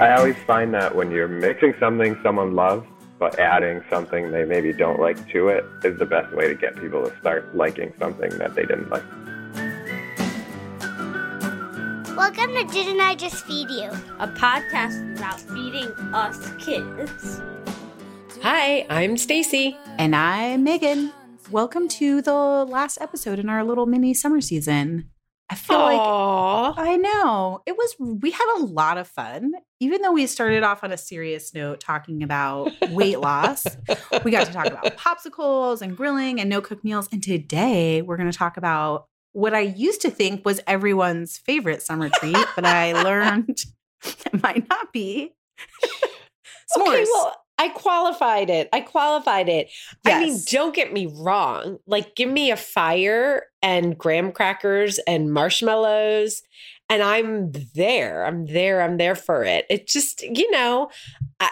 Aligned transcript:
I 0.00 0.14
always 0.14 0.36
find 0.46 0.72
that 0.74 0.94
when 0.94 1.10
you're 1.10 1.26
mixing 1.26 1.74
something 1.80 2.16
someone 2.22 2.54
loves, 2.54 2.86
but 3.18 3.36
adding 3.40 3.82
something 3.90 4.30
they 4.30 4.44
maybe 4.44 4.72
don't 4.72 5.00
like 5.00 5.28
to 5.30 5.48
it 5.48 5.64
is 5.82 5.98
the 5.98 6.06
best 6.06 6.32
way 6.32 6.46
to 6.46 6.54
get 6.54 6.76
people 6.76 7.02
to 7.04 7.18
start 7.18 7.56
liking 7.56 7.92
something 7.98 8.30
that 8.38 8.54
they 8.54 8.62
didn't 8.62 8.88
like. 8.90 9.02
Welcome 12.16 12.54
to 12.54 12.64
Didn't 12.72 13.00
I 13.00 13.16
Just 13.16 13.44
Feed 13.44 13.70
You? 13.70 13.90
A 14.20 14.28
podcast 14.28 15.18
about 15.18 15.40
feeding 15.40 15.90
us 16.14 16.48
kids. 16.64 17.40
Hi, 18.42 18.86
I'm 18.88 19.16
Stacie. 19.16 19.76
And 19.98 20.14
I'm 20.14 20.64
Meghan. 20.64 21.12
Welcome 21.50 21.88
to 21.88 22.22
the 22.22 22.32
last 22.32 22.98
episode 23.00 23.40
in 23.40 23.48
our 23.48 23.64
little 23.64 23.86
mini 23.86 24.14
summer 24.14 24.40
season. 24.40 25.10
I 25.50 25.54
feel 25.54 25.78
Aww. 25.78 26.76
like 26.76 26.86
I 26.86 26.96
know 26.96 27.62
it 27.64 27.76
was. 27.76 27.94
We 27.98 28.30
had 28.30 28.58
a 28.58 28.64
lot 28.64 28.98
of 28.98 29.08
fun, 29.08 29.52
even 29.80 30.02
though 30.02 30.12
we 30.12 30.26
started 30.26 30.62
off 30.62 30.84
on 30.84 30.92
a 30.92 30.98
serious 30.98 31.54
note 31.54 31.80
talking 31.80 32.22
about 32.22 32.70
weight 32.90 33.18
loss. 33.18 33.66
we 34.24 34.30
got 34.30 34.46
to 34.46 34.52
talk 34.52 34.66
about 34.66 34.84
popsicles 34.98 35.80
and 35.80 35.96
grilling 35.96 36.38
and 36.38 36.50
no 36.50 36.60
cook 36.60 36.84
meals. 36.84 37.08
And 37.12 37.22
today 37.22 38.02
we're 38.02 38.18
going 38.18 38.30
to 38.30 38.36
talk 38.36 38.58
about 38.58 39.06
what 39.32 39.54
I 39.54 39.60
used 39.60 40.02
to 40.02 40.10
think 40.10 40.44
was 40.44 40.60
everyone's 40.66 41.38
favorite 41.38 41.80
summer 41.82 42.10
treat, 42.10 42.36
but 42.54 42.66
I 42.66 42.92
learned 43.04 43.58
it 44.04 44.42
might 44.42 44.68
not 44.68 44.92
be. 44.92 45.32
S'mores. 46.76 46.88
Okay, 46.88 47.04
well, 47.04 47.36
I 47.58 47.68
qualified 47.70 48.50
it. 48.50 48.68
I 48.72 48.80
qualified 48.80 49.48
it. 49.48 49.70
Yes. 50.04 50.16
I 50.16 50.20
mean, 50.20 50.38
don't 50.46 50.74
get 50.74 50.92
me 50.92 51.06
wrong. 51.06 51.78
Like, 51.86 52.14
give 52.14 52.30
me 52.30 52.50
a 52.50 52.56
fire 52.56 53.46
and 53.62 53.98
graham 53.98 54.30
crackers 54.30 54.98
and 55.06 55.32
marshmallows, 55.32 56.42
and 56.88 57.02
I'm 57.02 57.52
there. 57.74 58.24
I'm 58.24 58.46
there. 58.46 58.80
I'm 58.80 58.96
there 58.96 59.16
for 59.16 59.44
it. 59.44 59.66
It 59.68 59.88
just, 59.88 60.22
you 60.22 60.50
know, 60.52 60.88
I, 61.40 61.50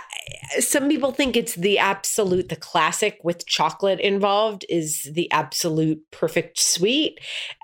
some 0.60 0.88
people 0.88 1.12
think 1.12 1.36
it's 1.36 1.56
the 1.56 1.78
absolute, 1.78 2.48
the 2.48 2.56
classic 2.56 3.18
with 3.22 3.46
chocolate 3.46 4.00
involved 4.00 4.64
is 4.68 5.10
the 5.12 5.30
absolute 5.32 6.00
perfect 6.12 6.60
sweet. 6.60 7.18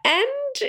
And, 0.05 0.27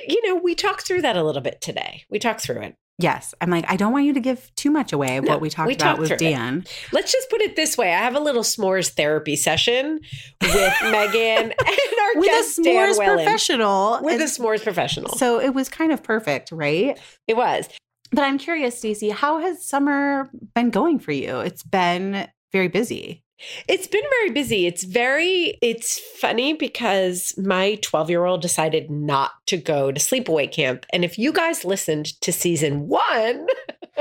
you 0.07 0.25
know, 0.27 0.35
we 0.35 0.55
talked 0.55 0.87
through 0.87 1.01
that 1.01 1.17
a 1.17 1.23
little 1.23 1.41
bit 1.41 1.59
today. 1.59 2.05
We 2.09 2.19
talked 2.19 2.41
through 2.41 2.61
it. 2.61 2.75
Yes. 2.99 3.33
I'm 3.41 3.49
like, 3.49 3.65
I 3.67 3.75
don't 3.75 3.91
want 3.91 4.05
you 4.05 4.13
to 4.13 4.19
give 4.19 4.51
too 4.55 4.69
much 4.69 4.93
away 4.93 5.17
of 5.17 5.25
no, 5.25 5.31
what 5.31 5.41
we 5.41 5.49
talked 5.49 5.67
we 5.67 5.75
about 5.75 5.97
with 5.97 6.17
Dan. 6.17 6.59
It. 6.59 6.89
Let's 6.91 7.11
just 7.11 7.29
put 7.29 7.41
it 7.41 7.55
this 7.55 7.77
way. 7.77 7.93
I 7.93 7.97
have 7.97 8.15
a 8.15 8.19
little 8.19 8.43
s'mores 8.43 8.91
therapy 8.91 9.35
session 9.35 9.99
with 10.41 10.73
Meghan 10.81 11.15
and 11.15 11.53
our 11.53 12.15
with 12.15 12.25
guest, 12.25 12.59
a 12.59 12.61
s'mores 12.61 12.97
professional. 12.97 13.99
With 14.01 14.13
and 14.13 14.21
a 14.21 14.25
s'mores 14.25 14.63
professional. 14.63 15.09
So 15.15 15.39
it 15.39 15.53
was 15.55 15.69
kind 15.69 15.91
of 15.91 16.03
perfect, 16.03 16.51
right? 16.51 16.99
It 17.27 17.35
was. 17.35 17.67
But 18.11 18.25
I'm 18.25 18.37
curious, 18.37 18.79
Stacie, 18.79 19.11
how 19.11 19.39
has 19.39 19.67
summer 19.67 20.29
been 20.53 20.69
going 20.69 20.99
for 20.99 21.11
you? 21.11 21.39
It's 21.39 21.63
been 21.63 22.27
very 22.51 22.67
busy. 22.67 23.22
It's 23.67 23.87
been 23.87 24.03
very 24.19 24.29
busy. 24.29 24.65
It's 24.65 24.83
very, 24.83 25.57
it's 25.61 25.99
funny 25.99 26.53
because 26.53 27.33
my 27.37 27.75
12 27.81 28.09
year 28.09 28.25
old 28.25 28.41
decided 28.41 28.89
not 28.89 29.31
to 29.47 29.57
go 29.57 29.91
to 29.91 29.99
sleepaway 29.99 30.51
camp. 30.51 30.85
And 30.93 31.03
if 31.03 31.17
you 31.17 31.33
guys 31.33 31.65
listened 31.65 32.19
to 32.21 32.31
season 32.31 32.87
one, 32.87 33.47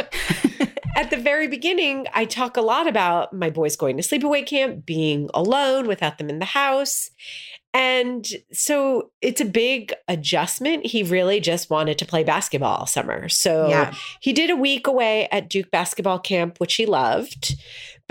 at 0.97 1.11
the 1.11 1.17
very 1.17 1.49
beginning, 1.49 2.07
I 2.15 2.25
talk 2.25 2.57
a 2.57 2.63
lot 2.63 2.87
about 2.87 3.33
my 3.33 3.51
boys 3.51 3.77
going 3.77 3.97
to 3.97 4.03
sleepaway 4.03 4.47
camp, 4.47 4.87
being 4.87 5.29
alone 5.35 5.87
without 5.87 6.19
them 6.19 6.29
in 6.29 6.39
the 6.39 6.45
house. 6.45 7.11
And 7.75 8.27
so 8.53 9.11
it's 9.23 9.41
a 9.41 9.47
big 9.47 9.95
adjustment. 10.07 10.85
He 10.85 11.03
really 11.03 11.41
just 11.41 11.71
wanted 11.71 11.97
to 11.99 12.07
play 12.07 12.23
basketball 12.23 12.77
all 12.77 12.87
summer. 12.87 13.31
So 13.31 13.69
yeah. 13.69 13.95
he 14.21 14.35
did 14.35 14.51
a 14.51 14.57
week 14.57 14.87
away 14.87 15.27
at 15.33 15.49
Duke 15.49 15.71
basketball 15.71 16.19
camp, 16.19 16.59
which 16.59 16.75
he 16.75 16.85
loved 16.85 17.55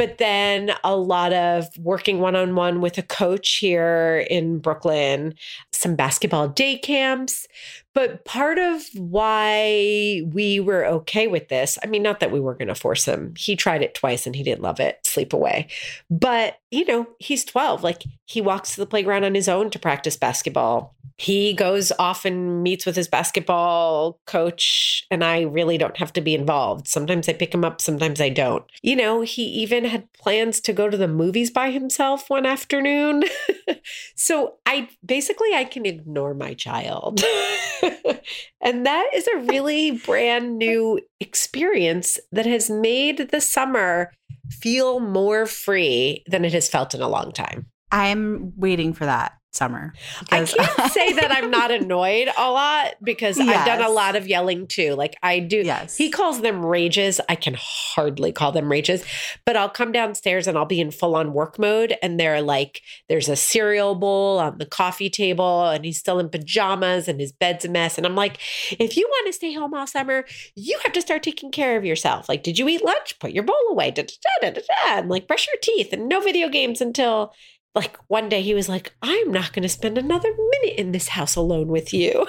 but 0.01 0.17
then 0.17 0.73
a 0.83 0.95
lot 0.95 1.31
of 1.31 1.67
working 1.77 2.21
one 2.21 2.35
on 2.35 2.55
one 2.55 2.81
with 2.81 2.97
a 2.97 3.03
coach 3.03 3.57
here 3.57 4.25
in 4.31 4.57
Brooklyn, 4.57 5.35
some 5.71 5.95
basketball 5.95 6.47
day 6.47 6.79
camps. 6.79 7.45
But 7.93 8.23
part 8.25 8.57
of 8.57 8.83
why 8.95 10.23
we 10.31 10.59
were 10.59 10.85
okay 10.85 11.27
with 11.27 11.49
this, 11.49 11.77
I 11.83 11.87
mean, 11.87 12.03
not 12.03 12.19
that 12.21 12.31
we 12.31 12.39
were 12.39 12.55
going 12.55 12.69
to 12.69 12.75
force 12.75 13.05
him. 13.05 13.33
He 13.37 13.55
tried 13.55 13.81
it 13.81 13.95
twice 13.95 14.25
and 14.25 14.35
he 14.35 14.43
didn't 14.43 14.61
love 14.61 14.79
it, 14.79 14.99
sleep 15.05 15.33
away. 15.33 15.67
But, 16.09 16.59
you 16.71 16.85
know, 16.85 17.07
he's 17.19 17.43
12. 17.43 17.83
Like 17.83 18.03
he 18.25 18.41
walks 18.41 18.75
to 18.75 18.81
the 18.81 18.85
playground 18.85 19.25
on 19.25 19.35
his 19.35 19.49
own 19.49 19.69
to 19.71 19.79
practice 19.79 20.15
basketball 20.15 20.95
he 21.21 21.53
goes 21.53 21.91
off 21.99 22.25
and 22.25 22.63
meets 22.63 22.83
with 22.83 22.95
his 22.95 23.07
basketball 23.07 24.19
coach, 24.25 25.05
and 25.11 25.23
I 25.23 25.41
really 25.41 25.77
don't 25.77 25.97
have 25.97 26.11
to 26.13 26.21
be 26.21 26.33
involved. 26.33 26.87
Sometimes 26.87 27.29
I 27.29 27.33
pick 27.33 27.53
him 27.53 27.63
up, 27.63 27.79
sometimes 27.79 28.19
I 28.19 28.29
don't. 28.29 28.63
You 28.81 28.95
know, 28.95 29.21
he 29.21 29.43
even 29.43 29.85
had 29.85 30.11
plans 30.13 30.59
to 30.61 30.73
go 30.73 30.89
to 30.89 30.97
the 30.97 31.07
movies 31.07 31.51
by 31.51 31.69
himself 31.69 32.27
one 32.27 32.47
afternoon. 32.47 33.25
so 34.15 34.55
I 34.65 34.89
basically 35.05 35.53
I 35.53 35.63
can 35.63 35.85
ignore 35.85 36.33
my 36.33 36.55
child. 36.55 37.23
and 38.61 38.85
that 38.85 39.09
is 39.13 39.27
a 39.27 39.39
really 39.39 39.91
brand 39.91 40.57
new 40.57 40.99
experience 41.19 42.19
that 42.31 42.45
has 42.45 42.69
made 42.69 43.29
the 43.29 43.41
summer 43.41 44.11
feel 44.49 44.99
more 44.99 45.45
free 45.45 46.23
than 46.27 46.45
it 46.45 46.53
has 46.53 46.69
felt 46.69 46.93
in 46.93 47.01
a 47.01 47.09
long 47.09 47.31
time. 47.31 47.65
I'm 47.91 48.53
waiting 48.55 48.93
for 48.93 49.05
that 49.05 49.33
summer. 49.51 49.93
I 50.31 50.45
can't 50.45 50.49
say 50.91 51.13
that 51.13 51.31
I'm 51.31 51.51
not 51.51 51.71
annoyed 51.71 52.29
a 52.37 52.51
lot 52.51 52.95
because 53.03 53.37
yes. 53.37 53.49
I've 53.49 53.65
done 53.65 53.81
a 53.81 53.91
lot 53.91 54.15
of 54.15 54.27
yelling 54.27 54.67
too. 54.67 54.95
Like 54.95 55.15
I 55.21 55.39
do. 55.39 55.57
Yes. 55.57 55.97
He 55.97 56.09
calls 56.09 56.41
them 56.41 56.65
rages. 56.65 57.19
I 57.27 57.35
can 57.35 57.55
hardly 57.57 58.31
call 58.31 58.51
them 58.51 58.71
rages, 58.71 59.03
but 59.45 59.55
I'll 59.55 59.69
come 59.69 59.91
downstairs 59.91 60.47
and 60.47 60.57
I'll 60.57 60.65
be 60.65 60.79
in 60.79 60.91
full 60.91 61.15
on 61.15 61.33
work 61.33 61.59
mode. 61.59 61.95
And 62.01 62.19
they're 62.19 62.41
like, 62.41 62.81
there's 63.09 63.29
a 63.29 63.35
cereal 63.35 63.95
bowl 63.95 64.39
on 64.39 64.57
the 64.57 64.65
coffee 64.65 65.09
table 65.09 65.69
and 65.69 65.83
he's 65.83 65.99
still 65.99 66.19
in 66.19 66.29
pajamas 66.29 67.07
and 67.07 67.19
his 67.19 67.31
bed's 67.31 67.65
a 67.65 67.69
mess. 67.69 67.97
And 67.97 68.07
I'm 68.07 68.15
like, 68.15 68.37
if 68.71 68.95
you 68.95 69.07
want 69.07 69.27
to 69.27 69.33
stay 69.33 69.53
home 69.53 69.73
all 69.73 69.87
summer, 69.87 70.25
you 70.55 70.79
have 70.83 70.93
to 70.93 71.01
start 71.01 71.23
taking 71.23 71.51
care 71.51 71.77
of 71.77 71.85
yourself. 71.85 72.29
Like, 72.29 72.43
did 72.43 72.57
you 72.57 72.67
eat 72.69 72.83
lunch? 72.83 73.19
Put 73.19 73.31
your 73.31 73.43
bowl 73.43 73.55
away. 73.69 73.91
Da, 73.91 74.03
da, 74.03 74.13
da, 74.41 74.49
da, 74.51 74.61
da, 74.61 74.99
and 74.99 75.09
like 75.09 75.27
brush 75.27 75.47
your 75.47 75.59
teeth 75.61 75.91
and 75.91 76.07
no 76.07 76.21
video 76.21 76.47
games 76.47 76.81
until 76.81 77.33
like 77.73 77.97
one 78.07 78.29
day 78.29 78.41
he 78.41 78.53
was 78.53 78.67
like, 78.67 78.93
I'm 79.01 79.31
not 79.31 79.53
going 79.53 79.63
to 79.63 79.69
spend 79.69 79.97
another 79.97 80.29
minute 80.29 80.79
in 80.79 80.91
this 80.91 81.09
house 81.09 81.35
alone 81.35 81.67
with 81.67 81.93
you. 81.93 82.27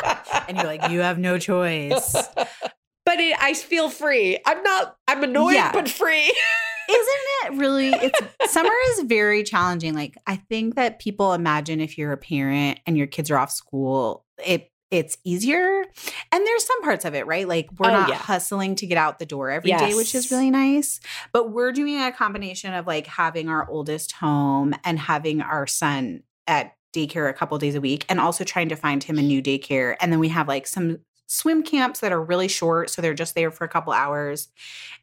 and 0.48 0.56
you're 0.56 0.66
like, 0.66 0.90
you 0.90 1.00
have 1.00 1.18
no 1.18 1.38
choice. 1.38 2.12
but 2.34 3.20
it, 3.20 3.36
I 3.40 3.54
feel 3.54 3.90
free. 3.90 4.38
I'm 4.46 4.62
not, 4.62 4.96
I'm 5.06 5.22
annoyed, 5.22 5.54
yeah. 5.54 5.72
but 5.72 5.88
free. 5.88 6.32
Isn't 6.90 7.08
it 7.44 7.52
really? 7.52 7.90
It's 7.90 8.52
summer 8.52 8.72
is 8.90 9.02
very 9.02 9.44
challenging. 9.44 9.94
Like, 9.94 10.16
I 10.26 10.36
think 10.36 10.74
that 10.74 10.98
people 10.98 11.34
imagine 11.34 11.80
if 11.80 11.96
you're 11.96 12.12
a 12.12 12.16
parent 12.16 12.80
and 12.84 12.96
your 12.96 13.06
kids 13.06 13.30
are 13.30 13.38
off 13.38 13.52
school, 13.52 14.24
it 14.44 14.69
it's 14.90 15.16
easier. 15.24 15.84
And 16.32 16.46
there's 16.46 16.64
some 16.64 16.82
parts 16.82 17.04
of 17.04 17.14
it, 17.14 17.26
right? 17.26 17.46
Like 17.46 17.68
we're 17.78 17.90
oh, 17.90 17.92
not 17.92 18.08
yeah. 18.08 18.16
hustling 18.16 18.74
to 18.76 18.86
get 18.86 18.98
out 18.98 19.18
the 19.18 19.26
door 19.26 19.50
every 19.50 19.70
yes. 19.70 19.80
day, 19.80 19.94
which 19.94 20.14
is 20.14 20.30
really 20.30 20.50
nice. 20.50 21.00
But 21.32 21.52
we're 21.52 21.72
doing 21.72 22.00
a 22.00 22.12
combination 22.12 22.74
of 22.74 22.86
like 22.86 23.06
having 23.06 23.48
our 23.48 23.68
oldest 23.68 24.12
home 24.12 24.74
and 24.84 24.98
having 24.98 25.42
our 25.42 25.66
son 25.66 26.22
at 26.46 26.74
daycare 26.92 27.30
a 27.30 27.32
couple 27.32 27.56
days 27.58 27.76
a 27.76 27.80
week 27.80 28.04
and 28.08 28.18
also 28.18 28.42
trying 28.42 28.68
to 28.68 28.76
find 28.76 29.04
him 29.04 29.18
a 29.18 29.22
new 29.22 29.40
daycare. 29.40 29.96
And 30.00 30.12
then 30.12 30.18
we 30.18 30.28
have 30.28 30.48
like 30.48 30.66
some 30.66 30.98
swim 31.30 31.62
camps 31.62 32.00
that 32.00 32.10
are 32.10 32.20
really 32.20 32.48
short 32.48 32.90
so 32.90 33.00
they're 33.00 33.14
just 33.14 33.36
there 33.36 33.52
for 33.52 33.62
a 33.62 33.68
couple 33.68 33.92
hours 33.92 34.48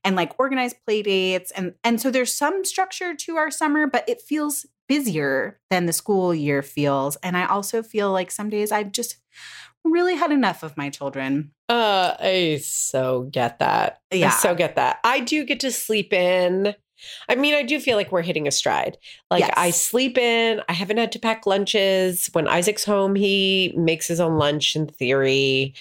and 0.04 0.18
like 0.18 0.38
organized 0.38 0.75
play 0.86 1.01
dates 1.01 1.51
and 1.51 1.74
and 1.86 2.01
so 2.01 2.12
there's 2.12 2.33
some 2.33 2.66
structure 2.66 3.16
to 3.16 3.38
our 3.38 3.50
summer 3.50 3.88
but 3.88 4.04
it 4.10 4.19
feels 4.19 4.66
busier 4.90 5.57
than 5.69 5.86
the 5.86 5.94
school 5.94 6.36
year 6.36 6.62
feels 6.62 7.16
and 7.24 7.38
i 7.38 7.45
also 7.45 7.81
feel 7.81 8.12
like 8.12 8.30
some 8.30 8.50
days 8.50 8.74
i've 8.74 8.92
just 8.92 9.19
really 9.84 10.16
had 10.16 10.32
enough 10.32 10.64
of 10.64 10.78
my 10.78 10.90
children. 10.90 11.52
Uh, 11.70 12.16
I 12.20 12.62
so 12.64 13.24
get 13.24 13.60
that. 13.60 14.02
Yeah. 14.12 14.28
I 14.28 14.30
so 14.32 14.56
get 14.56 14.76
that. 14.76 15.00
I 15.04 15.20
do 15.20 15.46
get 15.46 15.60
to 15.62 15.72
sleep 15.72 16.14
in. 16.14 16.76
I 17.30 17.36
mean, 17.36 17.54
I 17.54 17.64
do 17.64 17.80
feel 17.80 17.96
like 17.96 18.12
we're 18.12 18.22
hitting 18.22 18.48
a 18.48 18.52
stride. 18.52 18.98
Like 19.30 19.42
yes. 19.42 19.54
I 19.56 19.70
sleep 19.72 20.18
in. 20.18 20.62
I 20.68 20.74
haven't 20.74 20.98
had 20.98 21.12
to 21.12 21.20
pack 21.20 21.46
lunches. 21.46 22.30
When 22.34 22.48
Isaac's 22.48 22.84
home, 22.84 23.16
he 23.16 23.74
makes 23.78 24.08
his 24.08 24.20
own 24.20 24.38
lunch 24.38 24.76
in 24.76 24.88
theory. 24.88 25.74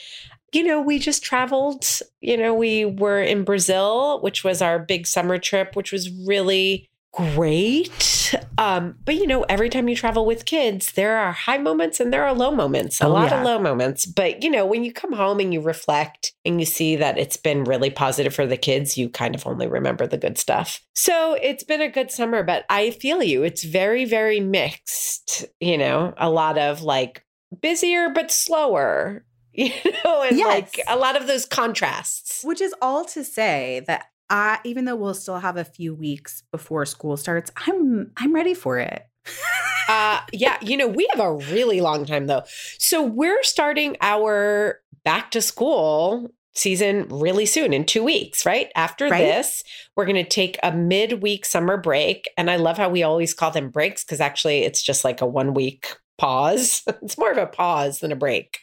You 0.52 0.62
know, 0.62 0.80
we 0.80 0.98
just 0.98 1.22
traveled. 1.22 1.86
You 2.20 2.36
know, 2.36 2.54
we 2.54 2.84
were 2.84 3.20
in 3.22 3.44
Brazil, 3.44 4.20
which 4.20 4.44
was 4.44 4.60
our 4.60 4.78
big 4.78 5.06
summer 5.06 5.38
trip, 5.38 5.74
which 5.74 5.92
was 5.92 6.10
really 6.26 6.88
great. 7.12 8.34
Um, 8.58 8.96
but 9.04 9.14
you 9.14 9.26
know, 9.26 9.42
every 9.44 9.68
time 9.68 9.88
you 9.88 9.96
travel 9.96 10.26
with 10.26 10.44
kids, 10.44 10.92
there 10.92 11.16
are 11.16 11.32
high 11.32 11.58
moments 11.58 12.00
and 12.00 12.12
there 12.12 12.24
are 12.24 12.34
low 12.34 12.50
moments, 12.50 13.00
a 13.00 13.06
oh, 13.06 13.12
lot 13.12 13.30
yeah. 13.30 13.38
of 13.38 13.44
low 13.44 13.58
moments. 13.58 14.06
But 14.06 14.42
you 14.42 14.50
know, 14.50 14.66
when 14.66 14.84
you 14.84 14.92
come 14.92 15.12
home 15.12 15.40
and 15.40 15.52
you 15.52 15.60
reflect 15.60 16.32
and 16.44 16.60
you 16.60 16.66
see 16.66 16.96
that 16.96 17.18
it's 17.18 17.36
been 17.36 17.64
really 17.64 17.90
positive 17.90 18.34
for 18.34 18.46
the 18.46 18.56
kids, 18.56 18.98
you 18.98 19.08
kind 19.08 19.34
of 19.34 19.46
only 19.46 19.66
remember 19.66 20.06
the 20.06 20.18
good 20.18 20.38
stuff. 20.38 20.80
So 20.94 21.38
it's 21.40 21.64
been 21.64 21.80
a 21.80 21.88
good 21.88 22.10
summer, 22.10 22.42
but 22.42 22.64
I 22.68 22.90
feel 22.90 23.22
you. 23.22 23.42
It's 23.42 23.64
very, 23.64 24.04
very 24.04 24.40
mixed, 24.40 25.44
you 25.60 25.78
know, 25.78 26.14
a 26.16 26.30
lot 26.30 26.58
of 26.58 26.82
like 26.82 27.24
busier 27.60 28.10
but 28.10 28.30
slower 28.30 29.24
you 29.56 29.70
know, 30.04 30.20
and 30.20 30.36
yes. 30.36 30.46
like 30.46 30.80
a 30.86 30.96
lot 30.96 31.18
of 31.18 31.26
those 31.26 31.46
contrasts. 31.46 32.42
Which 32.44 32.60
is 32.60 32.74
all 32.82 33.06
to 33.06 33.24
say 33.24 33.82
that 33.86 34.08
I 34.28 34.58
even 34.64 34.84
though 34.84 34.96
we'll 34.96 35.14
still 35.14 35.38
have 35.38 35.56
a 35.56 35.64
few 35.64 35.94
weeks 35.94 36.42
before 36.50 36.84
school 36.86 37.16
starts, 37.16 37.50
I'm 37.66 38.12
I'm 38.16 38.34
ready 38.34 38.54
for 38.54 38.78
it. 38.78 39.06
uh 39.88 40.20
yeah, 40.32 40.58
you 40.60 40.76
know, 40.76 40.88
we 40.88 41.08
have 41.12 41.24
a 41.24 41.34
really 41.52 41.80
long 41.80 42.04
time 42.06 42.26
though. 42.26 42.42
So 42.78 43.02
we're 43.02 43.42
starting 43.42 43.96
our 44.00 44.80
back 45.04 45.30
to 45.32 45.42
school 45.42 46.30
season 46.54 47.06
really 47.08 47.46
soon 47.46 47.72
in 47.72 47.84
2 47.84 48.02
weeks, 48.02 48.46
right? 48.46 48.70
After 48.74 49.08
right? 49.08 49.18
this, 49.18 49.62
we're 49.94 50.06
going 50.06 50.16
to 50.16 50.24
take 50.24 50.58
a 50.62 50.72
mid-week 50.72 51.44
summer 51.44 51.76
break 51.76 52.30
and 52.38 52.50
I 52.50 52.56
love 52.56 52.78
how 52.78 52.88
we 52.88 53.02
always 53.02 53.34
call 53.34 53.50
them 53.50 53.68
breaks 53.68 54.02
cuz 54.02 54.20
actually 54.20 54.62
it's 54.62 54.82
just 54.82 55.04
like 55.04 55.20
a 55.20 55.26
1 55.26 55.54
week 55.54 55.96
pause. 56.18 56.82
it's 57.02 57.18
more 57.18 57.30
of 57.30 57.38
a 57.38 57.46
pause 57.46 58.00
than 58.00 58.12
a 58.12 58.16
break. 58.16 58.58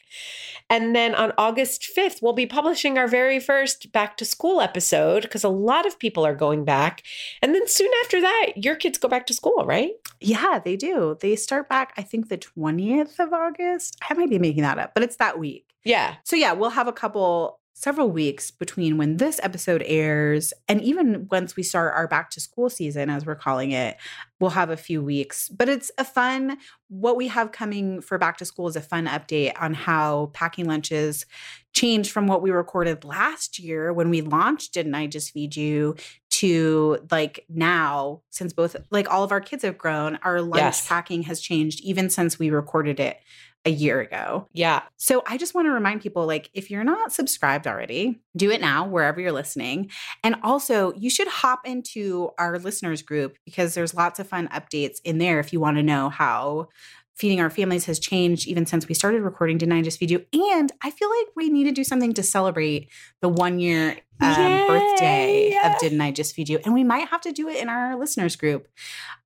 And 0.69 0.95
then 0.95 1.13
on 1.15 1.33
August 1.38 1.89
5th, 1.95 2.21
we'll 2.21 2.33
be 2.33 2.45
publishing 2.45 2.98
our 2.98 3.07
very 3.07 3.39
first 3.39 3.92
back 3.92 4.18
to 4.18 4.25
school 4.25 4.62
episode 4.62 5.24
because 5.24 5.44
a 5.44 5.50
lot 5.50 5.86
of 5.86 6.00
people 6.00 6.25
are 6.25 6.36
going 6.36 6.65
back. 6.65 7.04
And 7.42 7.54
then 7.54 7.68
soon 7.68 7.92
after 8.04 8.21
that, 8.21 8.54
your 8.56 8.75
kids 8.75 8.98
go 8.98 9.07
back 9.07 9.25
to 9.27 9.33
school, 9.33 9.65
right? 9.65 9.92
Yeah, 10.19 10.60
they 10.63 10.75
do. 10.75 11.18
They 11.19 11.36
start 11.36 11.69
back, 11.69 11.94
I 11.98 12.01
think, 12.01 12.30
the 12.30 12.38
20th 12.38 13.19
of 13.19 13.33
August. 13.33 13.98
I 14.10 14.13
might 14.13 14.30
be 14.30 14.39
making 14.39 14.63
that 14.63 14.80
up, 14.80 14.94
but 14.94 15.04
it's 15.04 15.18
that 15.18 15.39
week. 15.39 15.65
Yeah. 15.83 16.15
So, 16.24 16.36
yeah, 16.36 16.54
we'll 16.54 16.69
have 16.69 16.88
a 16.88 16.94
couple 16.94 17.60
several 17.75 18.12
weeks 18.12 18.52
between 18.52 18.98
when 18.98 19.18
this 19.18 19.40
episode 19.42 19.84
airs 19.88 20.54
and 20.70 20.80
even 20.81 21.28
once 21.31 21.56
we 21.56 21.64
start 21.64 21.94
our 21.96 22.08
back 22.08 22.30
to 22.30 22.40
school 22.40 22.70
season 22.70 23.10
as 23.10 23.25
we're 23.25 23.36
calling 23.36 23.72
it 23.72 23.98
we'll 24.40 24.52
have 24.52 24.70
a 24.70 24.78
few 24.78 25.02
weeks 25.02 25.50
but 25.50 25.68
it's 25.68 25.92
a 25.98 26.06
fun 26.06 26.56
what 26.90 27.18
we 27.18 27.28
have 27.28 27.52
coming 27.52 28.00
for 28.00 28.20
back 28.20 28.38
to 28.38 28.46
school 28.46 28.68
is 28.68 28.75
a 28.75 28.81
fun 28.81 29.08
update 29.08 29.52
on 29.60 29.74
how 29.74 30.30
packing 30.34 30.66
lunches 30.66 31.25
changed 31.74 32.12
from 32.12 32.28
what 32.28 32.44
we 32.44 32.52
recorded 32.52 33.04
last 33.04 33.58
year 33.58 33.92
when 33.92 34.12
we 34.12 34.22
launched 34.22 34.72
didn't 34.74 34.94
i 34.94 35.08
just 35.08 35.31
feed 35.31 35.56
you 35.56 35.96
to 36.30 37.00
like 37.10 37.44
now 37.50 38.22
since 38.30 38.54
both 38.54 38.75
like 38.92 39.12
all 39.12 39.24
of 39.24 39.31
our 39.31 39.42
kids 39.42 39.64
have 39.64 39.78
grown 39.80 40.16
our 40.24 40.42
lunch 40.42 40.62
yes. 40.62 40.88
packing 40.88 41.24
has 41.24 41.42
changed 41.42 41.81
even 41.81 42.08
since 42.10 42.38
we 42.38 42.52
recorded 42.52 43.00
it 43.00 43.18
a 43.65 43.69
year 43.69 44.01
ago. 44.01 44.48
Yeah. 44.54 44.83
So 44.98 45.24
I 45.25 45.38
just 45.38 45.56
want 45.56 45.68
to 45.68 45.71
remind 45.71 46.01
people 46.01 46.25
like 46.25 46.50
if 46.54 46.69
you're 46.69 46.83
not 46.83 47.13
subscribed 47.13 47.65
already, 47.65 48.19
do 48.36 48.51
it 48.51 48.60
now 48.60 48.86
wherever 48.86 49.21
you're 49.21 49.31
listening. 49.31 49.89
And 50.24 50.36
also, 50.44 50.94
you 50.94 51.10
should 51.10 51.27
hop 51.27 51.65
into 51.65 52.31
our 52.38 52.60
listeners 52.60 53.01
group 53.01 53.38
because 53.45 53.74
there's 53.74 53.94
lots 53.94 54.19
of 54.19 54.27
fun 54.27 54.50
updates 54.50 55.00
in 55.04 55.18
there 55.18 55.39
if 55.39 55.54
you 55.54 55.60
want 55.60 55.77
to 55.77 55.83
know 55.83 56.10
how 56.10 56.68
feeding 57.15 57.39
our 57.39 57.50
families 57.50 57.86
has 57.86 58.00
changed 58.00 58.48
even 58.48 58.65
since 58.65 58.88
we 58.88 58.95
started 58.95 59.21
recording 59.21 59.57
Didn't 59.57 59.74
I 59.74 59.81
Just 59.81 60.00
Feed 60.00 60.12
You? 60.12 60.25
And 60.33 60.71
I 60.81 60.89
feel 60.89 61.10
like 61.10 61.27
we 61.36 61.50
need 61.50 61.65
to 61.65 61.71
do 61.71 61.83
something 61.83 62.13
to 62.15 62.24
celebrate 62.24 62.89
the 63.21 63.30
one 63.30 63.60
year 63.60 63.98
um, 64.19 64.68
birthday 64.68 65.56
of 65.63 65.77
Didn't 65.80 66.01
I 66.01 66.12
Just 66.12 66.36
Feed 66.36 66.50
You? 66.50 66.60
And 66.65 66.74
we 66.74 66.83
might 66.83 67.07
have 67.10 67.21
to 67.21 67.31
do 67.31 67.48
it 67.50 67.62
in 67.62 67.69
our 67.69 67.95
listeners 67.98 68.36
group. 68.36 68.68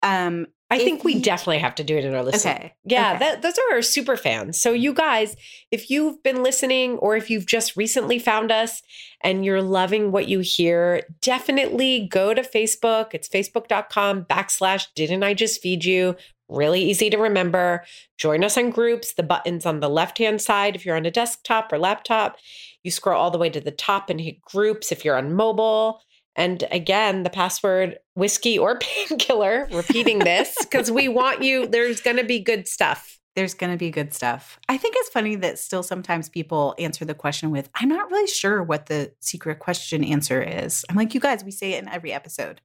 Um, 0.03 0.47
I 0.69 0.79
think 0.79 1.05
we 1.05 1.21
definitely 1.21 1.59
have 1.59 1.75
to 1.75 1.83
do 1.83 1.97
it 1.97 2.03
in 2.03 2.13
our 2.13 2.23
listen. 2.23 2.51
Okay. 2.51 2.73
Yeah, 2.83 3.11
okay. 3.11 3.19
That, 3.19 3.41
those 3.41 3.57
are 3.57 3.75
our 3.75 3.81
super 3.81 4.17
fans. 4.17 4.59
So, 4.59 4.73
you 4.73 4.93
guys, 4.93 5.37
if 5.71 5.89
you've 5.89 6.21
been 6.23 6.43
listening 6.43 6.97
or 6.97 7.15
if 7.15 7.29
you've 7.29 7.45
just 7.45 7.77
recently 7.77 8.19
found 8.19 8.51
us 8.51 8.81
and 9.21 9.45
you're 9.45 9.61
loving 9.61 10.11
what 10.11 10.27
you 10.27 10.39
hear, 10.39 11.03
definitely 11.21 12.07
go 12.11 12.33
to 12.33 12.41
Facebook. 12.41 13.13
It's 13.13 13.29
facebook.com 13.29 14.25
backslash 14.25 14.87
didn't 14.93 15.23
I 15.23 15.33
just 15.33 15.61
feed 15.61 15.85
you? 15.85 16.17
Really 16.49 16.81
easy 16.81 17.09
to 17.09 17.17
remember. 17.17 17.83
Join 18.17 18.43
us 18.43 18.57
on 18.57 18.69
groups. 18.69 19.13
The 19.13 19.23
button's 19.23 19.65
on 19.65 19.79
the 19.79 19.89
left 19.89 20.17
hand 20.17 20.41
side 20.41 20.75
if 20.75 20.85
you're 20.85 20.95
on 20.95 21.05
a 21.05 21.11
desktop 21.11 21.71
or 21.71 21.77
laptop. 21.77 22.37
You 22.83 22.91
scroll 22.91 23.19
all 23.19 23.31
the 23.31 23.37
way 23.37 23.49
to 23.49 23.59
the 23.59 23.71
top 23.71 24.09
and 24.09 24.19
hit 24.19 24.41
groups 24.41 24.91
if 24.91 25.03
you're 25.03 25.17
on 25.17 25.33
mobile. 25.33 26.01
And 26.37 26.63
again, 26.71 27.23
the 27.23 27.29
password 27.29 27.97
whiskey 28.15 28.57
or 28.57 28.77
painkiller, 28.79 29.67
repeating 29.71 30.19
this 30.19 30.55
because 30.61 30.89
we 30.91 31.07
want 31.07 31.41
you, 31.41 31.67
there's 31.67 31.99
going 31.99 32.17
to 32.17 32.23
be 32.23 32.39
good 32.39 32.67
stuff. 32.67 33.19
There's 33.35 33.53
going 33.53 33.71
to 33.71 33.77
be 33.77 33.91
good 33.91 34.13
stuff. 34.13 34.59
I 34.67 34.77
think 34.77 34.95
it's 34.97 35.09
funny 35.09 35.35
that 35.35 35.59
still 35.59 35.83
sometimes 35.83 36.27
people 36.27 36.73
answer 36.79 37.05
the 37.05 37.13
question 37.13 37.51
with, 37.51 37.69
I'm 37.75 37.89
not 37.89 38.09
really 38.09 38.27
sure 38.27 38.63
what 38.63 38.87
the 38.87 39.11
secret 39.19 39.59
question 39.59 40.03
answer 40.03 40.41
is. 40.41 40.83
I'm 40.89 40.95
like, 40.95 41.13
you 41.13 41.19
guys, 41.19 41.43
we 41.43 41.51
say 41.51 41.73
it 41.73 41.83
in 41.83 41.89
every 41.89 42.11
episode. 42.11 42.61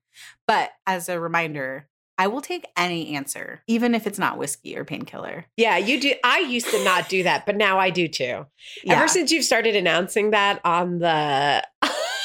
But 0.47 0.71
as 0.87 1.11
a 1.11 1.21
reminder, 1.21 1.89
I 2.19 2.29
will 2.29 2.41
take 2.41 2.67
any 2.77 3.17
answer, 3.17 3.63
even 3.67 3.95
if 3.95 4.07
it's 4.07 4.19
not 4.19 4.39
whiskey 4.39 4.77
or 4.77 4.85
painkiller. 4.85 5.47
Yeah, 5.57 5.77
you 5.79 6.01
do. 6.01 6.15
I 6.23 6.41
used 6.41 6.71
to 6.71 6.85
not 6.85 7.09
do 7.09 7.23
that, 7.25 7.47
but 7.47 7.57
now 7.57 7.79
I 7.79 7.91
do 7.91 8.07
too. 8.07 8.47
Yeah. 8.85 8.95
Ever 8.95 9.09
since 9.09 9.33
you've 9.33 9.45
started 9.45 9.75
announcing 9.75 10.31
that 10.31 10.61
on 10.65 11.01
the 11.01 11.67
on 11.83 11.91
the 11.91 12.22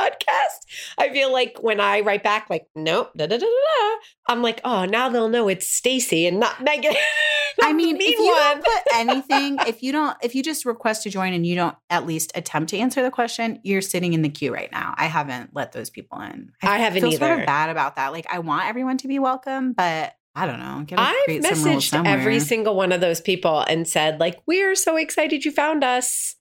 podcast. 0.00 0.66
I 0.98 1.10
feel 1.10 1.32
like 1.32 1.58
when 1.60 1.80
I 1.80 2.00
write 2.00 2.22
back, 2.22 2.48
like, 2.50 2.66
nope, 2.74 3.10
da 3.16 3.26
da 3.26 3.36
da 3.36 3.38
da 3.38 3.46
da, 3.46 3.96
I'm 4.28 4.42
like, 4.42 4.60
oh, 4.64 4.84
now 4.84 5.08
they'll 5.08 5.28
know 5.28 5.48
it's 5.48 5.66
Stacie 5.66 6.26
and 6.26 6.40
not 6.40 6.56
Meghan. 6.56 6.94
I 7.62 7.72
mean, 7.72 7.96
if 8.00 8.18
you 8.18 8.26
one. 8.26 8.36
don't 8.36 8.64
put 8.64 8.94
anything, 8.94 9.58
if 9.66 9.82
you 9.82 9.92
don't, 9.92 10.16
if 10.22 10.34
you 10.34 10.42
just 10.42 10.64
request 10.64 11.02
to 11.02 11.10
join 11.10 11.32
and 11.32 11.46
you 11.46 11.56
don't 11.56 11.76
at 11.90 12.06
least 12.06 12.32
attempt 12.34 12.70
to 12.70 12.78
answer 12.78 13.02
the 13.02 13.10
question, 13.10 13.60
you're 13.62 13.82
sitting 13.82 14.12
in 14.12 14.22
the 14.22 14.28
queue 14.28 14.54
right 14.54 14.70
now. 14.72 14.94
I 14.96 15.06
haven't 15.06 15.54
let 15.54 15.72
those 15.72 15.90
people 15.90 16.20
in. 16.20 16.52
I, 16.62 16.76
I 16.76 16.78
haven't 16.78 17.02
feel 17.02 17.12
either. 17.12 17.26
Sort 17.26 17.40
of 17.40 17.46
bad 17.46 17.70
about 17.70 17.96
that. 17.96 18.12
Like, 18.12 18.26
I 18.30 18.38
want 18.38 18.66
everyone 18.66 18.98
to 18.98 19.08
be 19.08 19.18
welcome, 19.18 19.72
but 19.72 20.14
I 20.34 20.46
don't 20.46 20.60
know. 20.60 20.86
I've 20.96 21.42
messaged 21.42 22.06
every 22.06 22.40
single 22.40 22.76
one 22.76 22.92
of 22.92 23.00
those 23.00 23.20
people 23.20 23.60
and 23.60 23.86
said, 23.86 24.20
like, 24.20 24.38
we're 24.46 24.76
so 24.76 24.96
excited 24.96 25.44
you 25.44 25.50
found 25.50 25.82
us. 25.82 26.36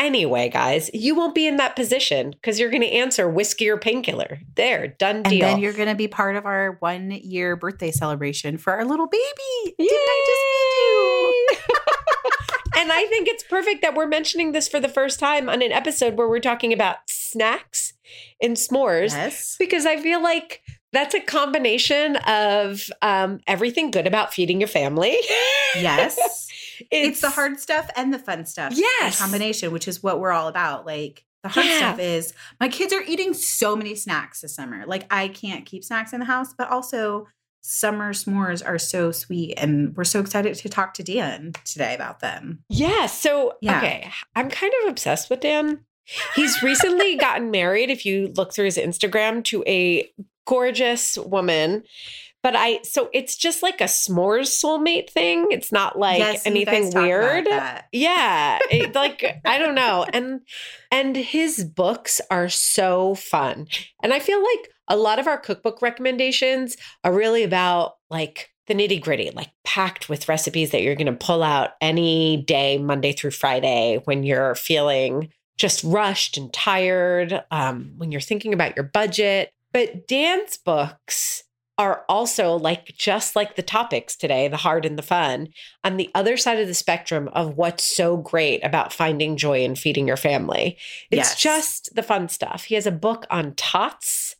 Anyway, 0.00 0.48
guys, 0.48 0.90
you 0.94 1.14
won't 1.14 1.34
be 1.34 1.46
in 1.46 1.58
that 1.58 1.76
position 1.76 2.30
because 2.30 2.58
you're 2.58 2.70
going 2.70 2.80
to 2.80 2.88
answer 2.88 3.28
whiskey 3.28 3.68
or 3.68 3.76
painkiller. 3.76 4.38
There, 4.54 4.88
done 4.88 5.22
deal. 5.24 5.32
And 5.32 5.42
then 5.42 5.58
you're 5.58 5.74
going 5.74 5.90
to 5.90 5.94
be 5.94 6.08
part 6.08 6.36
of 6.36 6.46
our 6.46 6.78
one 6.80 7.10
year 7.10 7.54
birthday 7.54 7.90
celebration 7.90 8.56
for 8.56 8.72
our 8.72 8.86
little 8.86 9.06
baby. 9.06 9.74
Yay! 9.78 9.86
Didn't 9.86 10.08
I 10.08 10.24
just 10.26 10.40
feed 10.72 11.68
you? 11.68 12.80
and 12.80 12.92
I 12.92 13.04
think 13.10 13.28
it's 13.28 13.44
perfect 13.44 13.82
that 13.82 13.94
we're 13.94 14.06
mentioning 14.06 14.52
this 14.52 14.68
for 14.68 14.80
the 14.80 14.88
first 14.88 15.20
time 15.20 15.50
on 15.50 15.60
an 15.60 15.70
episode 15.70 16.16
where 16.16 16.30
we're 16.30 16.40
talking 16.40 16.72
about 16.72 16.96
snacks 17.06 17.92
and 18.40 18.56
s'mores. 18.56 19.10
Yes. 19.10 19.56
Because 19.58 19.84
I 19.84 19.98
feel 19.98 20.22
like 20.22 20.62
that's 20.92 21.14
a 21.14 21.20
combination 21.20 22.16
of 22.26 22.90
um, 23.02 23.40
everything 23.46 23.90
good 23.90 24.06
about 24.06 24.32
feeding 24.32 24.62
your 24.62 24.68
family. 24.68 25.18
Yes. 25.76 26.49
It's, 26.90 27.20
the 27.20 27.30
hard 27.30 27.58
stuff 27.58 27.90
and 27.96 28.12
the 28.12 28.18
fun 28.18 28.46
stuff. 28.46 28.72
Yes. 28.74 29.18
combination, 29.18 29.72
which 29.72 29.88
is 29.88 30.02
what 30.02 30.20
we're 30.20 30.32
all 30.32 30.48
about. 30.48 30.86
Like 30.86 31.24
the 31.42 31.48
hard 31.48 31.66
yeah. 31.66 31.78
stuff 31.78 31.98
is 31.98 32.32
my 32.58 32.68
kids 32.68 32.92
are 32.92 33.02
eating 33.02 33.34
so 33.34 33.74
many 33.76 33.94
snacks 33.94 34.40
this 34.40 34.54
summer. 34.54 34.84
Like 34.86 35.06
I 35.10 35.28
can't 35.28 35.66
keep 35.66 35.84
snacks 35.84 36.12
in 36.12 36.20
the 36.20 36.26
house, 36.26 36.54
but 36.56 36.68
also 36.70 37.26
summer 37.62 38.12
s'mores 38.12 38.66
are 38.66 38.78
so 38.78 39.12
sweet 39.12 39.54
and 39.58 39.94
we're 39.96 40.04
so 40.04 40.20
excited 40.20 40.54
to 40.54 40.68
talk 40.68 40.94
to 40.94 41.02
Dan 41.02 41.52
today 41.64 41.94
about 41.94 42.20
them. 42.20 42.64
Yeah. 42.68 43.06
So, 43.06 43.54
yeah. 43.60 43.78
okay, 43.78 44.10
I'm 44.34 44.48
kind 44.48 44.72
of 44.82 44.90
obsessed 44.90 45.30
with 45.30 45.40
Dan. 45.40 45.80
He's 46.34 46.62
recently 46.62 47.16
gotten 47.16 47.50
married, 47.50 47.90
if 47.90 48.04
you 48.04 48.32
look 48.34 48.52
through 48.52 48.64
his 48.64 48.78
Instagram, 48.78 49.44
to 49.44 49.62
a 49.66 50.10
gorgeous 50.46 51.16
woman. 51.18 51.84
But 52.42 52.56
I, 52.56 52.80
so 52.82 53.10
it's 53.12 53.36
just 53.36 53.62
like 53.62 53.80
a 53.80 53.84
s'mores 53.84 54.48
soulmate 54.48 55.10
thing. 55.10 55.48
It's 55.50 55.70
not 55.70 55.98
like 55.98 56.20
yes, 56.20 56.46
anything 56.46 56.90
weird. 56.94 57.46
Yeah. 57.92 58.58
It, 58.70 58.94
like, 58.94 59.40
I 59.44 59.58
don't 59.58 59.74
know. 59.74 60.06
And, 60.12 60.40
and 60.92 61.16
his 61.16 61.64
books 61.64 62.20
are 62.30 62.48
so 62.48 63.14
fun. 63.16 63.66
And 64.02 64.12
I 64.12 64.20
feel 64.20 64.42
like 64.42 64.70
a 64.88 64.96
lot 64.96 65.18
of 65.18 65.26
our 65.26 65.38
cookbook 65.38 65.82
recommendations 65.82 66.76
are 67.04 67.12
really 67.12 67.42
about 67.42 67.96
like 68.10 68.50
the 68.68 68.74
nitty 68.74 69.02
gritty, 69.02 69.30
like 69.32 69.50
packed 69.64 70.08
with 70.08 70.28
recipes 70.28 70.70
that 70.70 70.82
you're 70.82 70.94
going 70.94 71.06
to 71.06 71.12
pull 71.12 71.42
out 71.42 71.70
any 71.80 72.44
day, 72.46 72.78
Monday 72.78 73.12
through 73.12 73.32
Friday, 73.32 74.00
when 74.04 74.22
you're 74.22 74.54
feeling 74.54 75.30
just 75.58 75.82
rushed 75.84 76.36
and 76.36 76.52
tired, 76.52 77.42
um, 77.50 77.92
when 77.98 78.12
you're 78.12 78.20
thinking 78.20 78.54
about 78.54 78.76
your 78.76 78.84
budget. 78.84 79.52
But 79.72 80.06
Dan's 80.06 80.56
books 80.56 81.42
are 81.80 82.04
also 82.10 82.56
like 82.56 82.94
just 82.98 83.34
like 83.34 83.56
the 83.56 83.62
topics 83.62 84.14
today, 84.14 84.48
the 84.48 84.58
hard 84.58 84.84
and 84.84 84.98
the 84.98 85.02
fun, 85.02 85.48
on 85.82 85.96
the 85.96 86.10
other 86.14 86.36
side 86.36 86.60
of 86.60 86.68
the 86.68 86.74
spectrum 86.74 87.30
of 87.32 87.56
what's 87.56 87.82
so 87.82 88.18
great 88.18 88.62
about 88.62 88.92
finding 88.92 89.34
joy 89.34 89.64
in 89.64 89.74
feeding 89.74 90.06
your 90.06 90.18
family. 90.18 90.76
It's 91.10 91.30
yes. 91.30 91.40
just 91.40 91.94
the 91.94 92.02
fun 92.02 92.28
stuff. 92.28 92.64
He 92.64 92.74
has 92.74 92.86
a 92.86 92.92
book 92.92 93.26
on 93.30 93.54
tots. 93.54 94.36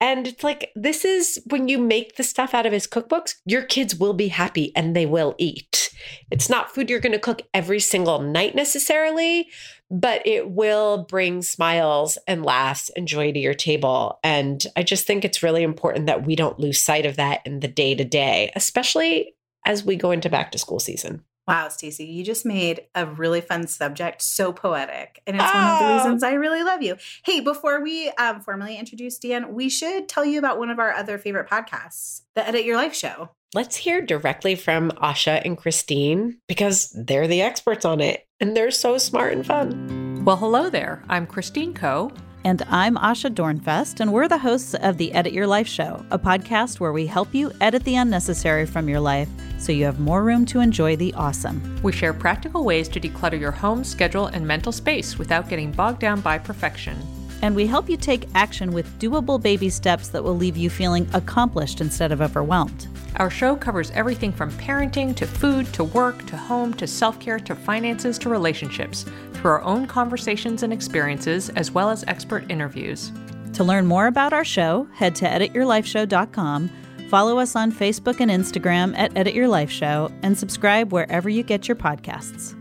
And 0.00 0.26
it's 0.28 0.44
like, 0.44 0.70
this 0.76 1.04
is 1.04 1.42
when 1.46 1.68
you 1.68 1.78
make 1.78 2.16
the 2.16 2.22
stuff 2.22 2.54
out 2.54 2.66
of 2.66 2.72
his 2.72 2.86
cookbooks, 2.86 3.34
your 3.44 3.62
kids 3.62 3.96
will 3.96 4.14
be 4.14 4.28
happy 4.28 4.72
and 4.76 4.94
they 4.94 5.06
will 5.06 5.34
eat. 5.38 5.90
It's 6.30 6.48
not 6.48 6.72
food 6.72 6.88
you're 6.88 7.00
going 7.00 7.12
to 7.12 7.18
cook 7.18 7.42
every 7.52 7.80
single 7.80 8.20
night 8.20 8.54
necessarily, 8.54 9.48
but 9.90 10.24
it 10.26 10.50
will 10.50 11.04
bring 11.08 11.42
smiles 11.42 12.18
and 12.28 12.44
laughs 12.44 12.90
and 12.90 13.08
joy 13.08 13.32
to 13.32 13.38
your 13.38 13.54
table. 13.54 14.20
And 14.22 14.64
I 14.76 14.82
just 14.84 15.06
think 15.06 15.24
it's 15.24 15.42
really 15.42 15.62
important 15.62 16.06
that 16.06 16.24
we 16.24 16.36
don't 16.36 16.60
lose 16.60 16.80
sight 16.80 17.06
of 17.06 17.16
that 17.16 17.40
in 17.44 17.60
the 17.60 17.68
day 17.68 17.94
to 17.94 18.04
day, 18.04 18.52
especially 18.54 19.34
as 19.66 19.84
we 19.84 19.96
go 19.96 20.12
into 20.12 20.30
back 20.30 20.52
to 20.52 20.58
school 20.58 20.78
season. 20.78 21.24
Wow, 21.48 21.68
Stacie, 21.68 22.06
you 22.06 22.22
just 22.24 22.44
made 22.44 22.82
a 22.94 23.06
really 23.06 23.40
fun 23.40 23.66
subject 23.66 24.20
so 24.20 24.52
poetic. 24.52 25.22
And 25.26 25.34
it's 25.34 25.44
oh. 25.46 25.54
one 25.54 25.64
of 25.64 25.78
the 25.78 25.84
oh. 25.86 25.96
reasons 25.96 26.22
I 26.22 26.34
really 26.34 26.62
love 26.62 26.82
you. 26.82 26.96
Hey, 27.24 27.40
before 27.40 27.82
we 27.82 28.10
um, 28.10 28.42
formally 28.42 28.76
introduce 28.76 29.18
Dan, 29.18 29.54
we 29.54 29.70
should 29.70 30.10
tell 30.10 30.26
you 30.26 30.38
about 30.38 30.58
one 30.58 30.68
of 30.68 30.78
our 30.78 30.92
other 30.92 31.16
favorite 31.16 31.48
podcasts, 31.48 32.20
the 32.34 32.46
Edit 32.46 32.66
Your 32.66 32.76
Life 32.76 32.94
Show. 32.94 33.30
Let's 33.54 33.76
hear 33.76 34.02
directly 34.02 34.56
from 34.56 34.90
Asha 34.90 35.40
and 35.42 35.56
Christine 35.56 36.36
because 36.48 36.90
they're 36.90 37.26
the 37.26 37.40
experts 37.40 37.86
on 37.86 38.02
it 38.02 38.26
and 38.40 38.54
they're 38.54 38.70
so 38.70 38.98
smart 38.98 39.32
and 39.32 39.46
fun. 39.46 40.22
Well, 40.26 40.36
hello 40.36 40.68
there. 40.68 41.02
I'm 41.08 41.26
Christine 41.26 41.72
Koh. 41.72 42.12
And 42.44 42.62
I'm 42.68 42.94
Asha 42.96 43.34
Dornfest, 43.34 43.98
and 43.98 44.12
we're 44.12 44.28
the 44.28 44.38
hosts 44.38 44.74
of 44.74 44.96
the 44.96 45.12
Edit 45.12 45.32
Your 45.32 45.46
Life 45.46 45.66
Show, 45.66 46.04
a 46.12 46.18
podcast 46.18 46.78
where 46.78 46.92
we 46.92 47.04
help 47.04 47.34
you 47.34 47.50
edit 47.60 47.82
the 47.82 47.96
unnecessary 47.96 48.64
from 48.64 48.88
your 48.88 49.00
life 49.00 49.28
so 49.58 49.72
you 49.72 49.84
have 49.84 49.98
more 49.98 50.22
room 50.22 50.46
to 50.46 50.60
enjoy 50.60 50.94
the 50.94 51.12
awesome. 51.14 51.80
We 51.82 51.90
share 51.90 52.14
practical 52.14 52.64
ways 52.64 52.88
to 52.90 53.00
declutter 53.00 53.38
your 53.38 53.50
home, 53.50 53.82
schedule, 53.82 54.26
and 54.26 54.46
mental 54.46 54.70
space 54.70 55.18
without 55.18 55.48
getting 55.48 55.72
bogged 55.72 55.98
down 55.98 56.20
by 56.20 56.38
perfection. 56.38 56.96
And 57.42 57.56
we 57.56 57.66
help 57.66 57.88
you 57.88 57.96
take 57.96 58.28
action 58.36 58.72
with 58.72 58.98
doable 59.00 59.40
baby 59.42 59.68
steps 59.68 60.08
that 60.08 60.22
will 60.22 60.36
leave 60.36 60.56
you 60.56 60.70
feeling 60.70 61.08
accomplished 61.14 61.80
instead 61.80 62.12
of 62.12 62.22
overwhelmed. 62.22 62.86
Our 63.16 63.30
show 63.30 63.56
covers 63.56 63.90
everything 63.92 64.32
from 64.32 64.52
parenting 64.52 65.14
to 65.16 65.26
food 65.26 65.72
to 65.74 65.82
work 65.82 66.24
to 66.26 66.36
home 66.36 66.72
to 66.74 66.86
self 66.86 67.18
care 67.18 67.40
to 67.40 67.56
finances 67.56 68.16
to 68.18 68.28
relationships 68.28 69.06
through 69.38 69.52
our 69.52 69.62
own 69.62 69.86
conversations 69.86 70.62
and 70.62 70.72
experiences, 70.72 71.48
as 71.50 71.70
well 71.70 71.90
as 71.90 72.04
expert 72.08 72.44
interviews. 72.50 73.12
To 73.54 73.64
learn 73.64 73.86
more 73.86 74.08
about 74.08 74.32
our 74.32 74.44
show, 74.44 74.88
head 74.94 75.14
to 75.16 75.24
edityourlifeshow.com, 75.26 76.70
follow 77.08 77.38
us 77.38 77.56
on 77.56 77.72
Facebook 77.72 78.20
and 78.20 78.30
Instagram 78.30 78.96
at 78.98 79.16
Edit 79.16 79.34
Your 79.34 79.48
Life 79.48 79.70
Show, 79.70 80.10
and 80.22 80.36
subscribe 80.36 80.92
wherever 80.92 81.28
you 81.28 81.42
get 81.42 81.68
your 81.68 81.76
podcasts. 81.76 82.54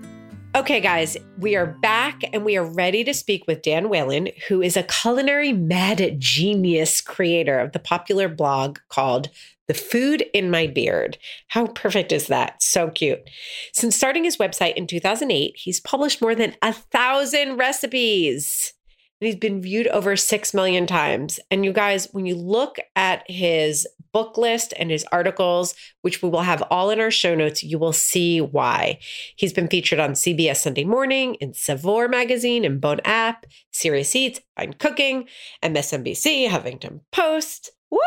Okay, 0.56 0.80
guys, 0.80 1.18
we 1.38 1.56
are 1.56 1.68
back 1.68 2.22
and 2.34 2.44
we 2.44 2.58
are 2.58 2.66
ready 2.66 3.04
to 3.04 3.14
speak 3.14 3.46
with 3.48 3.62
Dan 3.62 3.90
Whalen, 3.90 4.30
who 4.48 4.62
is 4.62 4.76
a 4.76 4.84
culinary 4.84 5.54
mad 5.54 6.16
genius 6.20 7.02
creator 7.02 7.60
of 7.60 7.74
the 7.74 7.80
popular 7.80 8.28
blog 8.28 8.80
called 8.90 9.30
the 9.68 9.74
food 9.74 10.24
in 10.34 10.50
my 10.50 10.68
beard. 10.68 11.18
How 11.50 11.68
perfect 11.68 12.12
is 12.12 12.28
that? 12.28 12.62
So 12.64 12.90
cute. 12.90 13.30
Since 13.74 13.96
starting 13.96 14.24
his 14.24 14.38
website 14.38 14.76
in 14.76 14.88
2008, 14.88 15.54
he's 15.56 15.80
published 15.80 16.22
more 16.22 16.36
than 16.36 16.56
a 16.62 16.74
thousand 16.74 17.58
recipes. 17.58 18.74
And 19.20 19.26
he's 19.26 19.36
been 19.36 19.62
viewed 19.62 19.88
over 19.88 20.16
6 20.16 20.54
million 20.54 20.86
times. 20.86 21.40
And 21.50 21.66
you 21.66 21.74
guys, 21.74 22.08
when 22.12 22.28
you 22.28 22.36
look 22.36 22.78
at 22.96 23.24
his 23.30 23.88
book 24.14 24.38
list 24.38 24.74
and 24.78 24.92
his 24.92 25.06
articles, 25.12 25.74
which 26.02 26.22
we 26.22 26.30
will 26.30 26.42
have 26.42 26.62
all 26.70 26.92
in 26.92 27.00
our 27.00 27.12
show 27.12 27.34
notes, 27.34 27.64
you 27.64 27.80
will 27.80 27.94
see 27.94 28.40
why. 28.40 29.00
He's 29.36 29.54
been 29.54 29.68
featured 29.68 30.00
on 30.00 30.12
CBS 30.12 30.58
Sunday 30.58 30.84
Morning, 30.84 31.36
in 31.36 31.54
Saveur 31.54 32.08
magazine, 32.08 32.64
in 32.64 32.80
Bon 32.80 33.00
App, 33.06 33.46
Serious 33.72 34.16
Eats, 34.16 34.40
Fine 34.56 34.74
Cooking, 34.74 35.28
MSNBC, 35.64 36.48
Huffington 36.48 37.02
Post. 37.12 37.72
Woo! 37.90 38.00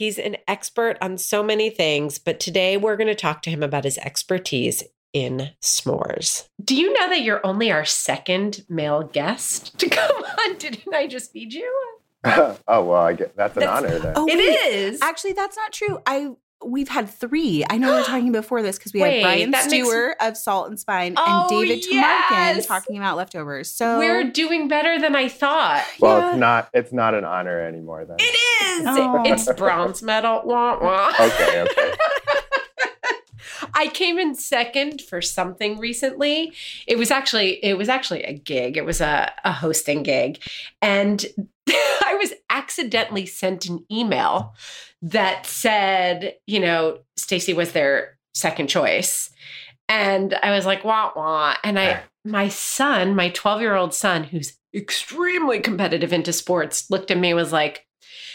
He's 0.00 0.18
an 0.18 0.38
expert 0.48 0.96
on 1.02 1.18
so 1.18 1.42
many 1.42 1.68
things, 1.68 2.18
but 2.18 2.40
today 2.40 2.78
we're 2.78 2.96
going 2.96 3.08
to 3.08 3.14
talk 3.14 3.42
to 3.42 3.50
him 3.50 3.62
about 3.62 3.84
his 3.84 3.98
expertise 3.98 4.82
in 5.12 5.50
s'mores. 5.60 6.48
Do 6.64 6.74
you 6.74 6.90
know 6.94 7.10
that 7.10 7.20
you're 7.20 7.44
only 7.44 7.70
our 7.70 7.84
second 7.84 8.64
male 8.66 9.02
guest 9.02 9.78
to 9.78 9.88
come 9.90 10.16
on? 10.16 10.56
Didn't 10.56 10.94
I 10.94 11.06
just 11.06 11.32
feed 11.32 11.52
you? 11.52 11.70
oh 12.24 12.56
well, 12.66 12.92
I 12.92 13.12
get 13.12 13.36
that's 13.36 13.54
an 13.58 13.60
that's, 13.60 13.72
honor. 13.84 13.98
Then. 13.98 14.14
Oh, 14.16 14.26
it 14.26 14.38
wait, 14.38 14.72
is 14.72 15.02
actually 15.02 15.34
that's 15.34 15.58
not 15.58 15.70
true. 15.70 16.00
I 16.06 16.30
we've 16.64 16.88
had 16.88 17.08
three. 17.08 17.64
I 17.68 17.78
know 17.78 17.94
we 17.94 18.00
are 18.00 18.04
talking 18.04 18.32
before 18.40 18.62
this 18.62 18.78
because 18.78 18.92
we 18.92 19.00
Wait, 19.00 19.22
had 19.22 19.50
Brian 19.50 19.68
Stewart 19.68 20.16
makes... 20.20 20.30
of 20.30 20.36
Salt 20.36 20.68
and 20.68 20.78
Spine 20.78 21.14
oh, 21.16 21.48
and 21.50 21.68
David 21.68 21.84
yes. 21.88 22.66
talking 22.66 22.96
about 22.96 23.16
leftovers. 23.16 23.70
So 23.70 23.98
we're 23.98 24.30
doing 24.30 24.68
better 24.68 24.98
than 24.98 25.16
I 25.16 25.28
thought. 25.28 25.84
Well, 26.00 26.18
yeah. 26.18 26.30
it's 26.30 26.38
not. 26.38 26.70
It's 26.72 26.92
not 26.92 27.14
an 27.14 27.24
honor 27.24 27.60
anymore. 27.60 28.06
Then 28.06 28.16
it 28.18 28.22
is. 28.22 28.86
Oh. 28.86 29.22
It's 29.24 29.52
bronze 29.52 30.02
medal. 30.02 30.40
Wah, 30.44 30.78
wah. 30.80 31.12
Okay. 31.20 31.60
Okay. 31.60 31.94
I 33.74 33.88
came 33.88 34.18
in 34.18 34.34
second 34.34 35.02
for 35.02 35.20
something 35.20 35.78
recently. 35.78 36.52
It 36.86 36.96
was 36.96 37.10
actually 37.10 37.62
it 37.64 37.76
was 37.76 37.88
actually 37.88 38.22
a 38.22 38.32
gig. 38.32 38.76
It 38.76 38.84
was 38.84 39.00
a, 39.00 39.30
a 39.44 39.52
hosting 39.52 40.02
gig. 40.02 40.42
And 40.80 41.24
I 42.10 42.14
was 42.14 42.32
accidentally 42.50 43.26
sent 43.26 43.66
an 43.66 43.84
email 43.90 44.54
that 45.02 45.46
said, 45.46 46.34
you 46.46 46.58
know, 46.58 46.98
Stacie 47.18 47.54
was 47.54 47.72
their 47.72 48.18
second 48.34 48.68
choice. 48.68 49.30
And 49.88 50.34
I 50.42 50.50
was 50.50 50.66
like, 50.66 50.84
wah 50.84 51.12
wah. 51.14 51.54
And 51.62 51.78
I 51.78 52.02
my 52.24 52.48
son, 52.48 53.14
my 53.14 53.30
12-year-old 53.30 53.94
son, 53.94 54.24
who's 54.24 54.58
extremely 54.74 55.60
competitive 55.60 56.12
into 56.12 56.32
sports, 56.32 56.90
looked 56.90 57.10
at 57.10 57.18
me 57.18 57.30
and 57.30 57.36
was 57.36 57.52
like, 57.52 57.86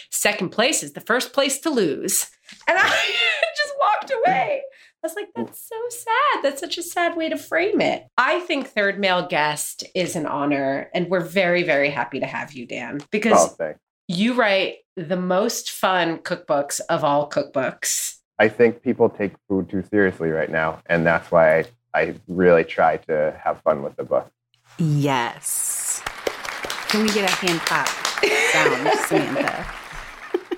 second 0.10 0.50
place 0.50 0.82
is 0.82 0.94
the 0.94 1.01
first 1.01 1.34
place 1.34 1.60
to 1.60 1.70
lose. 1.70 2.27
And 2.67 2.77
I 2.77 2.82
just 3.58 3.74
walked 3.79 4.12
away. 4.12 4.62
I 5.06 5.08
was 5.08 5.16
like, 5.16 5.30
that's 5.36 5.70
so 5.70 5.76
sad. 5.90 6.42
That's 6.42 6.60
such 6.60 6.80
a 6.80 6.82
sad 6.82 7.16
way 7.16 7.30
to 7.30 7.38
frame 7.38 7.80
it. 7.80 8.08
I 8.18 8.40
think 8.40 8.70
third 8.70 9.00
male 9.00 9.28
guest 9.28 9.84
is 9.94 10.16
an 10.16 10.26
honor, 10.26 10.90
and 10.96 11.10
we're 11.10 11.20
very, 11.20 11.62
very 11.62 11.92
happy 11.92 12.20
to 12.22 12.26
have 12.26 12.54
you, 12.54 12.66
Dan, 12.66 13.02
because 13.12 13.56
oh, 13.60 13.74
you 14.08 14.34
write 14.34 14.78
the 14.98 15.16
most 15.16 15.70
fun 15.70 16.18
cookbooks 16.18 16.82
of 16.90 17.04
all 17.04 17.30
cookbooks. 17.30 18.16
I 18.40 18.48
think 18.50 18.82
people 18.82 19.08
take 19.08 19.34
food 19.48 19.70
too 19.70 19.84
seriously 19.84 20.32
right 20.32 20.50
now, 20.50 20.82
and 20.88 21.06
that's 21.06 21.30
why 21.30 21.60
I, 21.60 21.66
I 21.94 22.16
really 22.28 22.64
try 22.64 22.98
to 22.98 23.40
have 23.44 23.62
fun 23.62 23.84
with 23.84 23.96
the 23.98 24.06
book. 24.06 24.32
Yes. 24.80 26.02
Can 26.88 27.04
we 27.04 27.10
get 27.10 27.30
a 27.30 27.46
hand 27.46 27.60
clap 27.60 27.90
sound, 28.52 29.00
Samantha? 29.02 29.68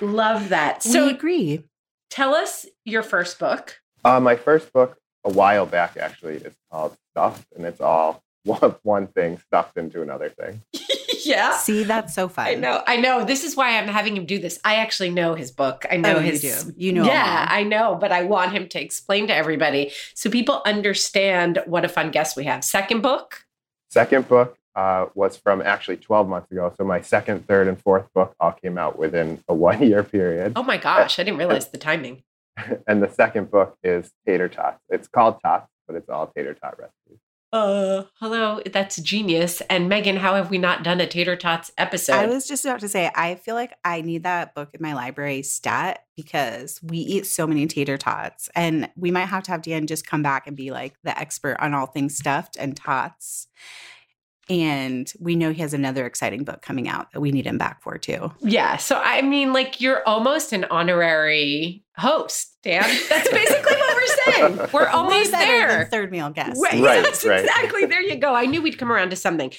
Love 0.00 0.48
that. 0.48 0.82
So 0.82 0.90
So 0.90 1.04
we 1.04 1.12
agree. 1.12 1.64
tell 2.08 2.34
us 2.34 2.64
your 2.86 3.02
first 3.02 3.38
book. 3.38 3.80
Uh, 4.04 4.20
my 4.20 4.36
first 4.36 4.72
book, 4.72 4.96
a 5.24 5.30
while 5.30 5.66
back 5.66 5.96
actually, 5.96 6.36
is 6.36 6.54
called 6.70 6.96
Stuffed, 7.12 7.46
and 7.56 7.64
it's 7.66 7.80
all 7.80 8.22
one, 8.44 8.74
one 8.82 9.06
thing 9.08 9.38
stuffed 9.38 9.76
into 9.76 10.00
another 10.02 10.28
thing. 10.30 10.62
yeah. 11.24 11.56
See, 11.56 11.82
that's 11.82 12.14
so 12.14 12.28
fun. 12.28 12.46
I 12.46 12.54
know. 12.54 12.82
I 12.86 12.96
know. 12.96 13.24
This 13.24 13.44
is 13.44 13.56
why 13.56 13.76
I'm 13.78 13.88
having 13.88 14.16
him 14.16 14.24
do 14.24 14.38
this. 14.38 14.58
I 14.64 14.76
actually 14.76 15.10
know 15.10 15.34
his 15.34 15.50
book. 15.50 15.84
I 15.90 15.96
know 15.96 16.16
Oh, 16.16 16.20
you 16.20 16.30
his. 16.30 16.40
do. 16.64 16.72
You 16.76 16.92
know 16.92 17.04
Yeah. 17.04 17.46
I 17.50 17.64
know, 17.64 17.96
but 18.00 18.12
I 18.12 18.22
want 18.22 18.52
him 18.52 18.68
to 18.68 18.80
explain 18.80 19.26
to 19.26 19.34
everybody 19.34 19.92
so 20.14 20.30
people 20.30 20.62
understand 20.64 21.62
what 21.66 21.84
a 21.84 21.88
fun 21.88 22.10
guest 22.10 22.36
we 22.36 22.44
have. 22.44 22.64
Second 22.64 23.02
book. 23.02 23.44
Second 23.90 24.28
book 24.28 24.56
uh, 24.74 25.06
was 25.14 25.36
from 25.36 25.60
actually 25.60 25.96
12 25.96 26.28
months 26.28 26.50
ago. 26.52 26.72
So 26.78 26.84
my 26.84 27.00
second, 27.00 27.46
third, 27.48 27.66
and 27.68 27.78
fourth 27.82 28.06
book 28.14 28.34
all 28.38 28.52
came 28.52 28.78
out 28.78 28.98
within 28.98 29.42
a 29.48 29.54
one 29.68 29.82
year 29.82 30.02
period. 30.04 30.52
Oh 30.56 30.62
my 30.62 30.76
gosh, 30.78 31.18
I 31.18 31.24
didn't 31.24 31.38
realize 31.38 31.68
the 31.68 31.78
timing. 31.78 32.22
And 32.86 33.02
the 33.02 33.10
second 33.10 33.50
book 33.50 33.76
is 33.82 34.12
Tater 34.26 34.48
Tots. 34.48 34.80
It's 34.88 35.08
called 35.08 35.36
Tots, 35.44 35.68
but 35.86 35.96
it's 35.96 36.08
all 36.08 36.28
tater 36.28 36.54
tot 36.54 36.78
recipes. 36.78 37.18
Uh, 37.50 38.04
hello, 38.20 38.60
that's 38.70 38.96
genius. 38.96 39.62
And 39.70 39.90
Meghan, 39.90 40.18
how 40.18 40.34
have 40.34 40.50
we 40.50 40.58
not 40.58 40.82
done 40.82 41.00
a 41.00 41.06
tater 41.06 41.34
tots 41.34 41.72
episode? 41.78 42.12
I 42.12 42.26
was 42.26 42.46
just 42.46 42.66
about 42.66 42.80
to 42.80 42.88
say, 42.88 43.10
I 43.14 43.36
feel 43.36 43.54
like 43.54 43.72
I 43.86 44.02
need 44.02 44.24
that 44.24 44.54
book 44.54 44.68
in 44.74 44.82
my 44.82 44.92
library 44.92 45.42
stat 45.42 46.04
because 46.14 46.78
we 46.82 46.98
eat 46.98 47.26
so 47.26 47.46
many 47.46 47.66
tater 47.66 47.96
tots. 47.96 48.50
And 48.54 48.90
we 48.96 49.10
might 49.10 49.26
have 49.26 49.44
to 49.44 49.52
have 49.52 49.62
Dan 49.62 49.86
just 49.86 50.06
come 50.06 50.22
back 50.22 50.46
and 50.46 50.58
be 50.58 50.70
like 50.70 50.96
the 51.04 51.18
expert 51.18 51.56
on 51.58 51.72
all 51.72 51.86
things 51.86 52.18
stuffed 52.18 52.58
and 52.58 52.76
tots. 52.76 53.46
And 54.50 55.12
we 55.20 55.36
know 55.36 55.52
he 55.52 55.60
has 55.62 55.74
another 55.74 56.06
exciting 56.06 56.44
book 56.44 56.62
coming 56.62 56.88
out 56.88 57.12
that 57.12 57.20
we 57.20 57.30
need 57.32 57.46
him 57.46 57.58
back 57.58 57.82
for 57.82 57.98
too. 57.98 58.32
yeah. 58.40 58.76
So 58.76 59.00
I 59.02 59.22
mean, 59.22 59.52
like 59.52 59.80
you're 59.80 60.06
almost 60.06 60.52
an 60.52 60.64
honorary 60.70 61.84
host, 61.96 62.56
Dan. 62.62 62.82
That's 63.08 63.28
basically 63.30 63.76
what 63.76 63.96
we're 63.96 64.32
saying. 64.32 64.68
We're 64.72 64.88
almost 64.88 65.32
better 65.32 65.66
than 65.68 65.68
there. 65.68 65.84
third 65.86 66.10
meal 66.10 66.30
guest. 66.30 66.60
Right. 66.62 66.82
Right, 66.82 67.02
yes, 67.04 67.24
right. 67.24 67.40
exactly. 67.40 67.86
There 67.86 68.02
you 68.02 68.16
go. 68.16 68.34
I 68.34 68.46
knew 68.46 68.62
we'd 68.62 68.78
come 68.78 68.92
around 68.92 69.10
to 69.10 69.16
something. 69.16 69.52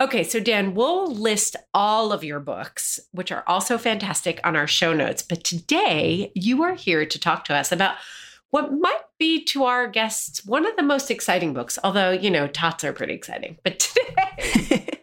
Okay, 0.00 0.24
so 0.24 0.40
Dan, 0.40 0.72
we'll 0.74 1.12
list 1.12 1.56
all 1.74 2.10
of 2.10 2.24
your 2.24 2.40
books, 2.40 2.98
which 3.12 3.30
are 3.30 3.44
also 3.46 3.76
fantastic, 3.76 4.40
on 4.44 4.56
our 4.56 4.66
show 4.66 4.94
notes. 4.94 5.20
But 5.22 5.44
today, 5.44 6.32
you 6.34 6.62
are 6.62 6.74
here 6.74 7.04
to 7.04 7.18
talk 7.18 7.44
to 7.46 7.54
us 7.54 7.70
about 7.70 7.96
what 8.50 8.72
might 8.72 9.02
be 9.18 9.44
to 9.44 9.64
our 9.64 9.86
guests 9.86 10.44
one 10.44 10.66
of 10.66 10.74
the 10.76 10.82
most 10.82 11.10
exciting 11.10 11.52
books, 11.52 11.78
although, 11.84 12.10
you 12.10 12.30
know, 12.30 12.46
tots 12.46 12.82
are 12.82 12.94
pretty 12.94 13.12
exciting. 13.12 13.58
But 13.62 13.78
today, 13.78 13.99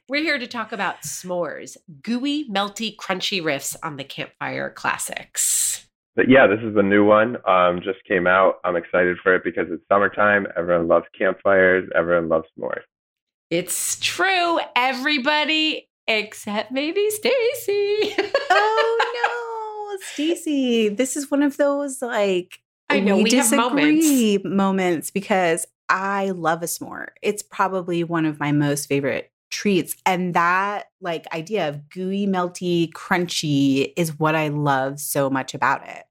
we're 0.09 0.23
here 0.23 0.39
to 0.39 0.47
talk 0.47 0.71
about 0.71 1.01
s'mores, 1.01 1.77
gooey, 2.01 2.47
melty, 2.49 2.95
crunchy 2.95 3.41
riffs 3.41 3.75
on 3.83 3.97
the 3.97 4.03
campfire 4.03 4.69
classics. 4.69 5.85
But 6.15 6.29
yeah, 6.29 6.47
this 6.47 6.59
is 6.63 6.73
the 6.73 6.83
new 6.83 7.05
one. 7.05 7.37
Um, 7.47 7.81
just 7.81 8.03
came 8.07 8.25
out. 8.25 8.55
I'm 8.63 8.75
excited 8.75 9.17
for 9.21 9.35
it 9.35 9.43
because 9.43 9.67
it's 9.69 9.83
summertime. 9.87 10.47
Everyone 10.57 10.87
loves 10.87 11.05
campfires. 11.17 11.87
Everyone 11.93 12.29
loves 12.29 12.47
s'mores. 12.57 12.81
It's 13.49 13.99
true, 13.99 14.59
everybody 14.75 15.89
except 16.07 16.71
maybe 16.71 17.07
Stacie. 17.09 18.31
oh 18.49 19.97
no, 19.97 19.97
Stacie. 20.05 20.95
This 20.95 21.15
is 21.15 21.29
one 21.29 21.43
of 21.43 21.57
those 21.57 22.01
like 22.01 22.61
I 22.89 22.99
know, 22.99 23.17
we 23.17 23.29
have 23.35 23.49
disagree 23.49 24.39
moments 24.43 25.11
because 25.11 25.67
I 25.89 26.31
love 26.31 26.63
a 26.63 26.65
s'more. 26.65 27.09
It's 27.21 27.43
probably 27.43 28.03
one 28.03 28.25
of 28.25 28.39
my 28.39 28.51
most 28.51 28.87
favorite 28.87 29.31
treats. 29.49 29.95
And 30.05 30.33
that 30.33 30.85
like 31.01 31.25
idea 31.33 31.69
of 31.69 31.89
gooey, 31.89 32.27
melty, 32.27 32.91
crunchy 32.91 33.93
is 33.95 34.19
what 34.19 34.35
I 34.35 34.49
love 34.49 34.99
so 34.99 35.29
much 35.29 35.53
about 35.53 35.87
it. 35.87 36.03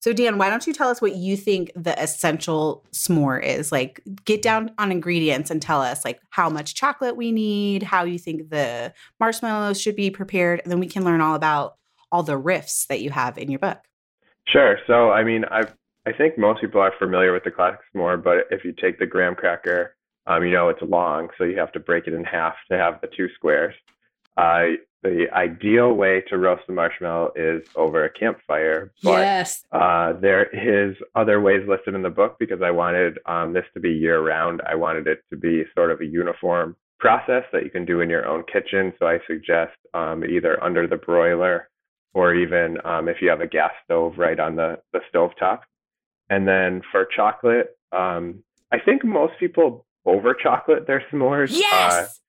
So 0.00 0.12
Dan, 0.12 0.36
why 0.36 0.50
don't 0.50 0.66
you 0.66 0.72
tell 0.72 0.88
us 0.88 1.00
what 1.00 1.14
you 1.14 1.36
think 1.36 1.70
the 1.76 2.00
essential 2.02 2.84
s'more 2.92 3.40
is? 3.42 3.70
Like 3.70 4.02
get 4.24 4.42
down 4.42 4.72
on 4.76 4.90
ingredients 4.90 5.48
and 5.48 5.62
tell 5.62 5.80
us 5.80 6.04
like 6.04 6.18
how 6.30 6.50
much 6.50 6.74
chocolate 6.74 7.16
we 7.16 7.30
need, 7.30 7.84
how 7.84 8.02
you 8.02 8.18
think 8.18 8.50
the 8.50 8.92
marshmallows 9.20 9.80
should 9.80 9.94
be 9.94 10.10
prepared, 10.10 10.60
and 10.64 10.72
then 10.72 10.80
we 10.80 10.88
can 10.88 11.04
learn 11.04 11.20
all 11.20 11.36
about 11.36 11.76
all 12.10 12.24
the 12.24 12.40
riffs 12.40 12.88
that 12.88 13.00
you 13.00 13.10
have 13.10 13.38
in 13.38 13.48
your 13.48 13.60
book. 13.60 13.78
Sure. 14.48 14.78
So, 14.88 15.12
I 15.12 15.22
mean, 15.22 15.44
I 15.44 15.62
I 16.04 16.12
think 16.12 16.36
most 16.36 16.60
people 16.60 16.80
are 16.80 16.92
familiar 16.98 17.32
with 17.32 17.44
the 17.44 17.52
classic 17.52 17.78
s'more, 17.94 18.20
but 18.22 18.48
if 18.50 18.64
you 18.64 18.72
take 18.72 18.98
the 18.98 19.06
graham 19.06 19.36
cracker, 19.36 19.94
um, 20.26 20.44
you 20.44 20.52
know 20.52 20.68
it's 20.68 20.82
long, 20.82 21.28
so 21.38 21.44
you 21.44 21.58
have 21.58 21.72
to 21.72 21.80
break 21.80 22.06
it 22.06 22.14
in 22.14 22.24
half 22.24 22.54
to 22.70 22.76
have 22.76 23.00
the 23.00 23.08
two 23.16 23.28
squares. 23.34 23.74
Uh, 24.36 24.76
the 25.02 25.26
ideal 25.32 25.92
way 25.92 26.22
to 26.28 26.38
roast 26.38 26.62
the 26.68 26.72
marshmallow 26.72 27.32
is 27.34 27.62
over 27.74 28.04
a 28.04 28.10
campfire, 28.10 28.92
but 29.02 29.18
yes. 29.18 29.64
uh, 29.72 30.12
there 30.12 30.44
is 30.44 30.96
other 31.16 31.40
ways 31.40 31.66
listed 31.66 31.94
in 31.94 32.02
the 32.02 32.10
book 32.10 32.36
because 32.38 32.62
I 32.62 32.70
wanted 32.70 33.18
um, 33.26 33.52
this 33.52 33.64
to 33.74 33.80
be 33.80 33.90
year 33.90 34.22
round. 34.22 34.62
I 34.68 34.76
wanted 34.76 35.08
it 35.08 35.24
to 35.30 35.36
be 35.36 35.64
sort 35.74 35.90
of 35.90 36.00
a 36.00 36.06
uniform 36.06 36.76
process 37.02 37.42
that 37.52 37.64
you 37.64 37.70
can 37.70 37.84
do 37.84 38.00
in 38.00 38.08
your 38.08 38.26
own 38.26 38.44
kitchen. 38.50 38.92
So 39.00 39.06
I 39.06 39.18
suggest 39.26 39.72
um, 39.92 40.24
either 40.24 40.62
under 40.62 40.86
the 40.86 40.96
broiler 40.96 41.68
or 42.14 42.32
even 42.32 42.76
um, 42.84 43.08
if 43.08 43.16
you 43.20 43.28
have 43.28 43.40
a 43.40 43.46
gas 43.48 43.72
stove 43.84 44.14
right 44.18 44.38
on 44.38 44.54
the, 44.54 44.78
the 44.92 45.00
stove 45.08 45.32
top. 45.36 45.64
And 46.30 46.46
then 46.46 46.80
for 46.92 47.04
chocolate, 47.04 47.76
um, 47.90 48.44
I 48.70 48.78
think 48.78 49.04
most 49.04 49.32
people 49.40 49.84
over 50.06 50.34
chocolate 50.34 50.86
their 50.86 51.02
s'mores. 51.12 51.52
Uh, 51.52 51.56
Yes. 51.58 52.20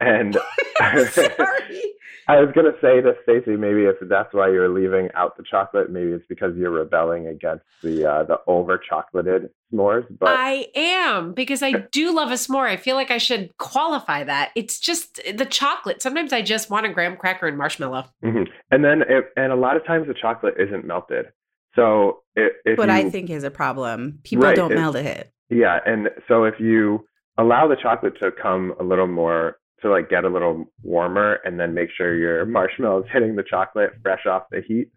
and 0.00 0.34
Sorry. 1.12 1.82
I 2.28 2.38
was 2.40 2.50
gonna 2.54 2.72
say 2.80 3.00
to 3.00 3.14
Stacie, 3.26 3.58
maybe 3.58 3.84
if 3.86 3.96
that's 4.02 4.32
why 4.32 4.50
you're 4.50 4.68
leaving 4.68 5.08
out 5.14 5.36
the 5.36 5.42
chocolate, 5.50 5.90
maybe 5.90 6.12
it's 6.12 6.24
because 6.28 6.54
you're 6.56 6.70
rebelling 6.70 7.26
against 7.26 7.64
the 7.82 8.08
uh, 8.08 8.22
the 8.24 8.38
over 8.46 8.78
chocolated 8.78 9.50
s'mores. 9.72 10.06
But 10.16 10.28
I 10.28 10.68
am 10.76 11.32
because 11.32 11.60
I 11.60 11.72
do 11.90 12.14
love 12.14 12.30
a 12.30 12.34
s'more. 12.34 12.68
I 12.68 12.76
feel 12.76 12.94
like 12.94 13.10
I 13.10 13.18
should 13.18 13.56
qualify 13.58 14.22
that. 14.24 14.50
It's 14.54 14.78
just 14.78 15.20
the 15.36 15.44
chocolate. 15.46 16.02
Sometimes 16.02 16.32
I 16.32 16.42
just 16.42 16.70
want 16.70 16.86
a 16.86 16.90
graham 16.90 17.16
cracker 17.16 17.48
and 17.48 17.58
marshmallow. 17.58 18.04
Mhm. 18.22 18.46
and 18.70 18.84
then 18.84 19.02
it, 19.02 19.24
and 19.36 19.50
a 19.52 19.56
lot 19.56 19.76
of 19.76 19.84
times 19.84 20.06
the 20.06 20.14
chocolate 20.14 20.54
isn't 20.58 20.84
melted. 20.86 21.26
So 21.74 22.22
if, 22.36 22.52
if 22.64 22.78
what 22.78 22.88
you, 22.90 22.94
I 22.94 23.10
think 23.10 23.30
is 23.30 23.42
a 23.42 23.50
problem. 23.50 24.20
People 24.22 24.44
Right, 24.44 24.56
don't 24.56 24.70
it- 24.72 24.76
melt 24.76 24.94
it. 24.96 25.32
Yeah, 25.48 25.80
and 25.84 26.10
so 26.28 26.44
if 26.44 26.60
you 26.60 27.04
allow 27.38 27.68
the 27.68 27.76
chocolate 27.76 28.14
to 28.20 28.30
come 28.30 28.74
a 28.80 28.82
little 28.84 29.06
more 29.06 29.56
to 29.82 29.90
like 29.90 30.10
get 30.10 30.24
a 30.24 30.28
little 30.28 30.70
warmer, 30.82 31.38
and 31.44 31.58
then 31.58 31.72
make 31.74 31.88
sure 31.96 32.14
your 32.14 32.44
marshmallows 32.44 33.06
hitting 33.12 33.36
the 33.36 33.42
chocolate 33.42 33.92
fresh 34.02 34.26
off 34.26 34.42
the 34.50 34.60
heat, 34.66 34.90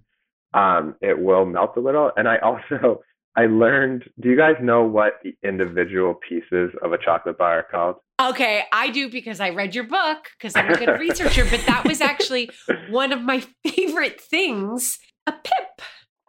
um, 0.54 0.96
it 1.02 1.18
will 1.20 1.46
melt 1.46 1.78
a 1.78 1.80
little. 1.80 2.12
And 2.18 2.28
I 2.28 2.38
also 2.40 3.02
I 3.36 3.48
learned. 3.48 4.04
Do 4.20 4.30
you 4.30 4.38
guys 4.38 4.56
know 4.62 4.84
what 4.84 5.14
the 5.24 5.36
individual 5.44 6.14
pieces 6.28 6.72
of 6.84 6.92
a 6.94 6.98
chocolate 6.98 7.38
bar 7.38 7.60
are 7.60 7.64
called? 7.64 7.96
Okay, 8.22 8.64
I 8.72 8.90
do 8.92 9.10
because 9.10 9.40
I 9.40 9.50
read 9.50 9.74
your 9.74 9.86
book 9.86 10.28
because 10.38 10.56
I'm 10.56 10.70
a 10.70 10.78
good 10.78 11.00
researcher, 11.00 11.44
but 11.50 11.62
that 11.66 11.84
was 11.88 12.00
actually 12.00 12.52
one 12.90 13.12
of 13.12 13.22
my 13.22 13.44
favorite 13.66 14.22
things 14.22 15.00
a 15.26 15.32
pip, 15.32 15.82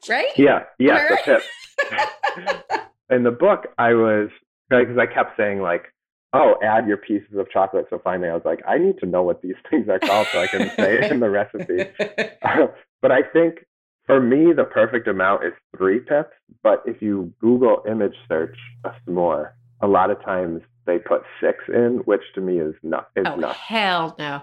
right? 0.08 0.30
Yeah, 0.36 0.60
yeah, 0.78 0.94
Where- 0.94 1.18
pip. 1.24 1.42
in 3.10 3.22
the 3.22 3.30
book, 3.30 3.66
I 3.76 3.92
was 3.94 4.30
because 4.70 4.96
I 4.98 5.06
kept 5.06 5.36
saying 5.36 5.60
like, 5.60 5.92
"Oh, 6.34 6.56
add 6.62 6.86
your 6.86 6.98
pieces 6.98 7.38
of 7.38 7.50
chocolate." 7.50 7.86
So 7.88 7.98
finally, 8.02 8.28
I 8.28 8.34
was 8.34 8.44
like, 8.44 8.60
"I 8.68 8.76
need 8.78 8.98
to 8.98 9.06
know 9.06 9.22
what 9.22 9.40
these 9.40 9.56
things 9.70 9.88
are 9.88 9.98
called 9.98 10.26
so 10.32 10.40
I 10.40 10.46
can 10.46 10.70
say 10.76 10.98
it 10.98 11.10
in 11.10 11.20
the 11.20 11.30
recipe." 11.30 11.86
Uh, 12.44 12.66
but 13.00 13.10
I 13.10 13.22
think 13.22 13.64
for 14.06 14.20
me, 14.20 14.52
the 14.52 14.64
perfect 14.64 15.08
amount 15.08 15.44
is 15.44 15.52
three 15.76 15.98
pips. 15.98 16.34
But 16.62 16.82
if 16.84 17.00
you 17.00 17.32
Google 17.40 17.82
image 17.88 18.14
search 18.28 18.56
a 18.84 18.90
s'more, 19.06 19.52
a 19.80 19.86
lot 19.86 20.10
of 20.10 20.22
times 20.22 20.60
they 20.86 20.98
put 20.98 21.22
six 21.40 21.58
in, 21.68 22.02
which 22.04 22.20
to 22.34 22.40
me 22.40 22.58
is 22.58 22.74
not 22.82 23.08
is 23.16 23.24
oh, 23.26 23.36
not. 23.36 23.56
hell 23.56 24.14
no. 24.18 24.42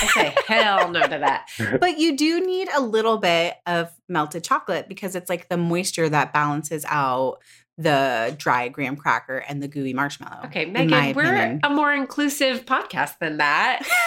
I 0.00 0.06
say 0.14 0.34
hell 0.46 0.90
no 0.90 1.02
to 1.02 1.08
that. 1.08 1.48
But 1.80 1.98
you 1.98 2.16
do 2.16 2.44
need 2.44 2.68
a 2.74 2.80
little 2.80 3.18
bit 3.18 3.54
of 3.66 3.90
melted 4.08 4.44
chocolate 4.44 4.88
because 4.88 5.14
it's 5.14 5.28
like 5.28 5.48
the 5.48 5.56
moisture 5.56 6.08
that 6.08 6.32
balances 6.32 6.84
out 6.88 7.38
the 7.76 8.34
dry 8.38 8.68
graham 8.68 8.96
cracker 8.96 9.38
and 9.38 9.62
the 9.62 9.68
gooey 9.68 9.92
marshmallow. 9.94 10.46
Okay, 10.46 10.66
Meghan, 10.70 11.14
we're 11.14 11.34
opinion. 11.34 11.60
a 11.62 11.70
more 11.70 11.92
inclusive 11.92 12.64
podcast 12.66 13.18
than 13.20 13.36
that. 13.38 13.82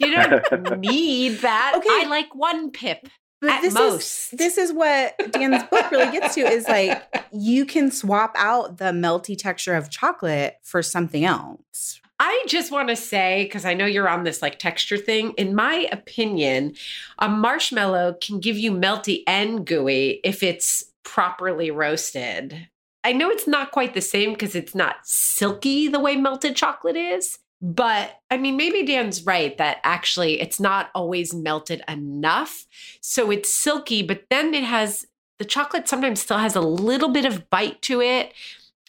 You 0.00 0.10
don't 0.14 0.80
need 0.80 1.40
that. 1.42 1.74
Okay. 1.76 1.86
I 1.88 2.06
like 2.08 2.34
one 2.34 2.72
pip. 2.72 3.06
But 3.40 3.50
At 3.50 3.60
this 3.62 3.74
most. 3.74 4.32
is 4.32 4.38
this 4.38 4.58
is 4.58 4.72
what 4.72 5.14
Dan's 5.32 5.62
book 5.64 5.90
really 5.92 6.10
gets 6.10 6.34
to 6.36 6.40
is 6.40 6.66
like 6.66 7.02
you 7.32 7.64
can 7.66 7.90
swap 7.90 8.32
out 8.36 8.78
the 8.78 8.86
melty 8.86 9.36
texture 9.38 9.74
of 9.74 9.90
chocolate 9.90 10.56
for 10.64 10.82
something 10.82 11.24
else. 11.24 12.00
I 12.24 12.44
just 12.46 12.70
want 12.70 12.88
to 12.88 12.94
say, 12.94 13.42
because 13.42 13.64
I 13.64 13.74
know 13.74 13.84
you're 13.84 14.08
on 14.08 14.22
this 14.22 14.42
like 14.42 14.60
texture 14.60 14.96
thing, 14.96 15.32
in 15.32 15.56
my 15.56 15.88
opinion, 15.90 16.76
a 17.18 17.28
marshmallow 17.28 18.16
can 18.20 18.38
give 18.38 18.56
you 18.56 18.70
melty 18.70 19.24
and 19.26 19.66
gooey 19.66 20.20
if 20.22 20.40
it's 20.44 20.84
properly 21.02 21.72
roasted. 21.72 22.68
I 23.02 23.12
know 23.12 23.28
it's 23.28 23.48
not 23.48 23.72
quite 23.72 23.94
the 23.94 24.00
same 24.00 24.34
because 24.34 24.54
it's 24.54 24.72
not 24.72 24.98
silky 25.02 25.88
the 25.88 25.98
way 25.98 26.14
melted 26.14 26.54
chocolate 26.54 26.94
is. 26.94 27.40
But 27.60 28.20
I 28.30 28.36
mean, 28.36 28.56
maybe 28.56 28.86
Dan's 28.86 29.26
right 29.26 29.58
that 29.58 29.78
actually 29.82 30.40
it's 30.40 30.60
not 30.60 30.90
always 30.94 31.34
melted 31.34 31.82
enough. 31.88 32.66
So 33.00 33.32
it's 33.32 33.52
silky, 33.52 34.00
but 34.00 34.26
then 34.30 34.54
it 34.54 34.62
has 34.62 35.06
the 35.40 35.44
chocolate 35.44 35.88
sometimes 35.88 36.20
still 36.20 36.38
has 36.38 36.54
a 36.54 36.60
little 36.60 37.08
bit 37.08 37.24
of 37.24 37.50
bite 37.50 37.82
to 37.82 38.00
it. 38.00 38.32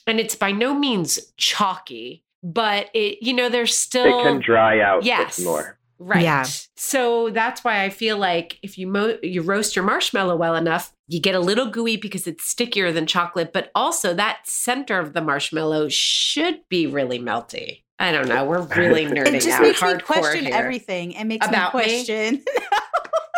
And 0.06 0.20
it's 0.20 0.36
by 0.36 0.52
no 0.52 0.76
means 0.76 1.34
chalky, 1.36 2.24
but 2.44 2.90
it, 2.94 3.20
you 3.22 3.34
know, 3.34 3.50
there's 3.50 3.76
still. 3.76 4.20
It 4.20 4.24
can 4.24 4.42
dry 4.42 4.80
out 4.82 5.04
yes. 5.04 5.40
more. 5.40 5.78
Right. 6.00 6.24
Yeah. 6.24 6.46
So 6.76 7.30
that's 7.30 7.64
why 7.64 7.84
I 7.84 7.90
feel 7.90 8.18
like 8.18 8.60
if 8.62 8.78
you 8.78 8.88
mo- 8.88 9.18
you 9.24 9.42
roast 9.42 9.76
your 9.76 9.86
marshmallow 9.86 10.36
well 10.36 10.56
enough, 10.56 10.92
you 11.08 11.22
get 11.22 11.34
a 11.34 11.40
little 11.40 11.68
gooey 11.68 11.96
because 11.96 12.28
it's 12.28 12.44
stickier 12.46 12.92
than 12.92 13.06
chocolate, 13.08 13.54
but 13.54 13.72
also 13.74 14.14
that 14.16 14.40
center 14.44 15.00
of 15.00 15.14
the 15.14 15.22
marshmallow 15.22 15.88
should 15.90 16.60
be 16.68 16.88
really 16.88 17.20
melty. 17.20 17.84
I 18.00 18.12
don't 18.12 18.28
know. 18.28 18.44
We're 18.44 18.64
really 18.64 19.06
nerding 19.06 19.28
It 19.36 19.44
just 19.44 19.50
out 19.50 19.62
makes 19.62 19.82
me 19.82 19.98
question 20.00 20.46
here. 20.46 20.54
everything 20.54 21.16
and 21.16 21.30
makes 21.30 21.48
About 21.48 21.74
me 21.74 21.80
me? 21.80 21.86
question. 21.86 22.44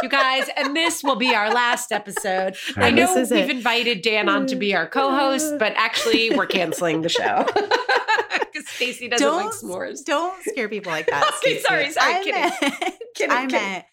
You 0.04 0.10
guys, 0.10 0.50
and 0.58 0.76
this 0.76 1.04
will 1.04 1.16
be 1.16 1.34
our 1.34 1.54
last 1.54 1.92
episode. 1.92 2.56
I 2.76 2.88
And 2.88 2.96
know 2.98 3.14
this 3.16 3.28
is 3.28 3.32
we've 3.32 3.50
it. 3.50 3.56
invited 3.56 4.02
Dan 4.02 4.28
on 4.28 4.46
to 4.48 4.56
be 4.56 4.76
our 4.76 4.88
co-host, 4.88 5.56
but 5.58 5.74
actually 5.78 6.32
we're 6.32 6.48
canceling 6.48 7.02
the 7.02 7.08
show 7.10 7.46
because 7.54 8.66
Stacie 8.68 9.10
doesn't 9.10 9.26
like 9.28 9.52
s'mores. 9.52 10.04
Don't 10.04 10.42
scare 10.44 10.68
people 10.68 10.92
like 10.92 11.08
that. 11.08 11.24
Okay, 11.44 11.58
Stacie. 11.58 11.62
sorry, 11.62 11.92
sorry, 11.92 12.14
I 12.16 12.24
kidding. 12.24 12.42
meant, 12.42 12.94
Kidding, 13.16 13.32
I 13.32 13.42
kidding. 13.46 13.52
meant 13.62 13.86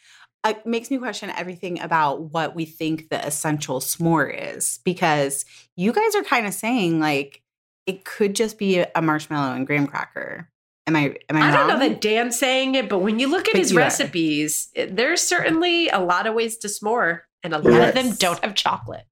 uh, 0.45 0.55
makes 0.65 0.91
me 0.91 0.99
question 0.99 1.31
everything 1.31 1.81
about 1.81 2.33
what 2.33 2.57
we 2.57 2.65
think 2.65 3.09
the 3.09 3.25
essential 3.25 3.79
s'more 3.79 4.57
is 4.57 4.81
because 4.85 5.45
you 5.77 5.93
guys 5.93 6.17
are 6.17 6.25
kind 6.25 6.47
of 6.47 6.53
saying 6.55 6.99
like 6.99 7.43
it 7.87 8.05
could 8.05 8.35
just 8.35 8.59
be 8.59 8.79
a, 8.81 8.91
a 8.97 9.03
marshmallow 9.03 9.55
and 9.55 9.67
graham 9.69 9.87
cracker. 9.87 10.49
Am 10.87 10.97
I? 10.97 11.17
Am 11.29 11.37
I? 11.37 11.49
I 11.49 11.51
don't 11.53 11.69
know 11.69 11.75
wrong? 11.79 11.89
that 11.91 12.01
Dan's 12.01 12.39
saying 12.39 12.75
it, 12.75 12.89
but 12.89 12.99
when 13.01 13.19
you 13.19 13.29
look 13.29 13.47
at 13.49 13.53
But 13.55 13.59
his 13.61 13.73
you 13.73 13.79
are. 13.79 13.83
recipes, 13.83 14.69
it- 14.75 14.97
there's 14.97 15.21
certainly 15.23 15.89
a 15.89 16.01
lot 16.01 16.27
of 16.27 16.35
ways 16.35 16.57
to 16.59 16.69
s'more, 16.69 17.21
and 17.43 17.53
a 17.55 17.59
lot 17.59 17.89
of 17.89 17.95
them 17.95 18.13
don't 18.19 18.43
have 18.45 18.55
chocolate. 18.55 19.05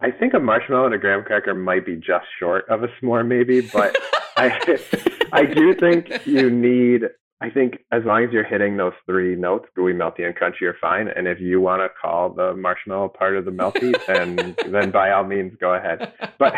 I 0.00 0.10
think 0.10 0.34
a 0.34 0.40
marshmallow 0.40 0.86
and 0.86 0.94
a 0.94 0.98
graham 0.98 1.22
cracker 1.22 1.54
might 1.54 1.86
be 1.86 1.94
just 1.94 2.26
short 2.40 2.68
of 2.68 2.82
a 2.82 2.88
s'more, 3.00 3.24
maybe, 3.26 3.60
but 3.60 3.96
I 4.36 4.78
I 5.32 5.44
do 5.44 5.74
think 5.74 6.26
you 6.26 6.50
need. 6.50 7.02
I 7.40 7.50
think 7.50 7.78
as 7.90 8.04
long 8.04 8.22
as 8.24 8.30
you're 8.32 8.44
hitting 8.44 8.76
those 8.76 8.92
three 9.04 9.34
notes, 9.34 9.66
gooey, 9.74 9.92
melty, 9.92 10.24
and 10.24 10.32
crunchy, 10.34 10.60
you're 10.60 10.76
fine. 10.80 11.08
And 11.08 11.26
if 11.26 11.40
you 11.40 11.60
want 11.60 11.82
to 11.82 11.88
call 12.00 12.30
the 12.32 12.54
marshmallow 12.54 13.08
part 13.18 13.36
of 13.36 13.44
the 13.44 13.50
melty, 13.50 13.94
then 14.06 14.56
then 14.70 14.90
by 14.90 15.10
all 15.12 15.24
means 15.24 15.52
go 15.60 15.74
ahead. 15.74 16.12
But 16.38 16.54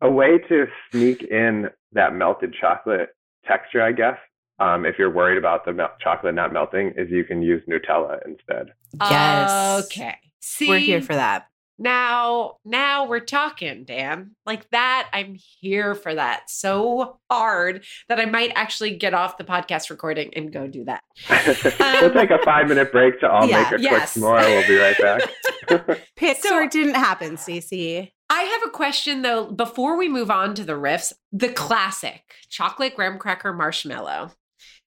a 0.00 0.10
way 0.10 0.38
to 0.48 0.66
sneak 0.90 1.22
in 1.22 1.68
that 1.92 2.14
melted 2.14 2.54
chocolate 2.60 3.10
texture, 3.48 3.82
I 3.82 3.92
guess, 3.92 4.16
um, 4.60 4.84
if 4.86 4.96
you're 4.98 5.10
worried 5.12 5.38
about 5.38 5.64
the 5.64 5.72
mel- 5.72 5.94
chocolate 6.00 6.34
not 6.34 6.52
melting, 6.52 6.92
is 6.96 7.08
you 7.10 7.24
can 7.24 7.42
use 7.42 7.62
Nutella 7.68 8.18
instead. 8.26 8.72
Yes. 9.00 9.84
Okay. 9.86 10.14
See, 10.40 10.68
We're 10.68 10.78
here 10.78 11.02
for 11.02 11.14
that. 11.14 11.46
now. 11.78 12.56
Now 12.64 13.06
we're 13.06 13.20
talking, 13.20 13.84
Dan. 13.84 14.34
Like 14.46 14.68
that, 14.70 15.08
I'm 15.12 15.36
here 15.60 15.94
for 15.94 16.14
that 16.14 16.44
so 16.48 17.18
hard 17.30 17.84
that 18.08 18.18
I 18.20 18.24
might 18.24 18.52
actually 18.56 18.96
get 18.96 19.14
off 19.14 19.38
the 19.38 19.44
podcast 19.44 19.88
recording 19.90 20.32
and 20.34 20.52
go 20.52 20.66
do 20.66 20.84
that. 20.84 21.02
we'll 21.30 22.12
take 22.12 22.30
a 22.30 22.38
five 22.44 22.68
minute 22.68 22.90
break 22.92 23.20
to 23.20 23.30
all 23.30 23.46
Yeah. 23.48 23.62
make 23.70 23.78
a 23.80 23.82
Yes. 23.82 24.12
quick 24.14 24.24
s'more. 24.24 24.40
We'll 24.44 24.66
be 24.66 24.76
right 24.78 24.98
back. 24.98 25.98
Pixar 26.18 26.42
So- 26.42 26.68
didn't 26.68 26.94
happen, 26.96 27.36
Stacie. 27.36 28.10
I 28.30 28.42
have 28.42 28.62
a 28.66 28.70
question 28.70 29.22
though, 29.22 29.50
before 29.50 29.96
we 29.96 30.08
move 30.08 30.30
on 30.30 30.54
to 30.54 30.64
the 30.64 30.74
riffs, 30.74 31.12
the 31.32 31.48
classic 31.48 32.22
chocolate 32.48 32.94
graham 32.94 33.18
cracker 33.18 33.52
marshmallow. 33.52 34.32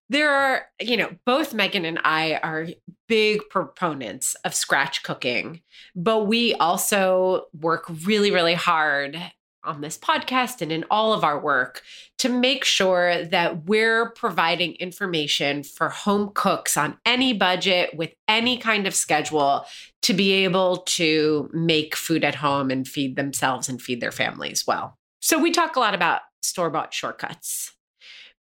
There 0.10 0.30
are, 0.30 0.66
you 0.82 0.98
know, 0.98 1.16
both 1.26 1.54
Meghan 1.54 1.86
and 1.88 2.00
I 2.04 2.36
are 2.44 2.68
big 3.08 3.42
proponents 3.50 4.36
of 4.44 4.54
scratch 4.54 5.04
cooking, 5.04 5.62
but 5.96 6.26
we 6.26 6.54
also 6.56 7.46
work 7.54 7.86
really, 8.04 8.30
really 8.30 8.54
hard 8.54 9.18
on 9.64 9.82
this 9.82 9.98
podcast 9.98 10.62
and 10.62 10.72
in 10.72 10.86
all 10.90 11.14
of 11.14 11.24
our 11.24 11.40
work 11.40 11.82
to 12.18 12.30
make 12.30 12.64
sure 12.64 13.24
that 13.26 13.66
we're 13.66 14.10
providing 14.12 14.74
information 14.76 15.64
for 15.64 15.90
home 15.90 16.32
cooks 16.34 16.78
on 16.78 16.98
any 17.06 17.34
budget 17.34 17.96
with 17.96 18.14
any 18.28 18.58
kind 18.58 18.88
of 18.88 18.96
schedule 18.96 19.66
to 20.02 20.14
be 20.14 20.32
able 20.32 20.78
to 20.78 21.50
make 21.54 21.96
food 21.96 22.24
at 22.24 22.36
home 22.36 22.72
and 22.72 22.88
feed 22.88 23.16
themselves 23.16 23.70
and 23.70 23.82
feed 23.82 24.02
their 24.02 24.12
families 24.12 24.66
well. 24.66 24.98
So 25.22 25.38
we 25.38 25.52
talk 25.52 25.76
a 25.76 25.80
lot 25.80 25.94
about 25.94 26.22
store 26.42 26.70
bought 26.70 26.94
shortcuts. 26.94 27.74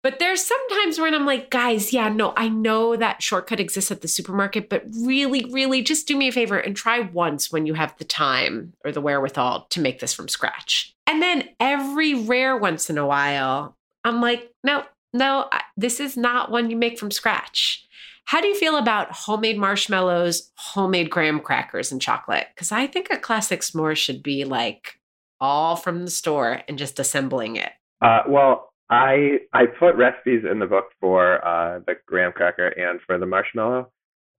But 0.03 0.19
there's 0.19 0.43
sometimes 0.43 0.99
when 0.99 1.15
I'm 1.15 1.27
like, 1.27 1.51
guys, 1.51 1.93
yeah, 1.93 2.09
no, 2.09 2.33
I 2.35 2.49
know 2.49 2.97
that 2.97 3.23
shortcut 3.23 3.61
exists 3.61 3.91
at 3.91 4.01
the 4.01 4.09
supermarket, 4.09 4.71
but 4.71 4.85
really, 5.03 5.45
really 5.53 5.83
just 5.83 6.09
do 6.09 6.17
me 6.17 6.29
a 6.29 6.33
favor 6.33 6.59
and 6.59 6.75
try 6.75 7.01
once 7.01 7.53
when 7.53 7.67
you 7.67 7.75
have 7.75 7.95
the 7.99 8.05
time 8.05 8.73
or 8.83 8.93
the 8.93 9.03
wherewithal 9.03 9.67
to 9.71 9.81
make 9.81 10.01
this 10.01 10.15
from 10.15 10.29
scratch. 10.29 10.97
And 11.11 11.21
then 11.21 11.49
every 11.59 12.15
rare 12.15 12.57
once 12.57 12.89
in 12.89 12.97
a 12.97 13.05
while, 13.05 13.77
I'm 14.05 14.21
like, 14.21 14.55
no, 14.63 14.85
no, 15.13 15.49
I- 15.51 15.63
this 15.77 15.99
is 15.99 16.17
not 16.17 16.53
one 16.53 16.71
you 16.71 16.77
make 16.77 17.01
from 17.01 17.11
scratch. 17.11 17.85
How 18.27 18.41
do 18.41 18.47
you 18.47 18.55
feel 18.55 18.77
about 18.77 19.11
homemade 19.11 19.59
marshmallows, 19.59 20.53
homemade 20.55 21.11
graham 21.11 21.41
crackers, 21.41 21.91
and 21.91 22.01
chocolate? 22.01 22.47
Because 22.55 22.71
I 22.71 22.87
think 22.87 23.09
a 23.11 23.19
classic 23.19 23.63
s'more 23.63 23.97
should 23.97 24.23
be 24.23 24.45
like 24.45 25.01
all 25.41 25.75
from 25.75 26.05
the 26.05 26.13
store 26.13 26.63
and 26.69 26.79
just 26.79 27.01
assembling 27.01 27.57
it. 27.57 27.73
Uh, 28.01 28.21
well, 28.29 28.73
I 28.89 29.39
I 29.53 29.67
put 29.67 29.97
recipes 29.97 30.45
in 30.49 30.61
the 30.61 30.67
book 30.67 30.91
for 31.01 31.45
uh, 31.45 31.81
the 31.89 31.95
graham 32.07 32.31
cracker 32.31 32.69
and 32.69 33.01
for 33.05 33.19
the 33.19 33.27
marshmallow, 33.27 33.91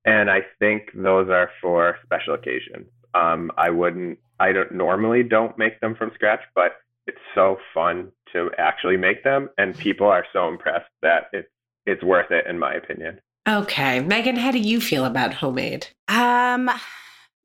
and 0.05 0.31
I 0.31 0.39
think 0.59 0.83
those 0.95 1.27
are 1.27 1.49
for 1.61 1.97
special 2.05 2.33
occasions. 2.33 2.87
Um, 3.13 3.51
I 3.57 3.69
wouldn't. 3.69 4.19
I 4.39 4.51
don't 4.51 4.71
normally 4.71 5.23
don't 5.23 5.57
make 5.57 5.79
them 5.81 5.95
from 5.95 6.11
scratch, 6.15 6.41
but 6.55 6.77
it's 7.07 7.19
so 7.35 7.57
fun 7.73 8.11
to 8.33 8.49
actually 8.57 8.97
make 8.97 9.23
them, 9.23 9.49
and 9.57 9.77
people 9.77 10.07
are 10.07 10.25
so 10.33 10.47
impressed 10.47 10.89
that 11.01 11.29
it's 11.33 11.49
it's 11.85 12.03
worth 12.03 12.31
it 12.31 12.45
in 12.47 12.59
my 12.59 12.73
opinion. 12.73 13.19
Okay, 13.47 14.01
Meghan, 14.01 14.37
how 14.37 14.51
do 14.51 14.59
you 14.59 14.79
feel 14.79 15.03
about 15.03 15.33
homemade? 15.33 15.87
Um, 16.07 16.69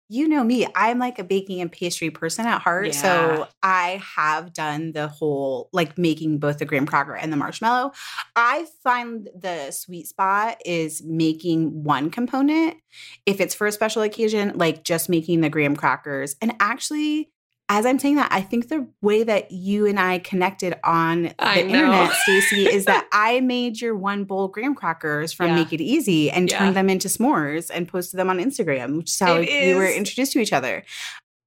you 0.09 0.29
know 0.29 0.45
me, 0.45 0.67
I'm 0.75 0.99
like 0.99 1.19
a 1.19 1.25
baking 1.25 1.61
and 1.61 1.71
pastry 1.71 2.11
person 2.11 2.47
at 2.47 2.63
heart. 2.63 2.87
Yeah. 2.87 2.93
So 2.93 3.49
I 3.63 4.03
have 4.17 4.53
done 4.53 4.93
the 4.93 5.09
whole 5.09 5.69
like 5.73 5.99
making 5.99 6.39
both 6.39 6.59
the 6.59 6.65
graham 6.65 6.87
cracker 6.87 7.15
and 7.15 7.33
the 7.33 7.37
marshmallow. 7.37 7.93
I 8.37 8.67
find 8.85 9.29
the 9.35 9.71
sweet 9.73 10.07
spot 10.07 10.59
is 10.65 11.03
making 11.05 11.83
one 11.83 12.11
component. 12.11 12.77
If 13.25 13.41
it's 13.41 13.55
for 13.55 13.67
a 13.67 13.73
special 13.73 14.03
occasion, 14.03 14.53
like 14.57 14.85
just 14.85 15.09
making 15.09 15.41
the 15.41 15.51
graham 15.51 15.75
crackers. 15.75 16.37
And 16.41 16.55
actually, 16.61 17.31
as 17.69 17.85
I'm 17.85 17.99
saying 17.99 18.15
that, 18.17 18.29
I 18.31 18.43
think 18.43 18.69
the 18.69 18.87
way 19.03 19.25
that 19.25 19.51
you 19.51 19.87
and 19.87 19.99
I 19.99 20.19
connected 20.21 20.75
on 20.85 21.23
the 21.23 21.61
internet, 21.67 22.11
Stacie, 22.11 22.67
is 22.67 22.85
that 22.85 23.09
I 23.13 23.41
made 23.41 23.81
your 23.81 23.97
one 23.97 24.25
bowl 24.25 24.49
graham 24.49 24.75
crackers 24.75 25.33
from 25.33 25.49
Yeah. 25.49 25.55
Make 25.57 25.73
It 25.73 25.81
Easy 25.81 26.31
and 26.31 26.49
Yeah. 26.49 26.59
turned 26.59 26.77
them 26.77 26.89
into 26.89 27.09
s'mores 27.09 27.71
and 27.75 27.89
posted 27.89 28.21
them 28.21 28.31
on 28.31 28.39
Instagram, 28.39 28.99
which 28.99 29.11
is 29.11 29.19
how 29.19 29.37
It 29.37 29.49
we 29.67 29.75
were 29.75 29.89
introduced 29.89 30.33
to 30.33 30.39
each 30.39 30.53
other. 30.53 30.85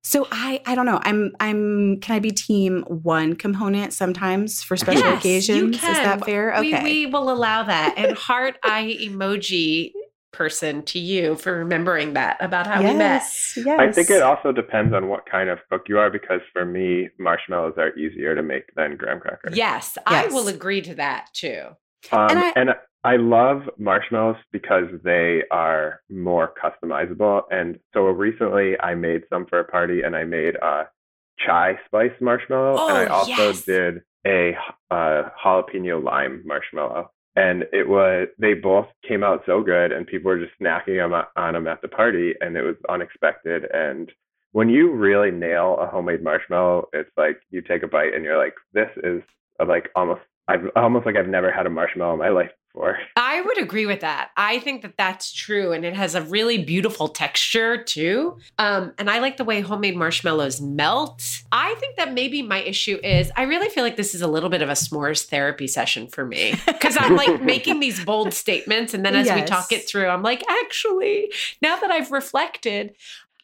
So 0.04 0.28
I 0.32 0.62
I 0.66 0.76
don't 0.76 0.86
know. 0.86 1.00
I'm 1.04 1.34
I'm 1.40 2.00
can 2.02 2.16
I 2.16 2.20
be 2.20 2.32
team 2.32 2.84
one 2.88 3.36
component 3.36 3.94
sometimes 3.94 4.64
for 4.64 4.76
special 4.76 5.04
Yes, 5.04 5.20
occasions? 5.20 5.76
Is 5.76 5.82
that 5.82 6.26
fair? 6.26 6.56
Okay. 6.56 6.84
We, 6.84 7.06
we 7.06 7.06
will 7.06 7.30
allow 7.32 7.64
that. 7.64 7.94
And 7.98 8.18
heart 8.18 8.58
eye 8.64 8.98
emoji 9.02 9.92
person 10.32 10.84
to 10.84 11.00
you 11.00 11.36
for 11.36 11.58
remembering 11.58 12.14
that 12.14 12.38
about 12.40 12.68
how 12.68 12.80
we 12.80 12.86
met. 12.94 13.22
yes, 13.22 13.54
yes. 13.58 13.80
I 13.80 13.92
think 13.92 14.10
it 14.10 14.22
also 14.22 14.52
depends 14.52 14.94
on 14.94 15.08
what 15.10 15.26
kind 15.30 15.50
of 15.50 15.60
cook 15.70 15.84
you 15.88 15.98
are, 16.00 16.10
because 16.10 16.42
for 16.54 16.66
me, 16.66 17.10
marshmallows 17.18 17.74
are 17.78 17.96
easier 17.98 18.36
to 18.36 18.44
make 18.44 18.74
than 18.76 18.96
graham 18.98 19.20
crackers. 19.20 19.56
Yes, 19.58 19.98
I 20.06 20.28
will 20.28 20.48
agree 20.48 20.82
to 20.82 20.96
that 20.96 21.30
too. 21.34 21.62
Um, 22.12 22.28
And 22.30 22.40
I- 22.40 22.54
and 22.56 22.70
I 23.04 23.16
love 23.16 23.70
marshmallows 23.78 24.36
because 24.52 24.88
they 25.04 25.44
are 25.52 26.02
more 26.10 26.54
customizable. 26.62 27.44
And 27.50 27.80
so 27.94 28.02
recently 28.08 28.80
I 28.80 28.94
made 28.96 29.24
some 29.30 29.46
for 29.46 29.60
a 29.60 29.64
party 29.64 30.02
and 30.02 30.16
I 30.16 30.26
made 30.26 30.56
a 30.56 30.90
chai 31.40 31.80
spice 31.86 32.12
marshmallow. 32.20 32.88
and 32.90 32.98
I 32.98 33.06
Oh, 33.06 33.14
also 33.14 33.32
yes. 33.50 33.64
did 33.66 34.02
a 34.28 34.58
uh, 34.92 35.30
jalapeno 35.44 36.04
lime 36.04 36.42
marshmallow. 36.46 37.10
And 37.36 37.64
it 37.72 37.88
was, 37.88 38.28
they 38.38 38.54
both 38.54 38.88
came 39.08 39.24
out 39.24 39.44
so 39.46 39.62
good 39.62 39.92
and 39.92 40.06
people 40.06 40.30
were 40.30 40.40
just 40.40 40.60
snacking 40.60 40.98
them 40.98 41.14
on 41.36 41.54
them 41.54 41.68
at 41.68 41.82
the 41.82 41.88
party 41.88 42.34
and 42.42 42.58
it 42.58 42.64
was 42.64 42.76
unexpected. 42.90 43.66
And 43.74 44.12
when 44.52 44.70
you 44.70 44.92
really 44.92 45.32
nail 45.32 45.78
a 45.80 45.88
homemade 45.88 46.24
marshmallow, 46.24 46.90
it's 46.92 47.12
like 47.18 47.40
you 47.52 47.62
take 47.62 47.84
a 47.84 47.88
bite 47.88 48.14
and 48.14 48.24
you're 48.24 48.44
like, 48.44 48.56
this 48.74 48.90
is 49.04 49.22
like 49.66 49.90
almost 49.96 50.22
I've 50.48 50.66
almost 50.76 51.06
like 51.06 51.16
I've 51.16 51.28
never 51.28 51.52
had 51.52 51.68
a 51.68 51.70
marshmallow 51.70 52.14
in 52.14 52.20
my 52.20 52.30
life 52.30 52.50
for. 52.72 52.98
I 53.16 53.42
would 53.42 53.58
agree 53.62 53.86
with 53.86 54.02
that. 54.02 54.30
I 54.38 54.60
think 54.60 54.82
that 54.82 54.96
that's 54.98 55.32
true. 55.32 55.72
And 55.72 55.84
it 55.84 55.96
has 55.96 56.16
a 56.16 56.22
really 56.22 56.64
beautiful 56.64 57.08
texture 57.08 57.84
too. 57.84 58.38
Um, 58.58 58.94
and 58.98 59.10
I 59.10 59.20
like 59.20 59.38
the 59.38 59.44
way 59.44 59.62
homemade 59.62 59.96
marshmallows 59.96 60.62
melt. 60.62 61.44
I 61.52 61.76
think 61.76 61.98
that 61.98 62.14
maybe 62.14 62.42
my 62.42 62.62
issue 62.62 63.00
is 63.04 63.32
I 63.36 63.44
really 63.44 63.70
feel 63.70 63.84
like 63.84 63.98
this 63.98 64.16
is 64.16 64.22
a 64.22 64.28
little 64.28 64.50
bit 64.50 64.62
of 64.62 64.70
a 64.70 64.74
s'mores 64.74 65.26
therapy 65.26 65.68
session 65.68 66.08
for 66.08 66.26
me 66.26 66.56
because 66.66 66.98
I'm 67.00 67.16
like 67.16 67.42
making 67.44 67.80
these 67.80 68.04
bold 68.04 68.34
statements. 68.34 68.94
And 68.94 69.06
then 69.06 69.16
as 69.16 69.28
yes. 69.28 69.40
we 69.40 69.46
talk 69.46 69.72
it 69.72 69.88
through, 69.88 70.08
I'm 70.08 70.24
like, 70.24 70.44
actually, 70.50 71.32
now 71.62 71.80
that 71.80 71.92
I've 71.92 72.12
reflected, 72.12 72.96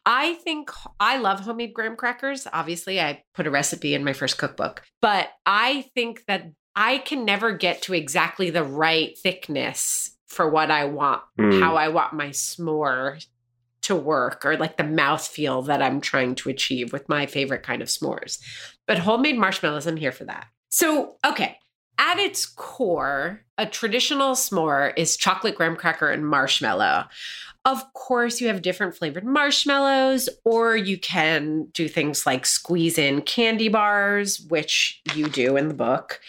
I 0.06 0.36
think 0.36 0.70
I 1.00 1.18
love 1.18 1.40
homemade 1.40 1.74
graham 1.74 1.96
crackers. 1.96 2.48
Obviously, 2.54 3.02
I 3.02 3.24
put 3.34 3.48
a 3.48 3.52
recipe 3.52 3.96
in 3.96 4.04
my 4.04 4.14
first 4.14 4.38
cookbook, 4.38 4.84
but 5.02 5.30
I 5.46 5.86
think 5.96 6.24
that 6.28 6.52
I 6.76 6.98
can 7.00 7.26
never 7.26 7.54
get 7.54 7.82
to 7.84 7.94
exactly 7.94 8.50
the 8.50 8.64
right 8.64 9.18
thickness 9.18 10.12
for 10.28 10.50
what 10.50 10.70
I 10.70 10.86
want, 10.86 11.22
mm. 11.40 11.60
how 11.60 11.76
I 11.76 11.88
want 11.88 12.14
my 12.14 12.30
s'more 12.30 13.26
to 13.84 13.96
work, 13.96 14.46
or 14.46 14.58
like 14.58 14.78
the 14.78 14.84
mouth 14.84 15.26
feel 15.26 15.62
that 15.64 15.82
I'm 15.82 16.02
trying 16.02 16.36
to 16.36 16.50
achieve 16.50 16.92
with 16.92 17.08
my 17.08 17.26
favorite 17.26 17.64
kind 17.64 17.82
of 17.82 17.88
s'mores. 17.88 18.40
But 18.88 19.00
homemade 19.00 19.38
marshmallows, 19.38 19.86
I'm 19.86 19.96
here 19.96 20.12
for 20.12 20.26
that. 20.26 20.48
So, 20.70 21.16
okay. 21.26 21.58
At 21.98 22.20
its 22.20 22.46
core, 22.46 23.46
a 23.58 23.66
traditional 23.66 24.34
s'more 24.34 24.92
is 24.98 25.16
chocolate 25.16 25.56
graham 25.56 25.78
cracker 25.78 26.10
and 26.10 26.28
marshmallow. 26.28 27.06
Of 27.64 27.94
course, 27.94 28.42
you 28.42 28.48
have 28.48 28.62
different 28.62 28.96
flavored 28.96 29.24
marshmallows, 29.24 30.30
or 30.44 30.76
you 30.76 30.98
can 30.98 31.68
do 31.74 31.88
things 31.88 32.26
like 32.26 32.46
squeeze 32.46 32.98
in 32.98 33.22
candy 33.22 33.70
bars, 33.70 34.42
which 34.50 35.02
you 35.14 35.30
do 35.30 35.56
in 35.56 35.70
the 35.70 35.74
book. 35.74 36.20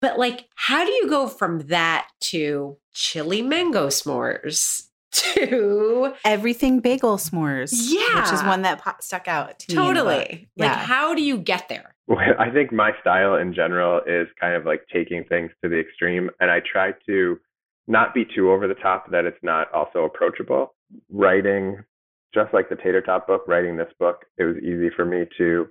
But, 0.00 0.18
like, 0.18 0.48
how 0.54 0.84
do 0.84 0.92
you 0.92 1.08
go 1.08 1.28
from 1.28 1.60
that 1.68 2.08
to 2.20 2.76
chili 2.92 3.42
mango 3.42 3.88
s'mores? 3.88 4.84
To 5.10 6.12
everything 6.22 6.80
bagel 6.80 7.16
s'mores. 7.16 7.72
Yeah. 7.72 8.20
Which 8.20 8.32
is 8.32 8.42
one 8.42 8.60
that 8.62 8.82
po- 8.82 8.92
stuck 9.00 9.26
out 9.26 9.58
to 9.60 9.74
totally. 9.74 10.48
Like, 10.54 10.70
how 10.70 11.14
do 11.14 11.22
you 11.22 11.38
get 11.38 11.70
there? 11.70 11.94
Well, 12.08 12.18
I 12.38 12.50
think 12.50 12.72
my 12.72 12.92
style 13.00 13.34
in 13.34 13.54
general 13.54 14.02
is 14.06 14.28
kind 14.38 14.54
of 14.54 14.66
like 14.66 14.82
taking 14.92 15.24
things 15.24 15.50
to 15.62 15.68
the 15.70 15.80
extreme. 15.80 16.28
And 16.40 16.50
I 16.50 16.60
try 16.60 16.92
to 17.06 17.38
not 17.86 18.12
be 18.12 18.26
too 18.34 18.50
over 18.50 18.68
the 18.68 18.74
top 18.74 19.10
that 19.10 19.24
it's 19.24 19.42
not 19.42 19.72
also 19.72 20.04
approachable. 20.04 20.74
Writing, 21.10 21.82
just 22.34 22.52
like 22.52 22.68
the 22.68 22.76
Tater 22.76 23.00
Tot 23.00 23.26
book, 23.26 23.44
writing 23.48 23.76
this 23.76 23.92
book, 23.98 24.26
it 24.36 24.44
was 24.44 24.56
easy 24.58 24.90
for 24.94 25.06
me 25.06 25.24
to 25.38 25.68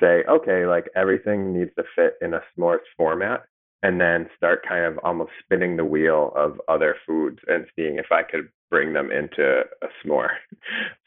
say, 0.00 0.24
okay, 0.28 0.66
like 0.66 0.86
everything 0.96 1.52
needs 1.52 1.70
to 1.76 1.84
fit 1.94 2.14
in 2.22 2.34
a 2.34 2.40
s'mores 2.56 2.78
format 2.96 3.42
and 3.82 4.00
then 4.00 4.28
start 4.36 4.66
kind 4.68 4.84
of 4.84 4.98
almost 5.04 5.30
spinning 5.42 5.76
the 5.76 5.84
wheel 5.84 6.32
of 6.36 6.60
other 6.68 6.96
foods 7.06 7.38
and 7.46 7.66
seeing 7.76 7.96
if 7.96 8.10
I 8.10 8.22
could 8.22 8.48
bring 8.70 8.92
them 8.92 9.10
into 9.10 9.62
a 9.82 9.86
s'more. 10.04 10.30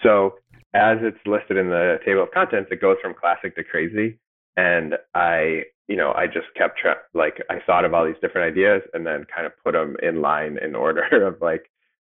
So 0.03 0.35
as 0.73 0.97
it's 1.01 1.17
listed 1.25 1.57
in 1.57 1.67
the 1.67 1.97
table 2.05 2.23
of 2.23 2.31
contents, 2.31 2.69
it 2.71 2.81
goes 2.81 2.97
from 3.01 3.13
classic 3.13 3.55
to 3.55 3.63
crazy. 3.63 4.17
And 4.57 4.95
I 5.13 5.63
you 5.91 5.97
know, 5.97 6.13
I 6.15 6.25
just 6.25 6.47
kept 6.55 6.79
tra- 6.79 7.03
like 7.13 7.43
I 7.49 7.55
thought 7.65 7.83
of 7.83 7.93
all 7.93 8.05
these 8.05 8.21
different 8.21 8.49
ideas 8.49 8.81
and 8.93 9.05
then 9.05 9.25
kind 9.33 9.45
of 9.45 9.51
put 9.61 9.73
them 9.73 9.97
in 10.01 10.21
line 10.21 10.57
in 10.63 10.73
order 10.85 11.27
of 11.27 11.41
like 11.41 11.69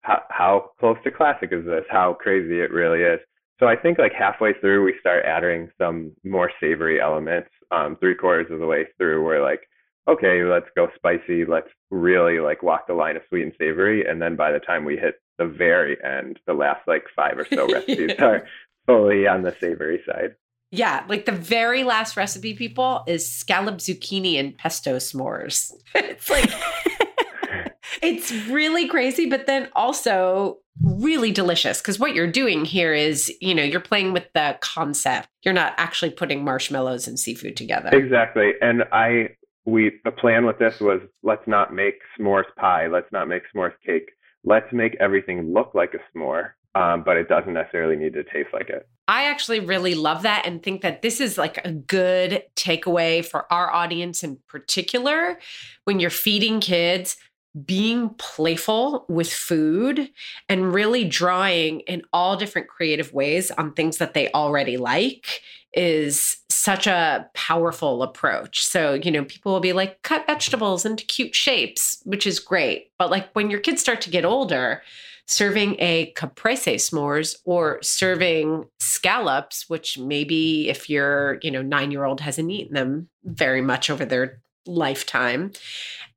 how 0.03 0.23
how 0.31 0.71
close 0.79 0.97
to 1.03 1.11
classic 1.11 1.51
is 1.53 1.65
this? 1.65 1.83
How 1.91 2.15
crazy 2.15 2.61
it 2.61 2.71
really 2.71 3.01
is. 3.01 3.19
So 3.59 3.67
I 3.67 3.75
think 3.75 3.99
like 3.99 4.13
halfway 4.13 4.53
through 4.61 4.85
we 4.85 4.95
start 5.01 5.25
adding 5.25 5.71
some 5.77 6.13
more 6.23 6.53
savory 6.61 7.01
elements. 7.01 7.49
Um, 7.73 7.97
three 7.99 8.15
quarters 8.15 8.47
of 8.53 8.61
the 8.61 8.67
way 8.67 8.87
through 8.97 9.25
we're 9.25 9.43
like, 9.43 9.63
okay, 10.09 10.45
let's 10.45 10.69
go 10.77 10.89
spicy. 10.95 11.45
Let's 11.45 11.69
really 11.91 12.39
like 12.39 12.63
walk 12.63 12.87
the 12.87 12.95
line 12.95 13.17
of 13.17 13.23
sweet 13.29 13.43
and 13.43 13.53
savory. 13.59 14.07
And 14.07 14.21
then 14.21 14.37
by 14.37 14.53
the 14.53 14.59
time 14.59 14.85
we 14.85 14.97
hit 14.97 15.17
the 15.39 15.47
very 15.47 15.97
end, 16.05 16.39
the 16.47 16.55
last 16.55 16.87
like 16.87 17.05
five 17.15 17.39
or 17.39 17.47
so 17.47 17.67
recipes 17.73 18.13
yeah. 18.19 18.25
are 18.25 18.47
fully 18.87 19.27
on 19.27 19.43
the 19.43 19.55
savory 19.61 20.03
side. 20.07 20.35
Yeah, 20.71 21.05
like 21.09 21.25
the 21.25 21.33
very 21.33 21.85
last 21.85 22.17
recipe, 22.17 22.55
people, 22.55 23.05
is 23.07 23.31
scallop 23.31 23.77
zucchini 23.77 24.41
and 24.41 24.59
pesto 24.59 24.97
s'mores. 24.97 25.73
it's 25.95 26.29
like, 26.29 26.51
it's 28.03 28.33
really 28.49 28.89
crazy, 28.89 29.31
but 29.31 29.47
then 29.47 29.69
also 29.77 30.59
really 30.83 31.31
delicious 31.31 31.81
because 31.81 32.01
what 32.01 32.15
you're 32.15 32.31
doing 32.31 32.65
here 32.65 32.93
is, 32.93 33.33
you 33.41 33.55
know, 33.55 33.63
you're 33.63 33.79
playing 33.79 34.13
with 34.13 34.27
the 34.35 34.59
concept. 34.61 35.29
You're 35.45 35.55
not 35.55 35.75
actually 35.77 36.11
putting 36.11 36.43
marshmallows 36.43 37.07
and 37.07 37.21
seafood 37.21 37.57
together. 37.57 37.91
Exactly. 37.91 38.55
And 38.61 38.83
I, 38.91 39.29
we, 39.67 39.93
the 40.05 40.11
plan 40.11 40.47
with 40.47 40.59
this 40.59 40.81
was 40.81 41.01
let's 41.23 41.47
not 41.47 41.75
make 41.75 41.95
s'mores 42.19 42.45
pie, 42.57 42.87
let's 42.87 43.11
not 43.13 43.29
make 43.29 43.43
s'mores 43.55 43.75
cake. 43.85 44.11
Let's 44.45 44.71
make 44.73 44.95
everything 45.01 45.55
look 45.55 45.75
like 45.75 45.95
a 45.95 46.19
s'more 46.19 46.51
um, 46.75 47.05
but 47.05 47.17
it 47.17 47.29
doesn't 47.29 47.53
necessarily 47.53 47.97
need 47.97 48.15
to 48.15 48.25
taste 48.25 48.49
like 48.53 48.69
it. 48.69 48.89
I 49.07 49.25
actually 49.25 49.61
really 49.61 49.95
love 49.95 50.23
that 50.23 50.45
and 50.45 50.63
think 50.63 50.83
that 50.83 51.03
this 51.03 51.21
is 51.21 51.39
like 51.39 51.65
a 51.65 51.71
good 51.71 52.43
takeaway 52.57 53.25
for 53.25 53.51
our 53.53 53.73
audience 53.73 54.23
in 54.23 54.39
particular 54.49 55.39
when 55.85 56.01
you're 56.01 56.11
feeding 56.11 56.61
kids 56.61 57.17
being 57.65 58.09
playful 58.19 59.05
with 59.09 59.33
food 59.33 60.11
and 60.49 60.75
really 60.75 61.05
drawing 61.05 61.81
in 61.81 62.03
all 62.13 62.37
different 62.37 62.67
creative 62.67 63.13
ways 63.13 63.53
on 63.53 63.73
things 63.73 63.99
that 63.99 64.13
they 64.13 64.29
already 64.33 64.77
like 64.77 65.41
is 65.77 66.37
such 66.49 66.87
a 66.87 67.29
powerful 67.35 68.03
approach. 68.03 68.65
So, 68.65 68.95
you 68.95 69.11
know, 69.11 69.25
people 69.25 69.53
will 69.53 69.61
be 69.61 69.73
like, 69.73 70.03
cut 70.03 70.27
vegetables 70.27 70.87
into 70.87 71.05
cute 71.05 71.35
shapes, 71.35 72.01
which 72.05 72.27
is 72.27 72.39
great. 72.39 72.91
But 72.99 73.11
like 73.11 73.33
when 73.35 73.51
your 73.51 73.61
kids 73.61 73.81
start 73.81 74.01
to 74.03 74.11
get 74.11 74.25
older, 74.25 74.83
serving 75.27 75.77
a 75.79 76.13
caprese 76.17 76.75
s'mores 76.75 77.37
or 77.45 77.79
serving 77.83 78.65
scallops, 78.79 79.69
which 79.69 79.99
maybe 79.99 80.69
if 80.69 80.91
your, 80.91 81.39
you 81.43 81.51
know, 81.51 81.63
nine 81.63 81.91
year 81.91 82.05
old 82.05 82.21
hasn't 82.21 82.51
eaten 82.51 82.75
them 82.75 83.09
very 83.25 83.61
much 83.61 83.91
over 83.91 84.05
their 84.05 84.41
lifetime 84.67 85.53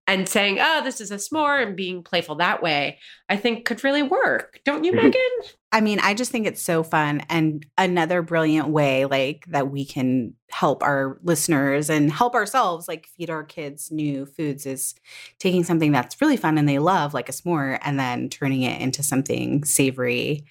and 0.07 0.27
saying, 0.27 0.57
oh, 0.59 0.81
this 0.83 1.01
is 1.01 1.11
a 1.11 1.15
s'more 1.15 1.61
and 1.61 1.75
being 1.75 2.01
playful 2.01 2.35
that 2.35 2.63
way, 2.63 2.97
I 3.27 3.35
think 3.35 3.65
could 3.65 3.83
really 3.83 4.03
work. 4.03 4.61
Don't 4.63 4.83
you, 4.83 4.93
mm-hmm. 4.93 5.07
Meghan? 5.07 5.53
I 5.71 5.82
mean, 5.82 5.99
I 5.99 6.13
just 6.13 6.32
think 6.32 6.47
it's 6.47 6.62
so 6.62 6.82
fun 6.82 7.23
and 7.30 7.65
another 7.77 8.21
brilliant 8.21 8.69
way 8.69 9.06
like 9.06 9.45
that 9.47 9.69
we 9.69 9.86
can 9.86 10.34
help 10.49 10.82
our 10.82 11.19
listeners 11.23 11.89
and 11.89 12.10
help 12.10 12.34
ourselves 12.34 12.88
like 12.88 13.08
feed 13.17 13.30
our 13.30 13.43
kids 13.43 13.91
new 13.91 14.25
foods 14.25 14.65
is 14.65 14.95
taking 15.39 15.65
something 15.65 15.91
that's 15.91 16.21
really 16.21 16.38
fun 16.38 16.58
and 16.58 16.69
they 16.69 16.80
love 16.80 17.13
like 17.13 17.27
a 17.27 17.34
s'more 17.34 17.77
and 17.82 17.99
then 17.99 18.30
turning 18.30 18.62
it 18.62 18.80
into 18.80 19.03
something 19.03 19.65
savory. 19.65 20.45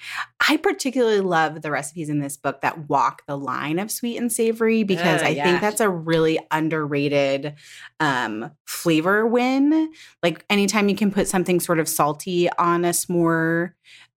I 0.46 0.58
particularly 0.58 1.20
love 1.20 1.62
the 1.62 1.70
recipes 1.70 2.10
in 2.10 2.18
this 2.18 2.36
book 2.36 2.60
that 2.60 2.90
walk 2.90 3.22
the 3.26 3.38
line 3.38 3.78
of 3.78 3.90
sweet 3.90 4.18
and 4.18 4.30
savory 4.30 4.82
because 4.82 5.22
uh, 5.22 5.26
I 5.26 5.28
yeah. 5.30 5.44
think 5.44 5.62
that's 5.62 5.80
a 5.80 5.88
really 5.88 6.38
underrated 6.50 7.54
um 7.98 8.50
flavor 8.66 9.26
win. 9.26 9.90
Like 10.22 10.44
anytime 10.50 10.90
you 10.90 10.96
can 10.96 11.10
put 11.10 11.26
something 11.26 11.58
sort 11.58 11.78
of 11.78 11.88
salty 11.88 12.50
on 12.58 12.84
a 12.84 12.90
s'more 12.90 13.72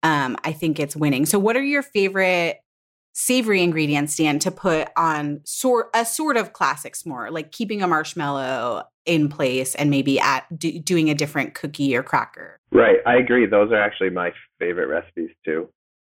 um, 0.03 0.37
I 0.43 0.51
think 0.51 0.79
it's 0.79 0.95
winning. 0.95 1.25
So, 1.25 1.39
what 1.39 1.55
are 1.55 1.63
your 1.63 1.83
favorite 1.83 2.59
savory 3.13 3.63
ingredients, 3.63 4.15
Dan, 4.15 4.37
to 4.39 4.51
put 4.51 4.89
on 4.95 5.41
sort 5.43 5.89
a 5.95 6.05
sort 6.05 6.37
of 6.37 6.53
classic 6.53 6.93
s'more, 6.93 7.31
like 7.31 7.51
keeping 7.51 7.81
a 7.81 7.87
marshmallow 7.87 8.83
in 9.05 9.27
place 9.27 9.73
and 9.73 9.89
maybe 9.89 10.19
at 10.19 10.45
do, 10.57 10.77
doing 10.79 11.09
a 11.09 11.15
different 11.15 11.55
cookie 11.55 11.95
or 11.95 12.03
cracker? 12.03 12.59
Right, 12.71 12.97
I 13.07 13.15
agree. 13.15 13.47
Those 13.47 13.71
are 13.71 13.81
actually 13.81 14.11
my 14.11 14.31
favorite 14.59 14.87
recipes 14.87 15.31
too. 15.43 15.69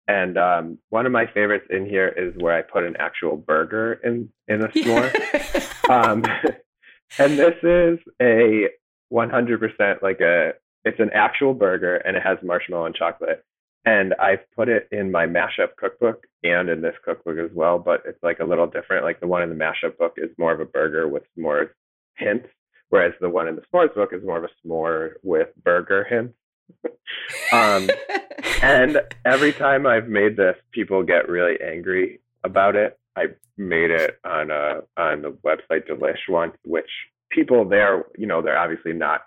And 0.09 0.37
um, 0.37 0.79
one 0.91 1.07
of 1.07 1.13
my 1.13 1.27
favorites 1.27 1.67
in 1.71 1.87
here 1.87 2.09
is 2.09 2.35
where 2.43 2.57
I 2.57 2.63
put 2.63 2.85
an 2.85 2.97
actual 2.99 3.37
burger 3.37 3.95
in 4.05 4.29
in 4.49 4.63
a 4.63 4.69
s'more. 4.69 5.91
um, 5.91 6.25
and 7.19 7.39
this 7.39 7.55
is 7.63 7.99
a 8.21 8.69
100% 9.13 10.03
like 10.03 10.21
a 10.21 10.53
it's 10.85 10.99
an 10.99 11.11
actual 11.15 11.55
burger 11.55 11.97
and 11.97 12.17
it 12.17 12.23
has 12.23 12.39
marshmallow 12.43 12.87
and 12.87 12.95
chocolate 12.95 13.45
and 13.87 14.15
I've 14.15 14.51
put 14.55 14.69
it 14.69 14.89
in 14.91 15.13
my 15.13 15.27
mashup 15.27 15.77
cookbook 15.79 16.27
and 16.43 16.69
in 16.69 16.83
this 16.83 16.97
cookbook 17.05 17.39
as 17.39 17.55
well, 17.55 17.79
but 17.79 18.03
it's 18.05 18.23
like 18.23 18.41
a 18.41 18.45
little 18.45 18.67
different. 18.67 19.05
Like 19.05 19.21
the 19.21 19.29
one 19.29 19.43
in 19.43 19.49
the 19.49 19.55
mashup 19.55 19.97
book 19.97 20.15
is 20.17 20.31
more 20.37 20.53
of 20.53 20.59
a 20.59 20.65
burger 20.65 21.07
with 21.09 21.23
more 21.37 21.73
hints, 22.17 22.49
whereas 22.89 23.15
the 23.21 23.31
one 23.31 23.47
in 23.47 23.55
the 23.55 23.63
s'mores 23.73 23.95
book 23.95 24.13
is 24.13 24.25
more 24.25 24.39
of 24.39 24.45
a 24.45 24.69
s'more 24.69 25.13
with 25.23 25.49
burger 25.63 26.05
hints. 26.05 26.35
um, 27.53 27.89
and 28.61 29.01
every 29.25 29.53
time 29.53 29.87
I've 29.87 30.09
made 30.09 30.37
this, 30.37 30.57
people 30.73 31.05
get 31.05 31.29
really 31.29 31.57
angry 31.65 32.21
about 32.43 32.75
it. 32.75 32.99
I 33.15 33.27
made 33.57 33.93
it 33.93 34.19
on 34.25 34.51
a 34.51 34.81
on 34.97 35.23
the 35.23 35.31
website 35.31 35.89
Delish 35.89 36.29
once, 36.29 36.57
which 36.65 36.91
people 37.31 37.65
there, 37.65 38.05
you 38.19 38.27
know, 38.27 38.43
they're 38.43 38.59
obviously 38.59 38.93
not 38.93 39.23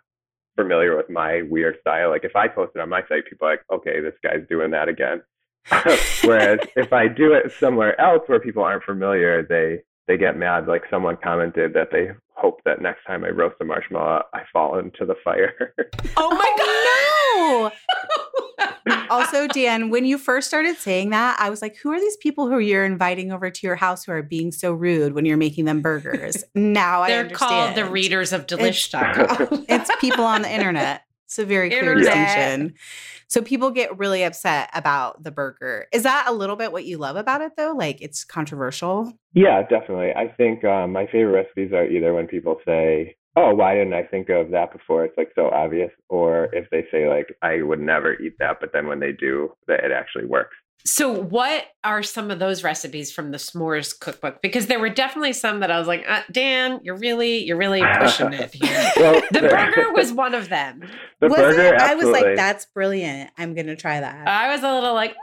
familiar 0.63 0.97
with 0.97 1.09
my 1.09 1.43
weird 1.49 1.77
style. 1.81 2.09
Like 2.09 2.23
if 2.25 2.35
I 2.35 2.47
post 2.47 2.71
it 2.75 2.81
on 2.81 2.89
my 2.89 3.01
site, 3.07 3.25
people 3.29 3.47
are 3.47 3.51
like, 3.51 3.63
okay, 3.71 3.99
this 4.01 4.13
guy's 4.23 4.47
doing 4.49 4.71
that 4.71 4.87
again. 4.89 5.21
Whereas 6.23 6.59
if 6.75 6.91
I 6.93 7.07
do 7.07 7.33
it 7.33 7.51
somewhere 7.59 7.99
else 7.99 8.23
where 8.27 8.39
people 8.39 8.63
aren't 8.63 8.83
familiar, 8.83 9.43
they 9.43 9.79
they 10.07 10.17
get 10.17 10.37
mad. 10.37 10.67
Like 10.67 10.83
someone 10.89 11.17
commented 11.23 11.73
that 11.73 11.89
they 11.91 12.09
hope 12.33 12.61
that 12.65 12.81
next 12.81 13.05
time 13.05 13.23
I 13.23 13.29
roast 13.29 13.55
a 13.61 13.65
marshmallow, 13.65 14.23
I 14.33 14.41
fall 14.51 14.79
into 14.79 15.05
the 15.05 15.15
fire. 15.23 15.73
Oh 16.17 16.31
my 16.31 16.51
Oh, 16.61 17.69
god! 17.69 17.71
no. 17.71 17.88
Also, 19.09 19.47
Dan, 19.47 19.89
when 19.89 20.05
you 20.05 20.17
first 20.17 20.47
started 20.47 20.77
saying 20.77 21.09
that, 21.11 21.37
I 21.39 21.49
was 21.49 21.61
like, 21.61 21.77
who 21.77 21.91
are 21.91 21.99
these 21.99 22.17
people 22.17 22.47
who 22.47 22.59
you're 22.59 22.85
inviting 22.85 23.31
over 23.31 23.49
to 23.49 23.67
your 23.67 23.75
house 23.75 24.03
who 24.03 24.11
are 24.11 24.23
being 24.23 24.51
so 24.51 24.71
rude 24.71 25.13
when 25.13 25.25
you're 25.25 25.37
making 25.37 25.65
them 25.65 25.81
burgers? 25.81 26.43
Now 26.55 27.01
I 27.01 27.11
understand. 27.11 27.29
They're 27.29 27.37
called 27.37 27.75
the 27.75 27.85
readers 27.85 28.33
of 28.33 28.47
delish.com. 28.47 29.65
It's 29.69 29.89
people 29.99 30.25
on 30.25 30.41
the 30.41 30.51
internet. 30.51 31.03
It's 31.25 31.37
a 31.37 31.45
very 31.45 31.69
clear 31.69 31.93
Internet. 31.93 32.05
distinction. 32.05 32.73
So 33.27 33.43
people 33.43 33.69
get 33.69 33.95
really 33.99 34.23
upset 34.23 34.71
about 34.73 35.23
the 35.23 35.29
burger. 35.29 35.85
Is 35.93 36.01
that 36.01 36.25
a 36.27 36.33
little 36.33 36.55
bit 36.55 36.71
what 36.71 36.85
you 36.85 36.97
love 36.97 37.15
about 37.15 37.41
it 37.41 37.51
though? 37.55 37.73
Like 37.77 38.01
it's 38.01 38.23
controversial? 38.23 39.13
yeah, 39.35 39.61
definitely. 39.61 40.11
I 40.15 40.33
think 40.35 40.65
um, 40.65 40.91
my 40.91 41.05
favorite 41.05 41.43
recipes 41.43 41.71
are 41.71 41.85
either 41.85 42.15
when 42.15 42.25
people 42.25 42.57
say, 42.65 43.15
"Oh, 43.35 43.53
why 43.55 43.75
didn't 43.75 43.93
I 43.93 44.03
think 44.03 44.29
of 44.29 44.51
that 44.51 44.71
before?" 44.71 45.05
It's 45.05 45.17
like 45.17 45.31
so 45.35 45.49
obvious, 45.49 45.91
or 46.09 46.45
if 46.53 46.69
they 46.69 46.85
say 46.91 47.07
like, 47.09 47.27
"I 47.41 47.61
would 47.61 47.79
never 47.79 48.13
eat 48.19 48.33
that," 48.39 48.59
but 48.59 48.71
then 48.73 48.87
when 48.87 48.99
they 48.99 49.11
do, 49.11 49.51
that 49.67 49.83
it 49.83 49.91
actually 49.91 50.25
works. 50.25 50.55
So, 50.85 51.11
what 51.11 51.65
are 51.83 52.01
some 52.01 52.31
of 52.31 52.39
those 52.39 52.63
recipes 52.63 53.11
from 53.11 53.31
the 53.31 53.37
s'mores 53.37 53.97
cookbook? 53.99 54.41
Because 54.41 54.67
there 54.67 54.79
were 54.79 54.87
definitely 54.89 55.33
some 55.33 55.59
that 55.59 55.69
I 55.69 55.77
was 55.77 55.89
like, 55.89 56.05
uh, 56.07 56.21
Dan, 56.31 56.79
you're 56.83 56.95
really, 56.95 57.43
you're 57.43 57.57
really 57.57 57.83
pushing 57.99 58.31
it 58.31 58.53
here. 58.53 58.91
well, 58.95 59.21
The 59.31 59.41
burger 59.41 59.91
was 59.93 60.13
one 60.13 60.33
of 60.33 60.47
them. 60.47 60.81
the 61.19 61.27
was 61.27 61.35
burger. 61.37 61.73
it? 61.75 61.81
I 61.81 61.95
was 61.95 62.05
like, 62.07 62.37
that's 62.37 62.65
brilliant. 62.67 63.29
I'm 63.37 63.55
gonna 63.55 63.75
try 63.75 63.99
that. 63.99 64.25
I 64.25 64.53
was 64.53 64.63
a 64.63 64.73
little 64.73 64.93
like, 64.93 65.15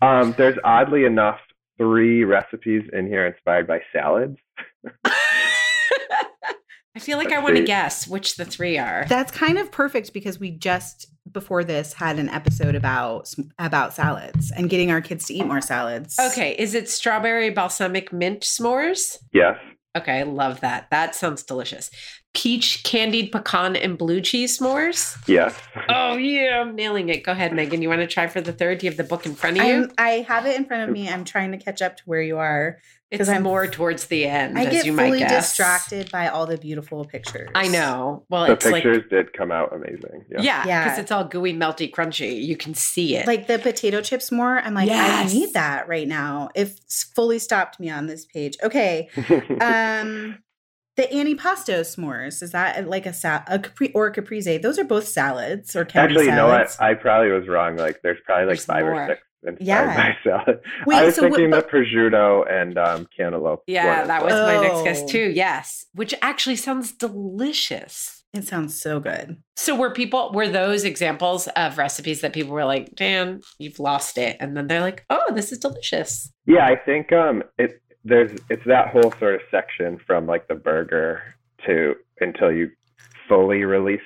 Um, 0.00 0.34
there's 0.36 0.58
oddly 0.64 1.04
enough 1.04 1.38
three 1.78 2.24
recipes 2.24 2.82
in 2.92 3.06
here 3.06 3.26
inspired 3.26 3.66
by 3.66 3.80
salads. 3.92 4.36
I 6.94 6.98
feel 6.98 7.16
like 7.16 7.32
I 7.32 7.38
want 7.38 7.56
to 7.56 7.64
guess 7.64 8.06
which 8.06 8.36
the 8.36 8.44
three 8.44 8.76
are. 8.76 9.06
That's 9.08 9.32
kind 9.32 9.58
of 9.58 9.72
perfect 9.72 10.12
because 10.12 10.38
we 10.38 10.50
just 10.50 11.06
before 11.30 11.64
this 11.64 11.94
had 11.94 12.18
an 12.18 12.28
episode 12.28 12.74
about 12.74 13.32
about 13.58 13.94
salads 13.94 14.50
and 14.50 14.68
getting 14.68 14.90
our 14.90 15.00
kids 15.00 15.26
to 15.26 15.34
eat 15.34 15.46
more 15.46 15.60
salads. 15.60 16.18
Okay, 16.18 16.54
is 16.58 16.74
it 16.74 16.88
strawberry 16.88 17.50
balsamic 17.50 18.12
mint 18.12 18.40
s'mores? 18.42 19.18
Yes. 19.32 19.56
Okay, 19.96 20.20
I 20.20 20.22
love 20.22 20.60
that. 20.60 20.88
That 20.90 21.14
sounds 21.14 21.42
delicious. 21.42 21.90
Peach 22.34 22.82
candied 22.82 23.30
pecan 23.30 23.76
and 23.76 23.98
blue 23.98 24.20
cheese 24.22 24.58
s'mores. 24.58 25.16
Yes. 25.28 25.54
Oh 25.90 26.16
yeah, 26.16 26.60
I'm 26.62 26.74
nailing 26.74 27.10
it. 27.10 27.24
Go 27.24 27.32
ahead, 27.32 27.52
Meghan. 27.52 27.82
You 27.82 27.88
want 27.90 28.00
to 28.00 28.06
try 28.06 28.26
for 28.26 28.40
the 28.40 28.52
third? 28.54 28.78
Do 28.78 28.86
you 28.86 28.90
have 28.90 28.96
the 28.96 29.04
book 29.04 29.26
in 29.26 29.34
front 29.34 29.58
of 29.58 29.64
you? 29.66 29.74
I'm, 29.84 29.90
I 29.98 30.10
have 30.26 30.46
it 30.46 30.56
in 30.56 30.64
front 30.64 30.88
of 30.88 30.90
me. 30.94 31.08
I'm 31.10 31.24
trying 31.24 31.52
to 31.52 31.58
catch 31.58 31.82
up 31.82 31.98
to 31.98 32.02
where 32.06 32.22
you 32.22 32.38
are. 32.38 32.78
it's 33.10 33.18
'cause 33.18 33.28
I'm- 33.28 33.42
more 33.42 33.66
towards 33.66 34.06
the 34.06 34.24
end, 34.24 34.58
I 34.58 34.64
as 34.64 34.72
get 34.72 34.86
you 34.86 34.94
might 34.94 35.08
fully 35.08 35.18
guess. 35.18 35.48
distracted 35.50 36.10
by 36.10 36.28
all 36.28 36.46
the 36.46 36.56
beautiful 36.56 37.04
pictures. 37.04 37.50
I 37.54 37.68
know. 37.68 38.24
Well, 38.30 38.46
The 38.46 38.52
it's 38.54 38.64
like 38.64 38.82
pictures 38.84 39.02
did 39.10 39.34
come 39.34 39.52
out 39.52 39.74
amazing. 39.74 40.24
Yeah. 40.30 40.40
yeah, 40.40 40.66
Yeah. 40.66 40.84
because 40.84 40.98
it's 41.00 41.12
all 41.12 41.24
gooey, 41.24 41.52
melty, 41.52 41.90
crunchy. 41.90 42.42
You 42.42 42.56
can 42.56 42.72
see 42.72 43.14
it. 43.16 43.26
Like 43.26 43.46
the 43.48 43.58
potato 43.58 44.00
chips 44.00 44.32
more. 44.32 44.58
I'm 44.60 44.72
like, 44.72 44.88
Yes. 44.88 45.30
I 45.30 45.34
need 45.34 45.52
that 45.52 45.86
right 45.88 46.08
now. 46.08 46.48
It's 46.54 47.02
fully 47.14 47.38
stopped 47.38 47.78
me 47.78 47.90
on 47.90 48.06
this 48.06 48.24
page. 48.24 48.56
Okay. 48.62 49.10
Um 49.60 50.38
the 50.96 51.04
antipasto 51.04 51.80
s'mores. 51.80 52.42
Is 52.42 52.50
that 52.52 52.88
like 52.88 53.06
a 53.06 53.12
sal 53.12 53.42
a 53.46 53.58
capri 53.58 53.92
or 53.94 54.06
a 54.08 54.12
caprese? 54.12 54.58
Those 54.58 54.78
are 54.78 54.84
both 54.84 55.08
salads 55.08 55.74
or 55.76 55.84
can 55.84 56.04
Actually, 56.04 56.24
be 56.26 56.30
you 56.30 56.36
know 56.36 56.48
what? 56.48 56.76
I 56.80 56.94
probably 56.94 57.30
was 57.30 57.48
wrong. 57.48 57.76
Like, 57.76 58.00
there's 58.02 58.18
probably 58.26 58.44
like 58.46 58.56
There's 58.56 58.64
five 58.66 58.84
more. 58.84 59.02
or 59.02 59.06
six 59.08 59.20
inspired 59.44 59.66
Yeah. 59.66 59.96
by 59.96 60.16
salad. 60.30 60.60
Wait, 60.86 60.96
I 60.96 61.04
was 61.04 61.14
so 61.16 61.22
what- 61.22 61.32
thinking 61.32 61.50
but- 61.50 61.68
the 61.70 61.76
prosciutto 61.76 62.50
and 62.52 62.78
um, 62.78 63.08
cantaloupe. 63.16 63.62
yeah, 63.66 64.04
that 64.04 64.22
was 64.22 64.32
well. 64.32 64.46
my 64.60 64.68
next 64.68 64.82
guess 64.84 65.02
Oh. 65.02 65.08
too. 65.08 65.30
Yes, 65.34 65.86
which 65.94 66.14
actually 66.22 66.56
sounds 66.56 66.92
delicious. 66.92 68.18
It 68.32 68.44
sounds 68.44 68.80
so 68.80 68.98
good. 68.98 69.36
So 69.56 69.74
were 69.76 69.90
people 69.92 70.30
were 70.32 70.48
those 70.48 70.84
examples 70.84 71.48
of 71.48 71.76
recipes 71.76 72.22
that 72.22 72.32
people 72.32 72.52
were 72.52 72.64
like, 72.64 72.94
Dan, 72.94 73.42
you've 73.58 73.78
lost 73.78 74.16
it, 74.16 74.38
and 74.40 74.56
then 74.56 74.68
they're 74.68 74.80
like, 74.80 75.04
Oh, 75.10 75.34
this 75.34 75.52
is 75.52 75.58
delicious. 75.58 76.32
Yeah, 76.46 76.64
I 76.64 76.76
think 76.76 77.12
um, 77.12 77.42
it 77.58 77.81
there's 78.04 78.40
it's 78.50 78.64
that 78.66 78.88
whole 78.88 79.12
sort 79.18 79.34
of 79.34 79.40
section 79.50 79.98
from 80.06 80.26
like 80.26 80.48
the 80.48 80.54
burger 80.54 81.22
to 81.66 81.94
until 82.20 82.52
you 82.52 82.70
fully 83.28 83.64
release. 83.64 84.00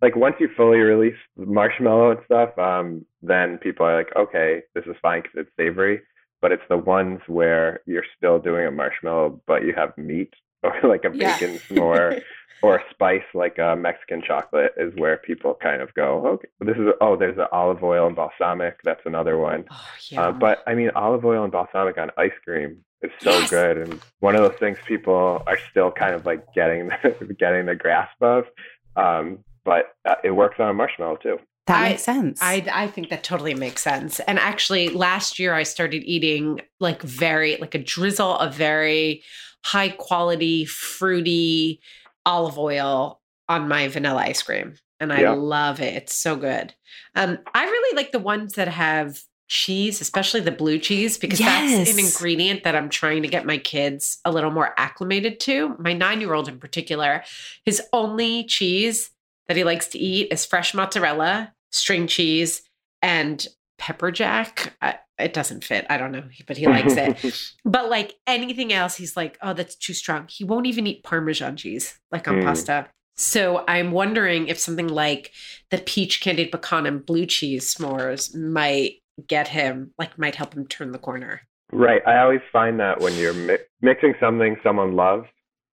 Like 0.00 0.14
once 0.14 0.36
you 0.38 0.48
fully 0.56 0.78
release 0.78 1.16
the 1.36 1.46
marshmallow 1.46 2.12
and 2.12 2.20
stuff, 2.24 2.56
um, 2.58 3.04
then 3.22 3.58
people 3.58 3.84
are 3.86 3.96
like, 3.96 4.14
okay, 4.16 4.62
this 4.74 4.84
is 4.86 4.94
fine 5.02 5.22
because 5.22 5.38
it's 5.46 5.56
savory. 5.56 6.00
But 6.40 6.52
it's 6.52 6.62
the 6.68 6.76
ones 6.76 7.20
where 7.26 7.80
you're 7.84 8.04
still 8.16 8.38
doing 8.38 8.66
a 8.66 8.70
marshmallow, 8.70 9.40
but 9.46 9.64
you 9.64 9.74
have 9.74 9.96
meat 9.98 10.32
or 10.62 10.74
like 10.84 11.04
a 11.04 11.10
Yeah. 11.14 11.32
bacon 11.36 11.58
s'more 11.68 12.20
or 12.62 12.76
a 12.76 12.82
spice 12.90 13.22
like 13.34 13.58
uh, 13.58 13.76
Mexican 13.76 14.20
chocolate 14.22 14.72
is 14.76 14.92
where 14.96 15.16
people 15.18 15.54
kind 15.62 15.80
of 15.82 15.92
go, 15.94 16.26
okay, 16.26 16.48
this 16.60 16.76
is 16.76 16.88
oh, 17.00 17.16
there's 17.16 17.36
the 17.36 17.50
olive 17.52 17.82
oil 17.84 18.06
and 18.06 18.16
balsamic. 18.16 18.78
That's 18.84 19.00
another 19.06 19.38
one. 19.38 19.64
Oh 19.70 19.86
yeah. 20.10 20.22
Uh, 20.28 20.32
but 20.32 20.62
I 20.66 20.74
mean, 20.74 20.90
olive 20.94 21.24
oil 21.24 21.42
and 21.44 21.52
balsamic 21.52 21.98
on 21.98 22.10
ice 22.16 22.32
cream 22.44 22.78
is 23.02 23.10
so 23.20 23.30
Yes. 23.30 23.50
good, 23.50 23.78
and 23.78 24.00
one 24.20 24.34
of 24.34 24.42
those 24.42 24.58
things 24.58 24.76
people 24.86 25.42
are 25.46 25.58
still 25.70 25.90
kind 25.92 26.14
of 26.14 26.26
like 26.26 26.44
getting 26.54 26.90
getting 27.38 27.66
the 27.66 27.76
grasp 27.76 28.20
of. 28.22 28.44
Um, 28.96 29.44
but 29.64 29.94
uh, 30.08 30.16
it 30.24 30.32
works 30.32 30.56
on 30.58 30.68
a 30.70 30.74
marshmallow 30.74 31.16
too. 31.16 31.38
That 31.68 31.82
I- 31.84 31.88
makes 31.90 32.02
sense. 32.02 32.38
I, 32.42 32.66
I 32.72 32.86
think 32.88 33.10
that 33.10 33.22
totally 33.22 33.54
makes 33.54 33.82
sense. 33.82 34.20
And 34.20 34.38
actually, 34.38 34.88
last 34.88 35.38
year 35.38 35.52
I 35.54 35.62
started 35.64 36.02
eating 36.04 36.60
like 36.80 37.02
very, 37.02 37.56
like 37.58 37.74
a 37.74 37.78
drizzle 37.78 38.38
of 38.38 38.54
very 38.54 39.22
high 39.64 39.90
quality, 39.90 40.64
fruity 40.64 41.80
olive 42.28 42.58
oil 42.58 43.20
on 43.48 43.66
my 43.66 43.88
vanilla 43.88 44.22
ice 44.22 44.42
cream. 44.42 44.74
And 45.00 45.12
I 45.12 45.22
Yeah. 45.22 45.32
love 45.32 45.80
it. 45.80 45.94
It's 45.94 46.14
so 46.14 46.36
good. 46.36 46.74
Um, 47.14 47.38
I 47.54 47.64
really 47.64 47.96
like 47.96 48.12
the 48.12 48.18
ones 48.18 48.54
that 48.54 48.68
have 48.68 49.20
cheese, 49.48 50.02
especially 50.02 50.40
the 50.40 50.50
blue 50.52 50.78
cheese, 50.78 51.16
because 51.16 51.38
that's 51.38 51.90
an 51.90 51.98
ingredient 51.98 52.64
that 52.64 52.76
I'm 52.76 52.90
trying 52.90 53.22
to 53.22 53.28
get 53.28 53.46
my 53.46 53.56
kids 53.56 54.18
a 54.26 54.30
little 54.30 54.50
more 54.50 54.74
acclimated 54.76 55.40
to. 55.40 55.74
My 55.78 55.94
nine 55.94 56.20
year 56.20 56.34
old 56.34 56.48
in 56.48 56.58
particular, 56.58 57.24
his 57.64 57.80
only 57.94 58.44
cheese 58.44 59.10
that 59.46 59.56
he 59.56 59.64
likes 59.64 59.88
to 59.88 59.98
eat 59.98 60.30
is 60.30 60.44
fresh 60.44 60.74
mozzarella, 60.74 61.54
string 61.72 62.06
cheese, 62.06 62.60
and 63.00 63.46
pepper 63.78 64.10
jack. 64.10 64.74
I, 64.82 64.96
it 65.18 65.32
doesn't 65.32 65.64
fit. 65.64 65.86
I 65.88 65.96
don't 65.96 66.12
know, 66.12 66.24
but 66.46 66.56
he 66.56 66.66
likes 66.66 66.94
it. 66.94 67.52
But 67.64 67.88
like 67.90 68.14
anything 68.26 68.72
else, 68.72 68.96
he's 68.96 69.16
like, 69.16 69.38
oh, 69.42 69.52
that's 69.54 69.76
too 69.76 69.94
strong. 69.94 70.26
He 70.28 70.44
won't 70.44 70.66
even 70.66 70.86
eat 70.86 71.02
Parmesan 71.04 71.56
cheese, 71.56 71.98
like 72.12 72.28
on 72.28 72.36
Mm. 72.36 72.44
pasta. 72.44 72.88
So 73.16 73.64
I'm 73.66 73.90
wondering 73.90 74.46
if 74.46 74.58
something 74.60 74.86
like 74.88 75.32
the 75.70 75.78
peach 75.78 76.20
candied 76.20 76.52
pecan 76.52 76.86
and 76.86 77.04
blue 77.04 77.26
cheese 77.26 77.74
s'mores 77.74 78.32
might 78.36 78.96
get 79.26 79.48
him, 79.48 79.92
like, 79.98 80.16
might 80.18 80.36
help 80.36 80.54
him 80.54 80.66
turn 80.68 80.92
the 80.92 80.98
corner. 80.98 81.40
right. 81.72 82.00
I 82.06 82.18
always 82.20 82.40
find 82.52 82.78
that 82.80 83.00
when 83.00 83.14
you're 83.16 83.34
mi- 83.34 83.58
mixing 83.82 84.14
something 84.20 84.56
someone 84.62 84.94
loves, 84.94 85.26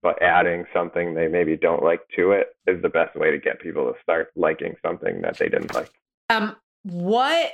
but 0.03 0.21
adding 0.21 0.65
something 0.73 1.15
they 1.15 1.29
maybe 1.29 1.57
don't 1.57 1.83
like 1.85 2.01
to 2.17 2.33
it 2.33 2.49
is 2.67 2.83
the 2.83 2.89
best 2.89 3.15
way 3.17 3.31
to 3.31 3.39
get 3.39 3.61
people 3.61 3.85
to 3.93 3.99
start 4.03 4.31
liking 4.37 4.75
something 4.85 5.23
that 5.23 5.39
they 5.39 5.49
didn't 5.49 5.73
like. 5.75 5.91
Um, 6.31 6.57
what 6.83 7.53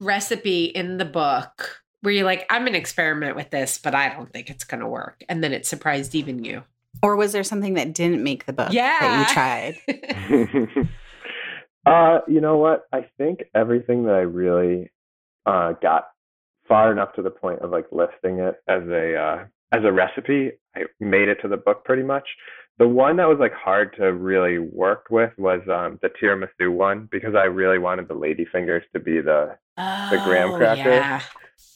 recipe 0.00 0.64
in 0.64 0.98
the 0.98 1.04
book 1.04 1.82
were 2.02 2.10
you're 2.10 2.24
like, 2.24 2.46
I'm 2.50 2.64
gonna 2.64 2.78
experiment 2.78 3.36
with 3.36 3.50
this, 3.50 3.78
but 3.78 3.94
I 3.94 4.08
don't 4.08 4.32
think 4.32 4.50
it's 4.50 4.64
gonna 4.64 4.88
work, 4.88 5.24
and 5.28 5.42
then 5.42 5.52
it 5.52 5.66
surprised 5.66 6.14
even 6.14 6.44
you? 6.44 6.62
or 7.02 7.16
was 7.16 7.32
there 7.32 7.44
something 7.44 7.74
that 7.74 7.94
didn't 7.94 8.22
make 8.22 8.46
the 8.46 8.52
book 8.52 8.72
Yeah. 8.72 8.98
that 9.00 9.18
you 9.18 9.96
tried? 10.06 10.88
uh, 11.86 12.20
you 12.26 12.40
know 12.40 12.56
what? 12.56 12.86
I 12.92 13.06
think 13.18 13.40
everything 13.54 14.04
that 14.04 14.14
I 14.14 14.20
really 14.20 14.90
uh, 15.46 15.72
got 15.80 16.08
far 16.66 16.92
enough 16.92 17.14
to 17.14 17.22
the 17.22 17.30
point 17.30 17.60
of 17.60 17.70
like 17.70 17.86
listing 17.92 18.40
it 18.40 18.56
as 18.68 18.82
a 18.88 19.16
uh, 19.16 19.44
as 19.72 19.84
a 19.84 19.92
recipe, 19.92 20.52
I 20.74 20.82
made 20.98 21.28
it 21.28 21.38
to 21.42 21.48
the 21.48 21.56
book 21.56 21.84
pretty 21.84 22.02
much. 22.02 22.26
The 22.78 22.88
one 22.88 23.16
that 23.16 23.28
was 23.28 23.38
like 23.40 23.52
hard 23.52 23.94
to 23.96 24.12
really 24.12 24.58
work 24.58 25.06
with 25.10 25.32
was 25.36 25.60
um, 25.68 25.98
the 26.00 26.10
tiramisu 26.10 26.72
one 26.72 27.08
because 27.10 27.34
I 27.34 27.44
really 27.44 27.78
wanted 27.78 28.08
the 28.08 28.14
lady 28.14 28.46
fingers 28.50 28.84
to 28.92 29.00
be 29.00 29.20
the 29.20 29.56
The 29.78 30.20
graham 30.24 30.50
Oh, 30.52 30.56
cracker? 30.56 30.90
Yeah. 30.90 31.20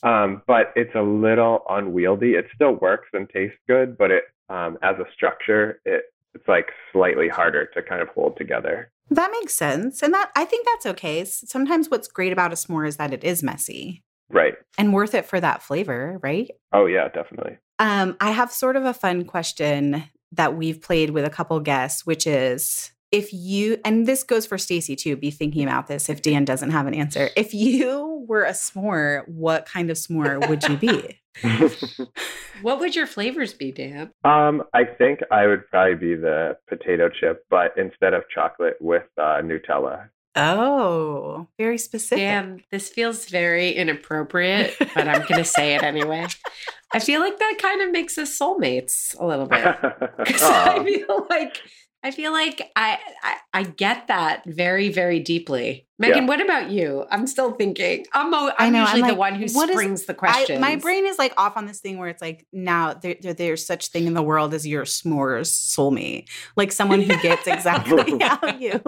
um, 0.03 0.43
but 0.47 0.73
it's 0.77 0.95
a 0.95 1.03
little 1.03 1.63
unwieldy. 1.71 2.33
It 2.33 2.47
still 2.55 2.73
works 2.73 3.09
and 3.13 3.29
tastes 3.31 3.57
good, 3.69 3.97
but 3.97 4.11
it 4.11 4.25
um, 4.49 4.77
as 4.83 4.97
a 4.99 5.05
structure, 5.15 5.81
it 5.85 6.05
it's 6.35 6.49
like 6.49 6.67
slightly 6.93 7.29
harder 7.29 7.67
to 7.75 7.83
kind 7.83 8.01
of 8.03 8.09
hold 8.09 8.37
together. 8.39 8.91
That 9.11 9.31
makes 9.31 9.55
sense. 9.55 10.03
And 10.03 10.13
that 10.15 10.31
I 10.35 10.45
think 10.47 10.67
that's 10.67 10.87
okay. 10.87 11.25
Sometimes 11.25 11.91
what's 11.91 12.09
great 12.09 12.33
about 12.33 12.53
a 12.53 12.57
s'more 12.57 12.89
is 12.89 12.97
that 12.97 13.13
it 13.13 13.23
is 13.23 13.43
messy 13.43 14.03
Right. 14.31 14.55
and 14.79 14.95
worth 14.95 15.15
it 15.15 15.27
for 15.27 15.39
that 15.41 15.63
flavor, 15.63 16.19
right? 16.23 16.51
Oh 16.73 16.87
yeah, 16.87 17.09
definitely. 17.09 17.59
Um, 17.79 18.17
I 18.21 18.31
have 18.31 18.51
sort 18.51 18.77
of 18.77 18.85
a 18.85 18.95
fun 18.95 19.25
question 19.27 20.05
that 20.33 20.57
we've 20.57 20.81
played 20.81 21.11
with 21.11 21.25
a 21.27 21.31
couple 21.31 21.61
guests, 21.61 22.07
which 22.07 22.27
is 22.27 22.93
if 23.13 23.33
you 23.33 23.79
and 23.85 24.07
this 24.07 24.25
goes 24.25 24.47
for 24.47 24.57
Stacie 24.57 24.97
too, 24.97 25.17
be 25.17 25.31
thinking 25.31 25.63
about 25.65 25.87
this 25.87 26.09
if 26.09 26.23
Dan 26.23 26.45
doesn't 26.45 26.71
have 26.71 26.87
an 26.87 26.95
answer. 26.95 27.29
If 27.37 27.55
you 27.55 28.25
were 28.27 28.45
a 28.45 28.53
s'more, 28.53 29.29
what 29.29 29.67
kind 29.67 29.91
of 29.91 29.99
s'more 29.99 30.49
would 30.49 30.65
you 30.65 30.77
be? 30.77 31.21
what 32.63 32.81
would 32.81 32.97
your 32.97 33.07
flavors 33.07 33.53
be, 33.53 33.71
Dan? 33.71 34.13
Um, 34.25 34.63
I 34.73 34.85
think 34.85 35.21
I 35.31 35.47
would 35.47 35.69
probably 35.69 35.95
be 35.95 36.15
the 36.15 36.57
potato 36.69 37.09
chip, 37.09 37.45
but 37.51 37.77
instead 37.77 38.15
of 38.15 38.25
chocolate 38.35 38.77
with 38.81 39.05
uh, 39.19 39.41
Nutella. 39.43 40.09
Oh, 40.35 41.47
very 41.59 41.77
specific. 41.77 42.19
Damn, 42.19 42.61
this 42.71 42.89
feels 42.89 43.27
very 43.27 43.73
inappropriate, 43.73 44.75
but 44.79 45.07
I'm 45.07 45.23
going 45.23 45.39
to 45.39 45.45
say 45.45 45.75
it 45.75 45.83
anyway. 45.83 46.27
I 46.95 47.01
feel 47.01 47.21
like 47.21 47.39
that 47.39 47.59
kind 47.61 47.83
of 47.83 47.91
makes 47.91 48.17
us 48.17 48.39
soulmates 48.39 49.19
a 49.19 49.27
little 49.27 49.47
bit. 49.47 49.63
Because 50.19 50.43
I 50.43 50.85
feel 50.85 51.27
like 51.29 51.61
I 52.05 52.11
feel 52.11 52.33
like 52.33 52.73
I, 52.75 52.99
I, 53.23 53.37
I 53.55 53.63
get 53.63 54.09
that 54.09 54.45
very 54.45 54.89
very 54.89 55.21
deeply. 55.21 55.87
Meghan, 56.03 56.17
yeah. 56.17 56.27
what 56.27 56.41
about 56.41 56.71
you? 56.71 57.07
I'm 57.11 57.29
still 57.29 57.53
thinking. 57.53 58.07
I'm 58.13 58.35
I'm 58.35 58.53
I 58.59 58.71
know, 58.71 58.81
usually 58.81 59.03
I'm 59.03 59.03
like, 59.03 59.13
the 59.13 59.19
one 59.19 59.35
who 59.37 59.47
springs 59.47 60.01
is, 60.01 60.07
the 60.07 60.15
question. 60.15 60.61
My 60.61 60.75
brain 60.75 61.07
is 61.07 61.17
like 61.17 61.33
off 61.37 61.57
on 61.57 61.67
this 61.67 61.79
thing 61.79 61.99
where 61.99 62.09
it's 62.09 62.21
like 62.21 62.45
now 62.53 62.95
there, 62.95 63.15
there, 63.21 63.35
there's 63.35 63.65
such 63.65 63.89
thing 63.89 64.07
in 64.07 64.15
the 64.15 64.23
world 64.23 64.53
as 64.53 64.67
your 64.67 64.83
s'mores 64.85 65.51
soulmate, 65.53 66.29
like 66.57 66.73
someone 66.73 67.03
who 67.03 67.17
gets 67.23 67.47
exactly 67.47 68.19
how 68.21 68.57
you 68.59 68.81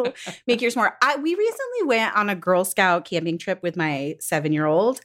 make 0.48 0.60
your 0.60 0.72
s'more. 0.72 0.92
I, 1.00 1.16
we 1.16 1.36
recently 1.36 1.84
went 1.84 2.16
on 2.16 2.28
a 2.28 2.34
Girl 2.34 2.64
Scout 2.64 3.04
camping 3.04 3.38
trip 3.38 3.62
with 3.62 3.76
my 3.76 4.16
seven 4.18 4.52
year 4.52 4.66
old, 4.66 5.00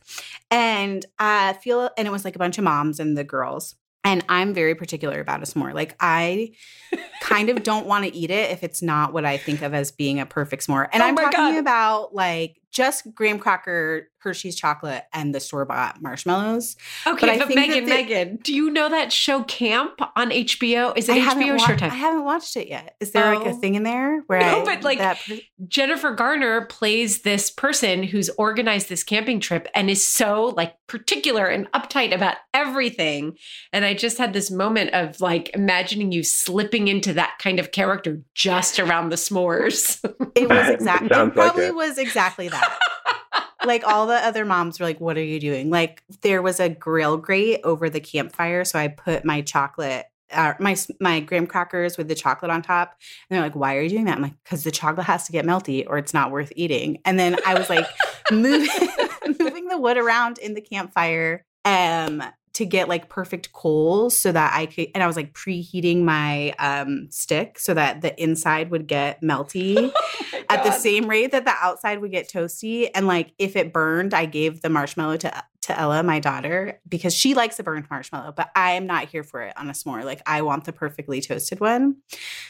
and 0.49 1.05
I 1.20 1.53
feel 1.53 1.91
and 1.95 2.07
it 2.07 2.12
was 2.12 2.26
like 2.26 2.36
a 2.36 2.39
bunch 2.39 2.57
of 2.57 2.64
moms 2.64 2.99
and 2.99 3.16
the 3.16 3.24
girls. 3.24 3.76
And 4.03 4.23
I'm 4.29 4.53
very 4.53 4.75
particular 4.75 5.19
about 5.19 5.41
a 5.41 5.45
s'more. 5.45 5.73
Like 5.73 5.95
I 5.99 6.51
kind 7.21 7.49
of 7.49 7.63
don't 7.63 7.85
want 7.85 8.05
to 8.05 8.15
eat 8.15 8.31
it 8.31 8.51
if 8.51 8.63
it's 8.63 8.81
not 8.81 9.13
what 9.13 9.25
I 9.25 9.37
think 9.37 9.61
of 9.61 9.73
as 9.73 9.91
being 9.91 10.19
a 10.19 10.25
perfect 10.25 10.67
s'more. 10.67 10.87
And 10.91 11.03
oh 11.03 11.07
I'm 11.07 11.15
talking 11.15 11.31
God. 11.31 11.57
about 11.57 12.15
like 12.15 12.59
just 12.72 13.13
graham 13.15 13.39
cracker, 13.39 14.09
Hershey's 14.20 14.55
chocolate, 14.55 15.05
and 15.13 15.34
the 15.34 15.39
store 15.39 15.65
bought 15.65 16.01
marshmallows. 16.01 16.76
Okay, 17.07 17.38
but, 17.38 17.47
but 17.47 17.57
Meghan, 17.57 17.86
the, 17.86 17.91
Meghan, 17.91 18.43
do 18.43 18.53
you 18.53 18.70
know 18.70 18.89
that 18.89 19.11
show 19.11 19.43
Camp 19.43 19.99
on 20.15 20.30
HBO? 20.30 20.95
Is 20.97 21.09
it 21.09 21.17
I 21.17 21.34
HBO 21.34 21.57
wa- 21.57 21.65
Showtime? 21.65 21.84
I 21.84 21.95
haven't 21.95 22.26
watched 22.26 22.55
it 22.57 22.67
yet. 22.67 22.95
Is 22.99 23.11
there 23.11 23.34
oh. 23.34 23.38
like 23.38 23.47
a 23.47 23.51
oh. 23.51 23.59
thing 23.59 23.76
in 23.76 23.84
there 23.84 24.22
where 24.28 24.39
no, 24.39 24.61
I, 24.61 24.65
but 24.65 24.84
like 24.84 24.99
per- 24.99 25.39
Jennifer 25.67 26.11
Garner 26.11 26.65
plays 26.65 27.22
this 27.22 27.49
person 27.49 28.03
who's 28.03 28.30
organized 28.38 28.89
this 28.89 29.03
camping 29.03 29.39
trip 29.39 29.67
and 29.74 29.89
is 29.89 30.05
so 30.05 30.53
like 30.55 30.76
particular 30.88 31.45
and 31.45 31.72
uptight 31.72 32.13
about 32.13 32.36
everything. 32.53 33.38
And 33.72 33.86
I 33.86 33.93
just 33.93 34.17
had 34.17 34.34
this 34.34 34.51
moment 34.51 34.91
of 34.93 35.22
like 35.22 35.49
imagining 35.55 36.11
you 36.11 36.24
slipping 36.24 36.88
into 36.88 37.13
that 37.13 37.38
kind 37.39 37.59
of 37.59 37.72
character 37.72 38.22
just 38.36 38.80
around 38.80 39.09
the 39.09 39.15
s'mores. 39.15 39.99
it 40.36 40.49
was 40.49 40.70
exactly. 40.70 41.07
it 41.07 41.34
probably 41.34 41.63
like 41.63 41.70
it. 41.70 41.76
was 41.76 41.97
exactly 41.97 42.49
that 42.49 42.59
like 43.66 43.86
all 43.86 44.07
the 44.07 44.16
other 44.16 44.45
moms 44.45 44.80
were 44.80 44.86
like, 44.86 44.99
"What 44.99 45.18
are 45.18 45.24
you 45.24 45.39
doing?" 45.39 45.70
Like 45.70 46.03
there 46.22 46.41
was 46.41 46.60
a 46.60 46.70
grill 46.70 47.18
grate 47.18 47.62
over 47.64 47.89
the 47.89 47.99
campfire, 47.99 48.66
so 48.66 48.80
I 48.80 48.88
put 48.88 49.26
my 49.26 49.41
chocolate, 49.41 50.05
uh, 50.32 50.53
my 50.60 50.76
my 50.99 51.20
graham 51.20 51.47
crackers 51.47 51.97
with 51.97 52.07
the 52.07 52.16
chocolate 52.16 52.51
on 52.51 52.62
top, 52.62 52.95
and 53.30 53.36
they're 53.36 53.43
like, 53.43 53.55
"Why 53.55 53.76
are 53.76 53.82
you 53.82 53.89
doing 53.89 54.05
that?" 54.05 54.18
I'm 54.18 54.24
like, 54.24 54.41
"Because 54.43 54.64
the 54.64 54.72
chocolate 54.72 55.07
has 55.07 55.26
to 55.26 55.32
get 55.32 55.45
melty, 55.45 55.86
or 55.88 55.97
it's 55.97 56.14
not 56.14 56.32
worth 56.32 56.51
eating." 56.55 56.99
And 57.05 57.20
then 57.20 57.38
I 57.45 57.53
was 57.55 57.70
like, 57.70 57.86
moving 58.32 58.70
moving 59.39 59.68
the 59.68 59.78
wood 59.78 59.97
around 59.97 60.38
in 60.38 60.53
the 60.53 60.62
campfire. 60.62 61.45
Um, 61.66 62.24
to 62.53 62.65
get 62.65 62.89
like 62.89 63.09
perfect 63.09 63.51
coals 63.53 64.17
so 64.17 64.31
that 64.31 64.53
I 64.55 64.65
could 64.65 64.87
and 64.93 65.03
I 65.03 65.07
was 65.07 65.15
like 65.15 65.33
preheating 65.33 66.01
my 66.01 66.51
um 66.59 67.07
stick 67.11 67.59
so 67.59 67.73
that 67.73 68.01
the 68.01 68.21
inside 68.21 68.71
would 68.71 68.87
get 68.87 69.21
melty 69.21 69.91
oh 69.95 70.43
at 70.49 70.63
the 70.63 70.71
same 70.71 71.07
rate 71.07 71.31
that 71.31 71.45
the 71.45 71.53
outside 71.61 71.99
would 71.99 72.11
get 72.11 72.29
toasty 72.29 72.89
and 72.93 73.07
like 73.07 73.33
if 73.37 73.55
it 73.55 73.71
burned 73.71 74.13
I 74.13 74.25
gave 74.25 74.61
the 74.61 74.69
marshmallow 74.69 75.17
to 75.17 75.43
to 75.61 75.79
Ella 75.79 76.01
my 76.03 76.19
daughter 76.19 76.79
because 76.87 77.13
she 77.13 77.33
likes 77.33 77.59
a 77.59 77.63
burnt 77.63 77.89
marshmallow 77.89 78.33
but 78.35 78.49
I 78.55 78.71
am 78.71 78.87
not 78.87 79.09
here 79.09 79.23
for 79.23 79.41
it 79.41 79.53
on 79.57 79.69
a 79.69 79.73
s'more 79.73 80.03
like 80.03 80.21
I 80.25 80.41
want 80.41 80.65
the 80.65 80.73
perfectly 80.73 81.21
toasted 81.21 81.59
one. 81.59 81.97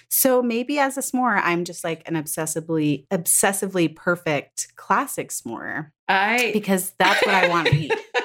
So 0.07 0.41
maybe 0.41 0.79
as 0.79 0.97
a 0.97 1.01
s'more 1.01 1.41
I'm 1.43 1.65
just 1.65 1.83
like 1.83 2.07
an 2.07 2.15
obsessively 2.15 3.07
obsessively 3.09 3.93
perfect 3.93 4.75
classic 4.75 5.31
s'more. 5.31 5.91
I 6.07 6.51
because 6.53 6.93
that's 6.97 7.25
what 7.25 7.35
I 7.35 7.49
want 7.49 7.67
to 7.67 7.75
eat. 7.75 7.93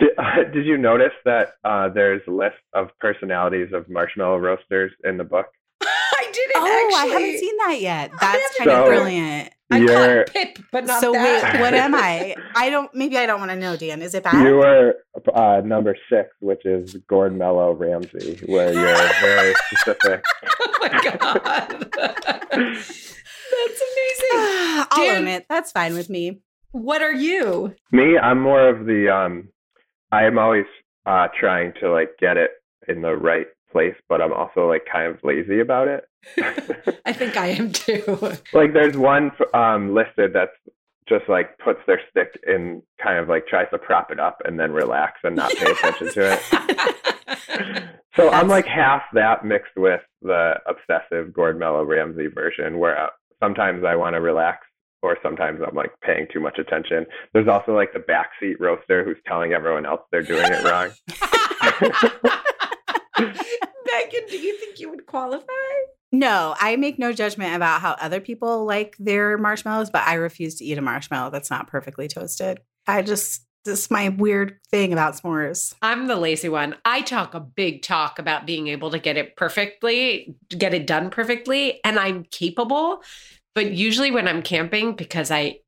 Did, 0.00 0.10
uh, 0.18 0.44
did 0.52 0.66
you 0.66 0.78
notice 0.78 1.12
that 1.24 1.54
uh, 1.64 1.88
there's 1.88 2.22
a 2.26 2.30
list 2.30 2.56
of 2.74 2.88
personalities 2.98 3.68
of 3.72 3.88
marshmallow 3.88 4.38
roasters 4.38 4.92
in 5.04 5.16
the 5.16 5.24
book? 5.24 5.46
I 5.82 6.30
didn't. 6.32 6.56
Oh, 6.56 6.94
actually. 6.94 7.10
I 7.10 7.20
haven't 7.20 7.38
seen 7.38 7.56
that 7.58 7.80
yet. 7.80 8.10
That's 8.20 8.56
kind 8.58 8.70
so, 8.70 8.82
of 8.82 8.86
brilliant. 8.86 9.52
I 9.72 9.86
caught 9.86 10.32
Pip, 10.32 10.58
but 10.72 10.84
not 10.84 11.00
so 11.00 11.12
that. 11.12 11.52
wait, 11.54 11.60
what 11.60 11.74
am 11.74 11.94
I? 11.94 12.34
I 12.56 12.70
don't. 12.70 12.92
Maybe 12.92 13.16
I 13.16 13.26
don't 13.26 13.38
want 13.38 13.52
to 13.52 13.56
know, 13.56 13.76
Dan. 13.76 14.02
Is 14.02 14.14
it 14.14 14.24
bad? 14.24 14.44
You 14.44 14.60
are 14.62 14.94
uh, 15.32 15.60
number 15.60 15.96
six, 16.12 16.30
which 16.40 16.64
is 16.64 16.96
Gordon 17.06 17.38
Mello 17.38 17.72
Ramsey, 17.72 18.40
where 18.46 18.72
you're 18.72 19.08
very 19.20 19.54
specific. 19.70 20.24
oh 20.60 20.78
my 20.80 20.88
god, 20.88 21.88
that's 21.92 23.02
amazing. 23.86 24.28
I'll 24.90 25.06
Dan, 25.06 25.18
own 25.18 25.28
it. 25.28 25.46
That's 25.48 25.70
fine 25.70 25.94
with 25.94 26.10
me. 26.10 26.40
What 26.72 27.00
are 27.02 27.14
you? 27.14 27.74
Me, 27.92 28.18
I'm 28.18 28.40
more 28.40 28.68
of 28.68 28.86
the 28.86 29.08
um 29.08 29.50
I 30.12 30.24
am 30.24 30.38
always 30.38 30.66
uh, 31.06 31.28
trying 31.38 31.72
to 31.80 31.90
like 31.90 32.10
get 32.18 32.36
it 32.36 32.50
in 32.88 33.02
the 33.02 33.16
right 33.16 33.46
place, 33.72 33.94
but 34.08 34.20
I'm 34.20 34.32
also 34.32 34.68
like 34.68 34.86
kind 34.90 35.14
of 35.14 35.22
lazy 35.22 35.60
about 35.60 35.88
it. 35.88 36.04
I 37.06 37.12
think 37.12 37.36
I 37.36 37.48
am 37.48 37.72
too. 37.72 38.02
like 38.52 38.72
there's 38.72 38.96
one 38.96 39.30
um, 39.54 39.94
listed 39.94 40.32
that's 40.32 40.56
just 41.08 41.28
like 41.28 41.58
puts 41.58 41.80
their 41.86 42.00
stick 42.10 42.38
in 42.46 42.82
kind 43.02 43.18
of 43.18 43.28
like 43.28 43.46
tries 43.46 43.68
to 43.70 43.78
prop 43.78 44.10
it 44.10 44.20
up 44.20 44.40
and 44.44 44.58
then 44.58 44.72
relax 44.72 45.18
and 45.24 45.36
not 45.36 45.50
pay 45.52 45.70
attention 45.70 46.12
to 46.12 46.32
it. 46.32 46.42
so 48.16 48.24
that's... 48.24 48.34
I'm 48.34 48.48
like 48.48 48.66
half 48.66 49.02
that 49.14 49.44
mixed 49.44 49.76
with 49.76 50.02
the 50.22 50.54
obsessive 50.68 51.32
Gordon 51.32 51.58
Mello 51.58 51.84
Ramsey 51.84 52.28
version 52.28 52.78
where 52.78 52.98
uh, 52.98 53.08
sometimes 53.42 53.84
I 53.84 53.96
want 53.96 54.14
to 54.14 54.20
relax 54.20 54.66
or 55.02 55.16
sometimes 55.22 55.60
I'm 55.66 55.74
like 55.74 55.92
paying 56.02 56.26
too 56.32 56.40
much 56.40 56.58
attention. 56.58 57.06
There's 57.32 57.48
also 57.48 57.74
like 57.74 57.92
the 57.92 58.00
backseat 58.00 58.60
roaster 58.60 59.04
who's 59.04 59.18
telling 59.26 59.52
everyone 59.52 59.86
else 59.86 60.00
they're 60.10 60.22
doing 60.22 60.46
it 60.46 60.64
wrong. 60.64 60.90
Meghan, 63.18 64.28
do 64.28 64.38
you 64.38 64.56
think 64.58 64.78
you 64.78 64.90
would 64.90 65.06
qualify? 65.06 65.44
No, 66.12 66.54
I 66.60 66.76
make 66.76 66.98
no 66.98 67.12
judgment 67.12 67.54
about 67.54 67.80
how 67.80 67.92
other 67.92 68.20
people 68.20 68.64
like 68.64 68.96
their 68.98 69.38
marshmallows, 69.38 69.90
but 69.90 70.06
I 70.06 70.14
refuse 70.14 70.56
to 70.56 70.64
eat 70.64 70.78
a 70.78 70.82
marshmallow 70.82 71.30
that's 71.30 71.50
not 71.50 71.68
perfectly 71.68 72.08
toasted. 72.08 72.60
I 72.86 73.02
just 73.02 73.46
this 73.64 73.80
is 73.80 73.90
my 73.90 74.08
weird 74.08 74.58
thing 74.70 74.92
about 74.92 75.20
s'mores. 75.20 75.74
I'm 75.82 76.06
the 76.06 76.16
lazy 76.16 76.48
one. 76.48 76.76
I 76.84 77.02
talk 77.02 77.34
a 77.34 77.40
big 77.40 77.82
talk 77.82 78.18
about 78.18 78.46
being 78.46 78.68
able 78.68 78.90
to 78.90 78.98
get 78.98 79.18
it 79.18 79.36
perfectly, 79.36 80.34
get 80.48 80.72
it 80.72 80.86
done 80.86 81.10
perfectly, 81.10 81.78
and 81.84 81.98
I'm 81.98 82.24
capable. 82.24 83.02
But 83.54 83.72
usually 83.72 84.10
when 84.10 84.28
I'm 84.28 84.42
camping, 84.42 84.94
because 84.94 85.30
I 85.30 85.58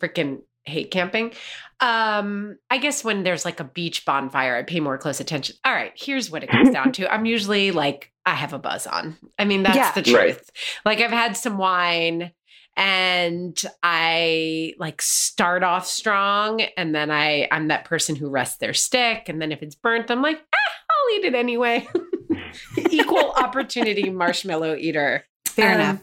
freaking 0.00 0.42
hate 0.64 0.90
camping, 0.90 1.32
um, 1.80 2.56
I 2.70 2.78
guess 2.78 3.02
when 3.02 3.24
there's 3.24 3.44
like 3.44 3.60
a 3.60 3.64
beach 3.64 4.04
bonfire, 4.04 4.56
I 4.56 4.62
pay 4.62 4.80
more 4.80 4.98
close 4.98 5.20
attention. 5.20 5.56
All 5.64 5.72
right, 5.72 5.92
here's 5.96 6.30
what 6.30 6.44
it 6.44 6.50
comes 6.50 6.70
down 6.70 6.92
to. 6.92 7.12
I'm 7.12 7.24
usually 7.24 7.72
like, 7.72 8.12
I 8.24 8.34
have 8.34 8.52
a 8.52 8.58
buzz 8.58 8.86
on. 8.86 9.16
I 9.38 9.44
mean, 9.44 9.64
that's 9.64 9.76
yeah, 9.76 9.92
the 9.92 10.02
truth. 10.02 10.16
Right. 10.16 10.40
Like 10.84 11.00
I've 11.00 11.10
had 11.10 11.36
some 11.36 11.58
wine 11.58 12.30
and 12.76 13.60
I 13.82 14.74
like 14.78 15.02
start 15.02 15.62
off 15.62 15.86
strong 15.86 16.62
and 16.76 16.94
then 16.94 17.10
I 17.10 17.48
I'm 17.50 17.68
that 17.68 17.84
person 17.84 18.16
who 18.16 18.30
rests 18.30 18.58
their 18.58 18.72
stick 18.72 19.28
and 19.28 19.42
then 19.42 19.52
if 19.52 19.62
it's 19.62 19.74
burnt 19.74 20.10
I'm 20.10 20.22
like 20.22 20.38
ah, 20.38 20.72
I'll 20.90 21.18
eat 21.18 21.24
it 21.26 21.34
anyway. 21.34 21.86
Equal 22.90 23.32
opportunity 23.32 24.08
marshmallow 24.10 24.76
eater. 24.76 25.24
Fair 25.46 25.74
um, 25.74 25.80
enough. 25.80 26.00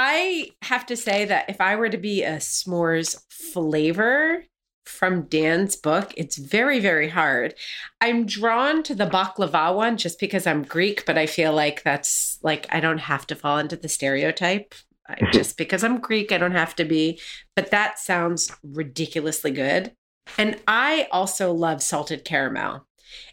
I 0.00 0.52
have 0.62 0.86
to 0.86 0.96
say 0.96 1.24
that 1.24 1.50
if 1.50 1.60
I 1.60 1.74
were 1.74 1.88
to 1.88 1.98
be 1.98 2.22
a 2.22 2.36
s'mores 2.36 3.20
flavor 3.28 4.44
from 4.86 5.22
Dan's 5.22 5.74
book, 5.74 6.14
it's 6.16 6.36
very, 6.38 6.78
very 6.78 7.08
hard. 7.08 7.56
I'm 8.00 8.24
drawn 8.24 8.84
to 8.84 8.94
the 8.94 9.08
baklava 9.08 9.74
one 9.74 9.96
just 9.96 10.20
because 10.20 10.46
I'm 10.46 10.62
Greek, 10.62 11.04
but 11.04 11.18
I 11.18 11.26
feel 11.26 11.52
like 11.52 11.82
that's 11.82 12.38
like 12.44 12.68
I 12.70 12.78
don't 12.78 12.98
have 12.98 13.26
to 13.26 13.34
fall 13.34 13.58
into 13.58 13.74
the 13.74 13.88
stereotype. 13.88 14.72
just 15.32 15.56
because 15.56 15.82
I'm 15.82 15.98
Greek, 15.98 16.30
I 16.30 16.38
don't 16.38 16.52
have 16.52 16.76
to 16.76 16.84
be. 16.84 17.18
But 17.56 17.72
that 17.72 17.98
sounds 17.98 18.52
ridiculously 18.62 19.50
good. 19.50 19.96
And 20.36 20.60
I 20.68 21.08
also 21.10 21.52
love 21.52 21.82
salted 21.82 22.24
caramel. 22.24 22.86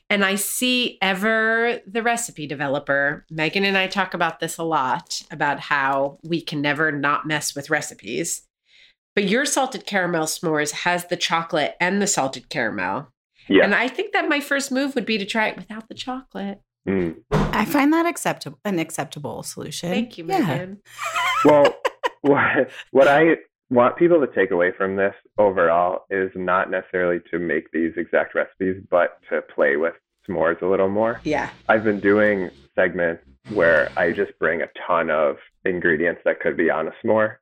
And 0.09 0.23
I 0.23 0.35
see 0.35 0.97
Ever, 1.01 1.79
the 1.87 2.03
recipe 2.03 2.47
developer, 2.47 3.25
Meghan 3.31 3.63
and 3.63 3.77
I 3.77 3.87
talk 3.87 4.13
about 4.13 4.39
this 4.39 4.57
a 4.57 4.63
lot 4.63 5.23
about 5.31 5.59
how 5.59 6.19
we 6.23 6.41
can 6.41 6.61
never 6.61 6.91
not 6.91 7.25
mess 7.25 7.55
with 7.55 7.69
recipes. 7.69 8.43
But 9.15 9.29
your 9.29 9.45
salted 9.45 9.85
caramel 9.85 10.25
s'mores 10.25 10.71
has 10.71 11.07
the 11.07 11.15
chocolate 11.15 11.75
and 11.79 12.01
the 12.01 12.07
salted 12.07 12.49
caramel. 12.49 13.07
Yeah. 13.47 13.63
And 13.63 13.73
I 13.73 13.87
think 13.87 14.13
that 14.13 14.27
my 14.27 14.39
first 14.39 14.71
move 14.71 14.95
would 14.95 15.05
be 15.05 15.17
to 15.17 15.25
try 15.25 15.47
it 15.47 15.55
without 15.55 15.87
the 15.87 15.95
chocolate. 15.95 16.61
Mm. 16.87 17.15
I 17.31 17.65
find 17.65 17.93
that 17.93 18.05
acceptable 18.05 18.59
an 18.65 18.79
acceptable 18.79 19.41
solution. 19.43 19.89
Thank 19.89 20.17
you, 20.17 20.25
Yeah. 20.27 20.41
Meghan. 20.41 20.77
Well, 21.45 21.75
what, 22.21 22.69
what 22.91 23.07
I 23.07 23.37
want 23.69 23.97
people 23.97 24.19
to 24.19 24.33
take 24.33 24.51
away 24.51 24.71
from 24.77 24.95
this 24.95 25.15
overall 25.37 26.05
is 26.09 26.31
not 26.35 26.69
necessarily 26.69 27.19
to 27.31 27.39
make 27.39 27.71
these 27.71 27.93
exact 27.97 28.35
recipes, 28.35 28.81
but 28.89 29.19
to 29.29 29.41
play 29.41 29.75
with 29.75 29.93
s'mores 30.27 30.61
a 30.61 30.65
little 30.65 30.89
more. 30.89 31.19
Yeah. 31.23 31.49
I've 31.67 31.83
been 31.83 31.99
doing 31.99 32.49
segments 32.75 33.23
where 33.49 33.91
I 33.97 34.11
just 34.11 34.37
bring 34.39 34.61
a 34.61 34.67
ton 34.87 35.09
of 35.09 35.37
ingredients 35.65 36.21
that 36.25 36.39
could 36.39 36.57
be 36.57 36.69
on 36.69 36.87
a 36.87 36.91
s'more. 37.03 37.37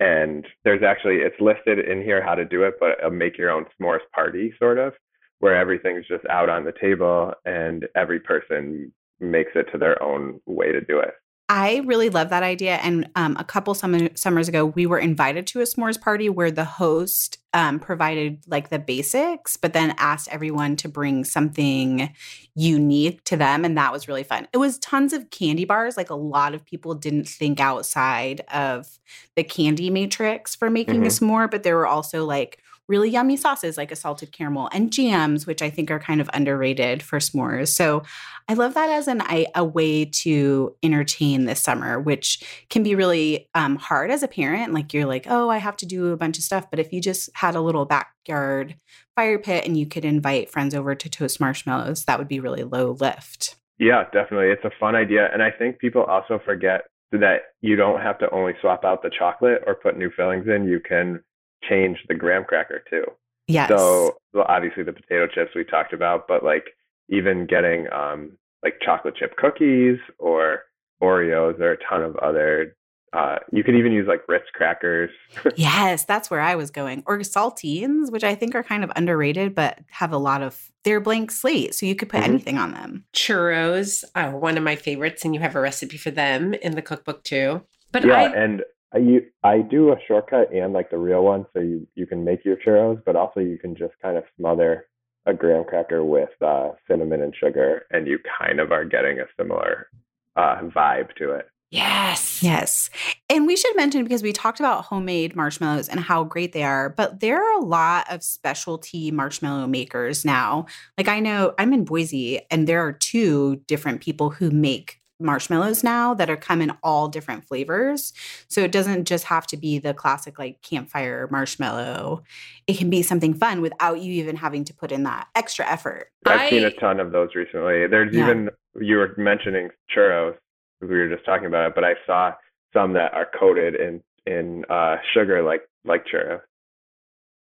And 0.00 0.46
there's 0.64 0.82
actually, 0.82 1.16
it's 1.16 1.40
listed 1.40 1.78
in 1.78 2.02
here 2.02 2.22
how 2.22 2.34
to 2.34 2.44
do 2.44 2.64
it, 2.64 2.74
but 2.80 3.04
a 3.04 3.10
make 3.10 3.38
your 3.38 3.50
own 3.50 3.66
s'mores 3.80 4.00
party 4.12 4.52
sort 4.58 4.78
of, 4.78 4.94
where 5.38 5.56
everything's 5.56 6.06
just 6.06 6.24
out 6.26 6.48
on 6.48 6.64
the 6.64 6.72
table 6.80 7.32
and 7.44 7.86
every 7.94 8.18
person 8.18 8.92
makes 9.20 9.52
it 9.54 9.66
to 9.72 9.78
their 9.78 10.02
own 10.02 10.40
way 10.46 10.72
to 10.72 10.80
do 10.80 10.98
it. 10.98 11.14
I 11.54 11.82
really 11.84 12.08
love 12.08 12.30
that 12.30 12.42
idea. 12.42 12.76
And 12.76 13.10
um, 13.14 13.36
a 13.38 13.44
couple 13.44 13.74
summer, 13.74 14.08
summers 14.14 14.48
ago, 14.48 14.64
we 14.64 14.86
were 14.86 14.98
invited 14.98 15.46
to 15.48 15.60
a 15.60 15.64
s'mores 15.64 16.00
party 16.00 16.30
where 16.30 16.50
the 16.50 16.64
host 16.64 17.36
um, 17.52 17.78
provided 17.78 18.42
like 18.46 18.70
the 18.70 18.78
basics, 18.78 19.58
but 19.58 19.74
then 19.74 19.94
asked 19.98 20.28
everyone 20.30 20.76
to 20.76 20.88
bring 20.88 21.24
something 21.24 22.10
unique 22.54 23.22
to 23.24 23.36
them. 23.36 23.66
And 23.66 23.76
that 23.76 23.92
was 23.92 24.08
really 24.08 24.22
fun. 24.22 24.48
It 24.54 24.56
was 24.56 24.78
tons 24.78 25.12
of 25.12 25.28
candy 25.28 25.66
bars. 25.66 25.94
Like 25.94 26.08
a 26.08 26.14
lot 26.14 26.54
of 26.54 26.64
people 26.64 26.94
didn't 26.94 27.28
think 27.28 27.60
outside 27.60 28.40
of 28.50 28.98
the 29.36 29.44
candy 29.44 29.90
matrix 29.90 30.54
for 30.54 30.70
making 30.70 31.04
a 31.04 31.10
s'more, 31.10 31.50
but 31.50 31.64
there 31.64 31.76
were 31.76 31.86
also 31.86 32.24
like 32.24 32.62
really 32.88 33.10
yummy 33.10 33.36
sauces 33.36 33.76
like 33.76 33.92
a 33.92 33.96
salted 33.96 34.32
caramel 34.32 34.68
and 34.72 34.92
jams, 34.92 35.46
which 35.46 35.62
I 35.62 35.70
think 35.70 35.90
are 35.90 35.98
kind 35.98 36.20
of 36.20 36.28
underrated 36.34 37.02
for 37.02 37.18
s'mores. 37.18 37.68
So 37.68 38.02
I 38.48 38.54
love 38.54 38.74
that 38.74 38.90
as 38.90 39.08
an 39.08 39.22
a 39.54 39.64
way 39.64 40.04
to 40.04 40.74
entertain 40.82 41.44
this 41.44 41.60
summer, 41.60 42.00
which 42.00 42.64
can 42.70 42.82
be 42.82 42.94
really 42.94 43.48
um, 43.54 43.76
hard 43.76 44.10
as 44.10 44.22
a 44.22 44.28
parent. 44.28 44.74
Like 44.74 44.92
you're 44.92 45.06
like, 45.06 45.26
oh, 45.28 45.48
I 45.48 45.58
have 45.58 45.76
to 45.78 45.86
do 45.86 46.08
a 46.08 46.16
bunch 46.16 46.38
of 46.38 46.44
stuff. 46.44 46.70
But 46.70 46.80
if 46.80 46.92
you 46.92 47.00
just 47.00 47.30
had 47.34 47.54
a 47.54 47.60
little 47.60 47.84
backyard 47.84 48.76
fire 49.16 49.38
pit 49.38 49.64
and 49.66 49.76
you 49.76 49.86
could 49.86 50.04
invite 50.04 50.50
friends 50.50 50.74
over 50.74 50.94
to 50.94 51.08
toast 51.08 51.40
marshmallows, 51.40 52.04
that 52.04 52.18
would 52.18 52.28
be 52.28 52.40
really 52.40 52.64
low 52.64 52.96
lift. 52.98 53.56
Yeah, 53.78 54.04
definitely. 54.12 54.48
It's 54.48 54.64
a 54.64 54.70
fun 54.78 54.94
idea. 54.94 55.28
And 55.32 55.42
I 55.42 55.50
think 55.50 55.78
people 55.78 56.02
also 56.02 56.40
forget 56.44 56.82
that 57.12 57.38
you 57.60 57.76
don't 57.76 58.00
have 58.00 58.18
to 58.18 58.30
only 58.30 58.54
swap 58.60 58.84
out 58.84 59.02
the 59.02 59.10
chocolate 59.10 59.62
or 59.66 59.74
put 59.74 59.98
new 59.98 60.10
fillings 60.16 60.46
in. 60.48 60.66
You 60.66 60.80
can 60.80 61.22
change 61.68 61.98
the 62.08 62.14
graham 62.14 62.44
cracker 62.44 62.82
too. 62.88 63.04
Yes. 63.48 63.68
So 63.68 64.16
well, 64.32 64.46
obviously 64.48 64.82
the 64.82 64.92
potato 64.92 65.26
chips 65.26 65.50
we 65.54 65.64
talked 65.64 65.92
about, 65.92 66.26
but 66.28 66.44
like 66.44 66.64
even 67.08 67.46
getting 67.46 67.86
um, 67.92 68.32
like 68.62 68.74
chocolate 68.84 69.16
chip 69.16 69.36
cookies 69.36 69.98
or 70.18 70.62
Oreos, 71.02 71.58
there 71.58 71.70
are 71.70 71.74
a 71.74 71.84
ton 71.88 72.02
of 72.02 72.16
other. 72.16 72.76
Uh, 73.12 73.36
you 73.52 73.62
could 73.62 73.74
even 73.74 73.92
use 73.92 74.06
like 74.08 74.22
Ritz 74.26 74.46
crackers. 74.54 75.10
yes, 75.56 76.04
that's 76.06 76.30
where 76.30 76.40
I 76.40 76.54
was 76.54 76.70
going. 76.70 77.02
Or 77.04 77.18
saltines, 77.18 78.10
which 78.10 78.24
I 78.24 78.34
think 78.34 78.54
are 78.54 78.62
kind 78.62 78.82
of 78.82 78.90
underrated, 78.96 79.54
but 79.54 79.80
have 79.90 80.12
a 80.12 80.18
lot 80.18 80.40
of 80.42 80.70
they're 80.84 81.00
blank 81.00 81.30
slate, 81.30 81.74
so 81.74 81.84
you 81.84 81.94
could 81.94 82.08
put 82.08 82.20
Mhm. 82.20 82.28
anything 82.28 82.58
on 82.58 82.72
them. 82.72 83.04
Churros 83.12 84.02
are 84.14 84.34
one 84.36 84.56
of 84.56 84.64
my 84.64 84.76
favorites, 84.76 85.24
and 85.24 85.34
you 85.34 85.40
have 85.40 85.54
a 85.54 85.60
recipe 85.60 85.98
for 85.98 86.10
them 86.10 86.54
in 86.54 86.74
the 86.74 86.80
cookbook 86.82 87.22
too. 87.22 87.62
But 87.90 88.04
yeah, 88.04 88.14
I, 88.14 88.32
and 88.32 88.62
I 88.94 88.98
u- 88.98 89.26
I 89.42 89.58
do 89.58 89.90
a 89.92 89.96
shortcut 90.06 90.52
and 90.52 90.72
like 90.72 90.90
the 90.90 90.98
real 90.98 91.24
one, 91.24 91.46
so 91.52 91.60
you 91.60 91.86
you 91.94 92.06
can 92.06 92.24
make 92.24 92.44
your 92.44 92.56
churros, 92.56 93.02
but 93.04 93.16
also 93.16 93.40
you 93.40 93.58
can 93.58 93.74
just 93.74 93.94
kind 94.02 94.16
of 94.16 94.24
smother 94.36 94.86
a 95.26 95.32
graham 95.32 95.64
cracker 95.64 96.04
with 96.04 96.30
uh, 96.42 96.70
cinnamon 96.88 97.22
and 97.22 97.34
sugar, 97.34 97.86
and 97.90 98.06
you 98.06 98.18
kind 98.40 98.60
of 98.60 98.72
are 98.72 98.84
getting 98.84 99.20
a 99.20 99.24
similar 99.38 99.88
uh, 100.36 100.56
vibe 100.62 101.14
to 101.16 101.30
it. 101.32 101.48
yes, 101.70 102.42
Yes. 102.42 102.90
And 103.30 103.46
we 103.46 103.56
should 103.56 103.74
mention 103.76 104.02
because 104.02 104.22
we 104.22 104.32
talked 104.32 104.60
about 104.60 104.84
homemade 104.84 105.34
marshmallows 105.34 105.88
and 105.88 106.00
how 106.00 106.24
great 106.24 106.52
they 106.52 106.64
are, 106.64 106.90
but 106.90 107.20
there 107.20 107.42
are 107.42 107.60
a 107.60 107.64
lot 107.64 108.12
of 108.12 108.22
specialty 108.22 109.10
marshmallow 109.10 109.66
makers 109.68 110.24
now. 110.24 110.66
Like 110.98 111.08
I 111.08 111.20
know 111.20 111.54
I'm 111.58 111.72
in 111.72 111.84
Boise 111.84 112.40
and 112.50 112.66
there 112.66 112.84
are 112.86 112.92
two 112.92 113.62
different 113.66 114.02
people 114.02 114.28
who 114.30 114.50
make 114.50 115.00
marshmallows 115.22 115.82
now 115.84 116.14
that 116.14 116.28
are 116.30 116.36
come 116.36 116.60
in 116.60 116.72
all 116.82 117.08
different 117.08 117.44
flavors. 117.44 118.12
So 118.48 118.60
it 118.62 118.72
doesn't 118.72 119.04
just 119.04 119.24
have 119.24 119.46
to 119.48 119.56
be 119.56 119.78
the 119.78 119.94
classic 119.94 120.38
like 120.38 120.60
campfire 120.62 121.28
marshmallow. 121.30 122.22
It 122.66 122.78
can 122.78 122.90
be 122.90 123.02
something 123.02 123.34
fun 123.34 123.60
without 123.60 124.00
you 124.00 124.12
even 124.14 124.36
having 124.36 124.64
to 124.64 124.74
put 124.74 124.92
in 124.92 125.02
that 125.04 125.28
extra 125.34 125.66
effort. 125.66 126.08
I've 126.26 126.50
seen 126.50 126.64
a 126.64 126.70
ton 126.70 127.00
of 127.00 127.12
those 127.12 127.34
recently. 127.34 127.86
There's 127.86 128.14
Yeah. 128.14 128.24
even 128.24 128.50
you 128.80 128.96
were 128.96 129.14
mentioning 129.16 129.70
churros. 129.94 130.36
We 130.80 130.88
were 130.88 131.08
just 131.08 131.24
talking 131.24 131.46
about 131.46 131.68
it, 131.68 131.74
but 131.74 131.84
I 131.84 131.94
saw 132.06 132.32
some 132.72 132.94
that 132.94 133.12
are 133.14 133.28
coated 133.38 133.74
in 133.74 134.02
in 134.26 134.64
uh, 134.70 134.96
sugar, 135.12 135.42
like 135.42 135.62
like 135.84 136.04
churros. 136.06 136.40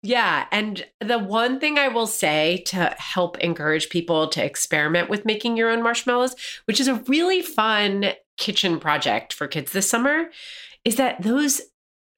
Yeah. 0.03 0.45
And 0.51 0.85
the 1.01 1.19
one 1.19 1.59
thing 1.59 1.77
I 1.77 1.87
will 1.87 2.07
say 2.07 2.63
to 2.67 2.95
help 2.97 3.37
encourage 3.39 3.89
people 3.89 4.27
to 4.29 4.43
experiment 4.43 5.09
with 5.09 5.25
making 5.25 5.57
your 5.57 5.69
own 5.69 5.81
marshmallows, 5.81 6.35
which 6.65 6.79
is 6.79 6.87
a 6.87 7.03
really 7.07 7.41
fun 7.41 8.13
kitchen 8.37 8.79
project 8.79 9.33
for 9.33 9.47
kids 9.47 9.71
this 9.71 9.89
summer, 9.89 10.29
is 10.85 10.97
that 10.97 11.21
those 11.23 11.61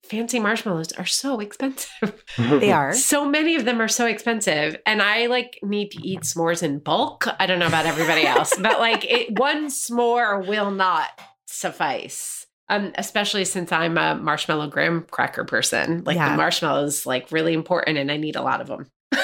fancy 0.03 0.39
marshmallows 0.39 0.91
are 0.93 1.05
so 1.05 1.39
expensive. 1.39 2.23
They 2.37 2.71
are. 2.71 2.93
So 2.93 3.25
many 3.25 3.55
of 3.55 3.65
them 3.65 3.81
are 3.81 3.87
so 3.87 4.05
expensive. 4.05 4.77
And 4.85 5.01
I 5.01 5.27
like 5.27 5.59
need 5.63 5.91
to 5.91 6.01
eat 6.05 6.21
s'mores 6.21 6.63
in 6.63 6.79
bulk. 6.79 7.27
I 7.39 7.45
don't 7.45 7.59
know 7.59 7.67
about 7.67 7.85
everybody 7.85 8.25
else, 8.25 8.53
but 8.59 8.79
like 8.79 9.05
it, 9.05 9.39
one 9.39 9.67
s'more 9.67 10.47
will 10.47 10.71
not 10.71 11.09
suffice. 11.47 12.45
Um, 12.69 12.91
especially 12.95 13.45
since 13.45 13.71
I'm 13.71 13.97
a 13.97 14.13
marshmallow 14.15 14.67
graham 14.67 15.05
cracker 15.09 15.43
person. 15.43 16.03
Like 16.05 16.17
Yeah. 16.17 16.29
the 16.31 16.37
marshmallows 16.37 17.05
like 17.05 17.31
really 17.31 17.53
important 17.53 17.97
and 17.97 18.11
I 18.11 18.17
need 18.17 18.35
a 18.35 18.41
lot 18.43 18.61
of 18.61 18.67
them. 18.67 18.85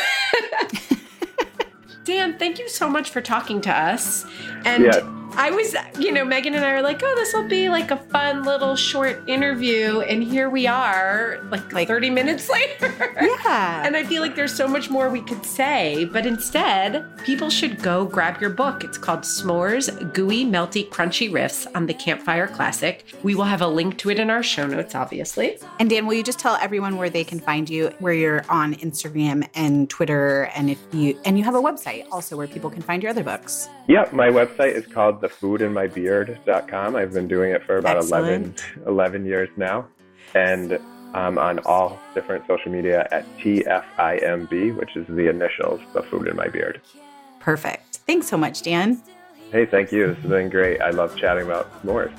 Dan, 2.05 2.37
thank 2.37 2.59
you 2.59 2.69
so 2.69 2.87
much 2.89 3.09
for 3.09 3.21
talking 3.21 3.61
to 3.61 3.71
us. 3.71 4.25
And 4.63 4.83
Yeah. 4.85 5.24
I 5.37 5.51
was, 5.51 5.75
you 5.99 6.11
know, 6.11 6.23
Meghan 6.25 6.55
and 6.55 6.63
I 6.63 6.73
were 6.73 6.81
like, 6.81 7.01
oh, 7.03 7.13
this 7.15 7.33
will 7.33 7.47
be 7.47 7.67
like 7.69 7.91
a 7.91 7.97
fun 7.97 8.43
little 8.43 8.75
short 8.75 9.27
interview. 9.27 9.99
And 9.99 10.23
here 10.23 10.49
we 10.49 10.65
are, 10.65 11.39
like, 11.49 11.71
Like- 11.73 11.87
30 11.87 12.09
minutes 12.09 12.49
later. 12.57 12.93
Yeah. 13.21 13.83
And 13.85 13.97
I 13.97 14.03
feel 14.05 14.21
like 14.21 14.35
there's 14.35 14.53
so 14.55 14.67
much 14.67 14.89
more 14.89 15.09
we 15.09 15.21
could 15.21 15.45
say, 15.45 16.05
but 16.05 16.25
instead, 16.25 17.05
people 17.25 17.49
should 17.49 17.81
go 17.81 18.05
grab 18.05 18.39
your 18.39 18.49
book. 18.49 18.83
It's 18.83 18.97
called 18.97 19.21
S'mores 19.21 19.89
Gooey, 20.13 20.45
Melty, 20.45 20.87
Crunchy 20.89 21.29
Riffs 21.29 21.67
on 21.75 21.85
the 21.85 21.93
Campfire 21.93 22.47
Classic. 22.47 23.03
We 23.23 23.35
will 23.35 23.43
have 23.43 23.61
a 23.61 23.67
link 23.67 23.97
to 23.99 24.09
it 24.09 24.19
in 24.19 24.29
our 24.29 24.41
show 24.43 24.65
notes, 24.65 24.95
obviously. 24.95 25.57
And 25.79 25.89
Dan, 25.89 26.05
will 26.07 26.13
you 26.15 26.23
just 26.23 26.39
tell 26.39 26.55
everyone 26.55 26.95
where 26.97 27.09
they 27.09 27.23
can 27.25 27.39
find 27.39 27.69
you, 27.69 27.87
where 27.99 28.13
you're 28.13 28.45
on 28.49 28.75
Instagram 28.75 29.47
and 29.53 29.89
Twitter, 29.89 30.49
and 30.55 30.69
if 30.69 30.79
you 30.93 31.19
and 31.25 31.37
you 31.37 31.43
have 31.43 31.55
a 31.55 31.61
website 31.61 32.05
also 32.11 32.37
where 32.37 32.47
people 32.47 32.69
can 32.69 32.81
find 32.81 33.03
your 33.03 33.09
other 33.09 33.23
books. 33.23 33.67
Yep, 33.87 34.13
my 34.13 34.29
website 34.29 34.73
is 34.73 34.87
called 34.87 35.21
thefoodinmybeard.com. 35.27 36.95
I've 36.95 37.13
been 37.13 37.27
doing 37.27 37.51
it 37.51 37.63
for 37.63 37.77
about 37.77 37.97
11, 37.97 38.55
11 38.85 39.25
years 39.25 39.49
now. 39.57 39.87
And 40.33 40.79
I'm 41.13 41.37
on 41.37 41.59
all 41.59 41.99
different 42.13 42.45
social 42.47 42.71
media 42.71 43.07
at 43.11 43.25
TFIMB, 43.37 44.75
which 44.77 44.95
is 44.95 45.07
the 45.07 45.29
initials, 45.29 45.79
The 45.93 46.03
Food 46.03 46.27
in 46.27 46.35
My 46.35 46.47
Beard. 46.47 46.81
Perfect. 47.39 47.97
Thanks 48.07 48.27
so 48.27 48.37
much, 48.37 48.61
Dan. 48.63 49.01
Hey, 49.51 49.65
thank 49.65 49.91
you. 49.91 50.07
This 50.07 50.17
has 50.17 50.29
been 50.29 50.49
great. 50.49 50.81
I 50.81 50.89
love 50.89 51.15
chatting 51.15 51.45
about 51.45 51.71
s'mores. 51.81 52.17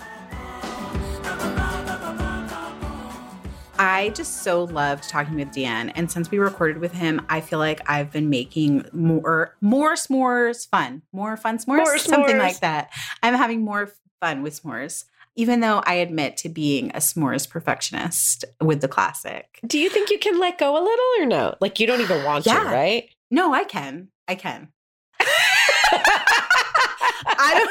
I 3.79 4.11
just 4.11 4.43
so 4.43 4.64
loved 4.64 5.09
talking 5.09 5.35
with 5.37 5.53
Dan, 5.53 5.91
and 5.91 6.11
since 6.11 6.31
we 6.31 6.39
recorded 6.39 6.79
with 6.79 6.93
him, 6.93 7.24
I 7.29 7.41
feel 7.41 7.59
like 7.59 7.81
I've 7.91 8.11
been 8.11 8.31
making 8.31 8.87
more 8.93 9.55
more 9.61 9.95
s'mores 9.95 10.68
fun, 10.68 11.03
more 11.12 11.37
fun 11.37 11.59
s'mores, 11.59 11.77
More 11.79 11.99
something 11.99 12.37
s'mores. 12.37 12.39
like 12.39 12.61
that. 12.61 12.91
I'm 13.22 13.35
having 13.35 13.62
more 13.64 13.93
fun 14.20 14.43
with 14.43 14.62
s'mores, 14.62 15.05
even 15.35 15.61
though 15.61 15.83
I 15.85 15.95
admit 15.95 16.37
to 16.39 16.49
being 16.49 16.91
a 16.91 16.99
s'mores 16.99 17.49
perfectionist 17.49 18.45
with 18.61 18.81
the 18.81 18.89
classic. 18.89 19.61
Do 19.66 19.79
you 19.79 19.91
think 19.91 20.11
you 20.11 20.18
can 20.18 20.39
let 20.41 20.59
go 20.59 20.72
a 20.72 20.83
little 20.83 21.05
or 21.20 21.27
no? 21.27 21.55
Like, 21.61 21.79
you 21.81 21.87
don't 21.87 22.01
even 22.01 22.24
want 22.24 22.47
Yeah. 22.47 22.61
to, 22.61 22.66
right? 22.70 23.11
No, 23.31 23.53
I 23.53 23.64
can. 23.64 24.09
I 24.29 24.35
can. 24.37 24.68
I 27.39 27.55
don't. 27.55 27.70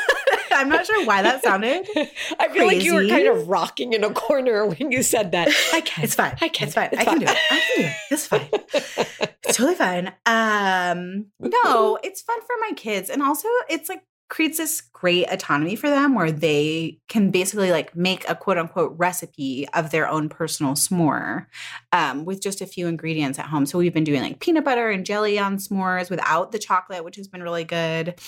I'm 0.55 0.69
not 0.69 0.85
sure 0.85 1.05
why 1.05 1.21
that 1.21 1.43
sounded. 1.43 1.87
I 2.39 2.49
feel 2.49 2.65
like 2.65 2.83
you 2.83 2.95
were 2.95 3.07
kind 3.07 3.27
of 3.27 3.47
rocking 3.47 3.93
in 3.93 4.03
a 4.03 4.11
corner 4.11 4.65
when 4.65 4.91
you 4.91 5.03
said 5.03 5.31
that. 5.31 5.49
I 5.73 5.81
can. 5.81 6.03
It's 6.03 6.15
fine. 6.15 6.35
I 6.41 6.49
can. 6.49 6.67
It's 6.67 6.75
fine. 6.75 6.89
It's 6.91 7.01
I 7.01 7.05
can 7.05 7.19
do 7.19 7.25
it. 7.25 7.37
I 7.51 7.59
can 7.59 7.81
do 7.81 7.87
it. 7.87 7.93
It's 8.11 8.27
fine. 8.27 8.49
It's 9.47 9.57
totally 9.57 9.75
fine. 9.75 10.07
Um, 10.25 11.27
no, 11.39 11.99
it's 12.01 12.21
fun 12.23 12.41
for 12.41 12.55
my 12.61 12.71
kids, 12.75 13.11
and 13.11 13.21
also 13.21 13.47
it's 13.69 13.89
like 13.89 14.01
creates 14.27 14.57
this 14.57 14.81
great 14.81 15.27
autonomy 15.31 15.75
for 15.75 15.89
them 15.89 16.15
where 16.15 16.31
they 16.31 16.99
can 17.07 17.29
basically 17.29 17.71
like 17.71 17.95
make 17.95 18.27
a 18.27 18.35
quote 18.35 18.57
unquote 18.57 18.95
recipe 18.97 19.67
of 19.73 19.91
their 19.91 20.07
own 20.07 20.29
personal 20.29 20.73
s'more 20.73 21.45
um, 21.91 22.25
with 22.25 22.41
just 22.41 22.59
a 22.59 22.65
few 22.65 22.87
ingredients 22.87 23.37
at 23.37 23.45
home. 23.45 23.65
So 23.65 23.77
we've 23.77 23.93
been 23.93 24.03
doing 24.03 24.21
like 24.21 24.39
peanut 24.39 24.65
butter 24.65 24.89
and 24.89 25.05
jelly 25.05 25.37
on 25.37 25.57
s'mores 25.57 26.09
without 26.09 26.51
the 26.51 26.59
chocolate, 26.59 27.03
which 27.03 27.17
has 27.17 27.27
been 27.27 27.43
really 27.43 27.63
good. 27.63 28.19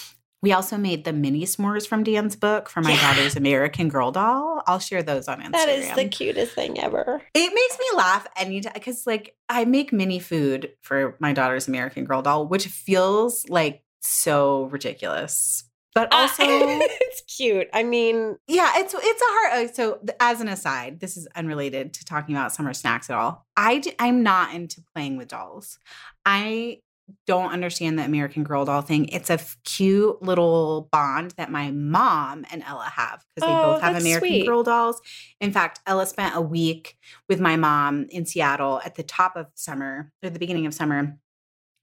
We 0.43 0.51
also 0.51 0.77
made 0.77 1.03
the 1.03 1.13
mini 1.13 1.45
s'mores 1.45 1.87
from 1.87 2.03
Dan's 2.03 2.35
book 2.35 2.69
for 2.69 2.81
my 2.81 2.91
Yeah. 2.91 3.01
daughter's 3.13 3.35
American 3.35 3.89
Girl 3.89 4.11
doll. 4.11 4.61
I'll 4.67 4.77
share 4.79 5.01
those 5.01 5.27
on 5.27 5.41
Instagram. 5.41 5.51
That 5.53 5.69
is 5.69 5.91
the 5.95 6.07
cutest 6.07 6.53
thing 6.53 6.79
ever. 6.79 7.21
It 7.33 7.53
makes 7.53 7.79
me 7.79 7.85
laugh 7.97 8.27
anytime 8.35 8.73
because, 8.75 9.07
like, 9.07 9.35
I 9.49 9.65
make 9.65 9.91
mini 9.91 10.19
food 10.19 10.71
for 10.81 11.15
my 11.19 11.33
daughter's 11.33 11.67
American 11.67 12.05
Girl 12.05 12.21
doll, 12.21 12.47
which 12.47 12.67
feels 12.67 13.49
like 13.49 13.83
so 14.01 14.65
ridiculous. 14.65 15.63
But 15.95 16.13
also, 16.13 16.43
it's 16.45 17.21
cute. 17.35 17.67
I 17.73 17.81
mean, 17.81 18.37
yeah, 18.47 18.73
it's 18.75 18.93
it's 18.95 19.21
a 19.21 19.25
hard. 19.25 19.65
uh, 19.69 19.73
So, 19.73 19.99
as 20.19 20.39
an 20.41 20.47
aside, 20.47 20.99
this 20.99 21.17
is 21.17 21.27
unrelated 21.35 21.95
to 21.95 22.05
talking 22.05 22.35
about 22.35 22.53
summer 22.53 22.75
snacks 22.75 23.09
at 23.09 23.17
all. 23.17 23.47
I 23.57 23.81
I'm 23.97 24.21
not 24.21 24.53
into 24.53 24.81
playing 24.93 25.17
with 25.17 25.29
dolls. 25.29 25.79
I 26.23 26.81
don't 27.25 27.51
understand 27.51 27.97
the 27.97 28.03
American 28.03 28.43
Girl 28.43 28.65
doll 28.65 28.81
thing. 28.81 29.07
It's 29.09 29.29
a 29.29 29.33
f- 29.33 29.57
cute 29.63 30.21
little 30.21 30.89
bond 30.91 31.31
that 31.37 31.49
my 31.51 31.71
mom 31.71 32.45
and 32.51 32.63
Ella 32.67 32.91
have 32.95 33.23
because 33.35 33.47
they 33.47 33.53
Oh, 33.55 33.73
both 33.73 33.81
have 33.81 33.95
American 33.95 34.27
sweet. 34.29 34.45
Girl 34.45 34.63
dolls. 34.63 34.99
In 35.39 35.51
fact, 35.51 35.79
Ella 35.87 36.05
spent 36.05 36.35
a 36.35 36.41
week 36.41 36.97
with 37.29 37.39
my 37.39 37.55
mom 37.55 38.07
in 38.09 38.25
Seattle 38.25 38.81
at 38.83 38.95
the 38.95 39.03
top 39.03 39.35
of 39.37 39.47
summer 39.55 40.11
or 40.23 40.29
the 40.29 40.39
beginning 40.39 40.65
of 40.65 40.73
summer. 40.73 41.17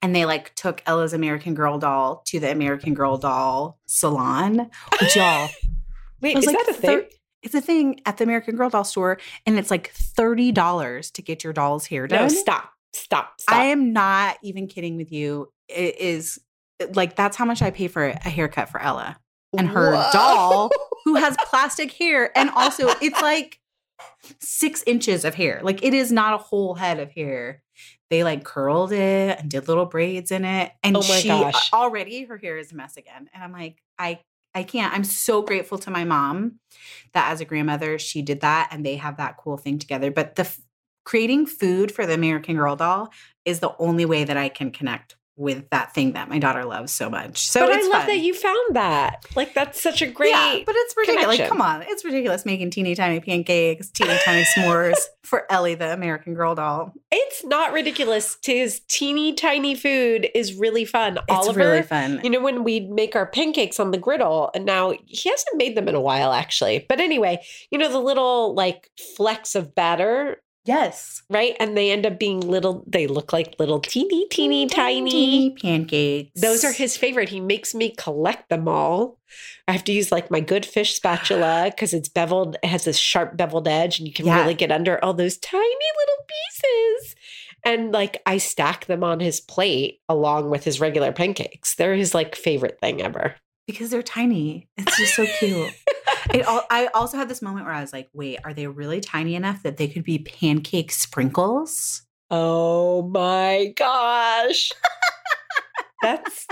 And 0.03 0.15
they 0.15 0.27
like 0.27 0.55
took 0.55 0.83
Ella's 0.85 1.15
American 1.15 1.55
Girl 1.55 1.79
doll 1.79 2.23
to 2.27 2.39
the 2.39 2.51
American 2.51 2.93
Girl 2.93 3.17
doll 3.17 3.79
salon, 3.87 4.71
which 5.01 5.17
y'all 5.17 5.49
wait, 6.21 6.37
is 6.37 6.45
like 6.45 6.57
that 6.59 6.69
a 6.69 6.75
thir- 6.75 7.01
thing? 7.03 7.11
it's 7.43 7.55
a 7.55 7.61
thing 7.63 8.01
at 8.05 8.19
the 8.19 8.25
American 8.25 8.57
Girl 8.57 8.69
doll 8.69 8.85
store, 8.85 9.19
and 9.47 9.59
it's 9.59 9.71
like 9.71 9.91
thirty 9.93 10.53
dollars 10.53 11.11
to 11.13 11.23
get 11.23 11.43
your 11.43 11.55
doll's 11.55 11.87
hair 11.87 12.07
done. 12.07 12.21
No, 12.25 12.29
stop, 12.29 12.71
stop, 12.95 13.41
stop. 13.41 13.55
I 13.57 13.65
am 13.67 13.93
not 13.93 14.39
even 14.43 14.67
kidding 14.67 14.97
with 14.97 15.13
you. 15.13 15.53
It 15.69 15.99
is 15.99 16.41
like 16.95 17.17
that's 17.17 17.37
how 17.37 17.45
much 17.45 17.63
I 17.63 17.71
pay 17.71 17.89
for 17.89 18.05
a 18.07 18.29
haircut 18.29 18.69
for 18.69 18.81
Ella 18.81 19.19
and 19.57 19.69
her 19.69 19.93
Whoa. 19.93 20.11
doll, 20.13 20.71
who 21.05 21.15
has 21.15 21.37
plastic 21.47 21.93
hair, 21.93 22.37
and 22.37 22.51
also 22.51 22.89
it's 23.01 23.21
like 23.21 23.61
six 24.41 24.83
inches 24.87 25.25
of 25.25 25.35
hair. 25.35 25.61
Like 25.63 25.83
it 25.85 25.95
is 25.95 26.13
not 26.13 26.35
a 26.35 26.39
whole 26.39 26.75
head 26.75 27.01
of 27.01 27.11
hair. 27.11 27.63
They 28.11 28.25
like 28.25 28.45
curled 28.45 28.93
it 28.93 29.39
and 29.41 29.51
did 29.51 29.69
little 29.69 29.87
braids 29.87 30.31
in 30.31 30.45
it, 30.45 30.73
and 30.83 30.97
Oh 30.97 31.03
she 31.03 31.29
gosh. 31.29 31.73
already 31.73 32.25
her 32.25 32.37
hair 32.37 32.59
is 32.59 32.73
a 32.73 32.75
mess 32.77 32.97
again. 32.97 33.29
And 33.33 33.43
I'm 33.43 33.53
like, 33.53 33.83
I 33.99 34.21
I 34.55 34.63
can't. 34.63 34.93
I'm 34.93 35.05
so 35.05 35.43
grateful 35.43 35.79
to 35.79 35.91
my 35.91 36.05
mom 36.05 36.61
that 37.13 37.31
as 37.33 37.41
a 37.41 37.45
grandmother 37.45 37.99
she 37.99 38.23
did 38.23 38.41
that, 38.41 38.69
and 38.71 38.85
they 38.85 38.97
have 38.97 39.17
that 39.17 39.37
cool 39.37 39.57
thing 39.57 39.79
together. 39.79 40.11
But 40.11 40.37
the 40.37 40.51
creating 41.05 41.47
food 41.47 41.93
for 41.93 42.07
the 42.07 42.15
American 42.15 42.57
Girl 42.57 42.77
doll 42.77 43.13
is 43.45 43.61
the 43.61 43.75
only 43.79 44.05
way 44.05 44.25
that 44.25 44.37
I 44.37 44.49
can 44.49 44.71
connect 44.71 45.17
with 45.37 45.69
that 45.71 45.93
thing 45.93 46.13
that 46.13 46.29
my 46.29 46.39
daughter 46.39 46.65
loves 46.65 46.93
so 46.93 47.11
much. 47.11 47.49
So 47.49 47.61
but 47.61 47.73
I 47.73 47.81
love 47.83 48.03
fun. 48.03 48.07
that 48.07 48.19
you 48.19 48.35
found 48.35 48.77
that. 48.77 49.25
Like 49.35 49.53
that's 49.53 49.81
such 49.81 50.01
a 50.01 50.07
great. 50.07 50.31
yeah, 50.31 50.61
but 50.65 50.75
it's 50.77 50.97
ridiculous. 50.97 51.39
Like, 51.39 51.49
come 51.49 51.61
on, 51.61 51.83
it's 51.83 52.05
ridiculous 52.05 52.47
making 52.47 52.71
teeny 52.71 52.95
tiny 52.95 53.19
pancakes, 53.21 53.91
teeny 53.91 54.17
tiny 54.25 54.45
s'mores 54.45 54.95
for 55.25 55.51
Ellie, 55.51 55.75
the 55.75 55.93
American 55.93 56.35
Girl 56.35 56.55
doll. 56.55 56.93
it's 57.11 57.45
not 57.45 57.73
ridiculous. 57.73 58.37
Tis 58.43 58.83
teeny 58.87 59.33
tiny 59.33 59.75
food 59.75 60.29
is 60.35 60.55
really 60.55 60.85
fun. 60.85 61.17
It's 61.17 61.25
Oliver, 61.29 61.59
really 61.61 61.83
fun. 61.83 62.21
you 62.23 62.31
know, 62.31 62.41
when 62.41 62.63
we 62.63 62.81
make 62.81 63.17
our 63.17 63.27
pancakes 63.27 63.81
on 63.81 63.91
the 63.91 63.99
griddle, 63.99 64.51
and 64.55 64.65
now 64.65 64.93
he 65.07 65.29
hasn't 65.29 65.57
made 65.57 65.77
them 65.77 65.89
in 65.89 65.97
a 65.97 66.01
while, 66.01 66.33
actually. 66.33 66.87
But 66.89 67.01
anyway, 67.01 67.43
you 67.73 67.79
know, 67.79 67.91
the 67.91 67.99
little 67.99 68.55
like 68.55 68.91
flecks 69.17 69.57
of 69.57 69.75
batter, 69.75 70.37
yes, 70.65 71.23
right? 71.31 71.55
And 71.61 71.77
they 71.77 71.91
end 71.91 72.07
up 72.07 72.19
being 72.19 72.41
little, 72.41 72.85
they 72.87 73.07
look 73.07 73.33
like 73.33 73.55
little 73.59 73.81
teeny, 73.81 74.27
teeny, 74.29 74.67
tiny. 74.67 75.11
teeny 75.11 75.51
pancakes. 75.51 76.41
Those 76.41 76.65
are 76.65 76.73
his 76.73 76.97
favorite. 76.97 77.29
He 77.29 77.41
makes 77.41 77.75
me 77.75 77.95
collect 77.97 78.49
them 78.49 78.69
all. 78.69 79.19
I 79.69 79.73
have 79.73 79.85
to 79.85 79.93
use 79.93 80.13
like 80.13 80.31
my 80.31 80.41
good 80.41 80.65
fish 80.67 80.95
spatula 80.95 81.65
because 81.71 81.95
it's 81.95 82.09
beveled, 82.09 82.57
it 82.63 82.67
has 82.69 82.85
this 82.85 82.97
sharp 82.99 83.37
beveled 83.37 83.69
edge, 83.69 83.99
and 83.99 84.07
you 84.09 84.15
can 84.15 84.27
Yeah. 84.27 84.41
really 84.41 84.55
get 84.55 84.73
under 84.73 85.03
all 85.05 85.15
those 85.15 85.37
tiny 85.39 85.63
little 85.63 86.25
pieces. 86.29 87.17
And 87.67 87.93
like 87.93 88.21
I 88.27 88.39
stack 88.39 88.87
them 88.87 89.03
on 89.03 89.21
his 89.21 89.41
plate 89.41 90.01
along 90.09 90.51
with 90.51 90.65
his 90.65 90.81
regular 90.81 91.13
pancakes. 91.13 91.75
They're 91.75 91.95
his 91.95 92.15
like 92.15 92.37
favorite 92.37 92.79
thing 92.81 93.01
ever. 93.01 93.37
because 93.67 93.89
they're 93.91 94.03
tiny. 94.03 94.69
It's 94.77 94.99
just 94.99 95.15
so 95.17 95.27
cute. 95.39 95.73
it 96.33 96.47
all, 96.47 96.63
I 96.71 96.87
also 96.95 97.17
had 97.17 97.29
this 97.29 97.43
moment 97.43 97.67
where 97.67 97.75
I 97.75 97.81
was 97.81 97.93
like, 97.93 98.09
wait, 98.13 98.39
are 98.45 98.55
they 98.55 98.67
really 98.67 99.01
tiny 99.01 99.35
enough 99.35 99.63
that 99.63 99.77
they 99.77 99.89
could 99.89 100.05
be 100.05 100.19
pancake 100.19 100.93
sprinkles? 100.93 102.03
Oh 102.31 103.03
my 103.09 103.73
gosh. 103.77 104.71
That's 106.03 106.47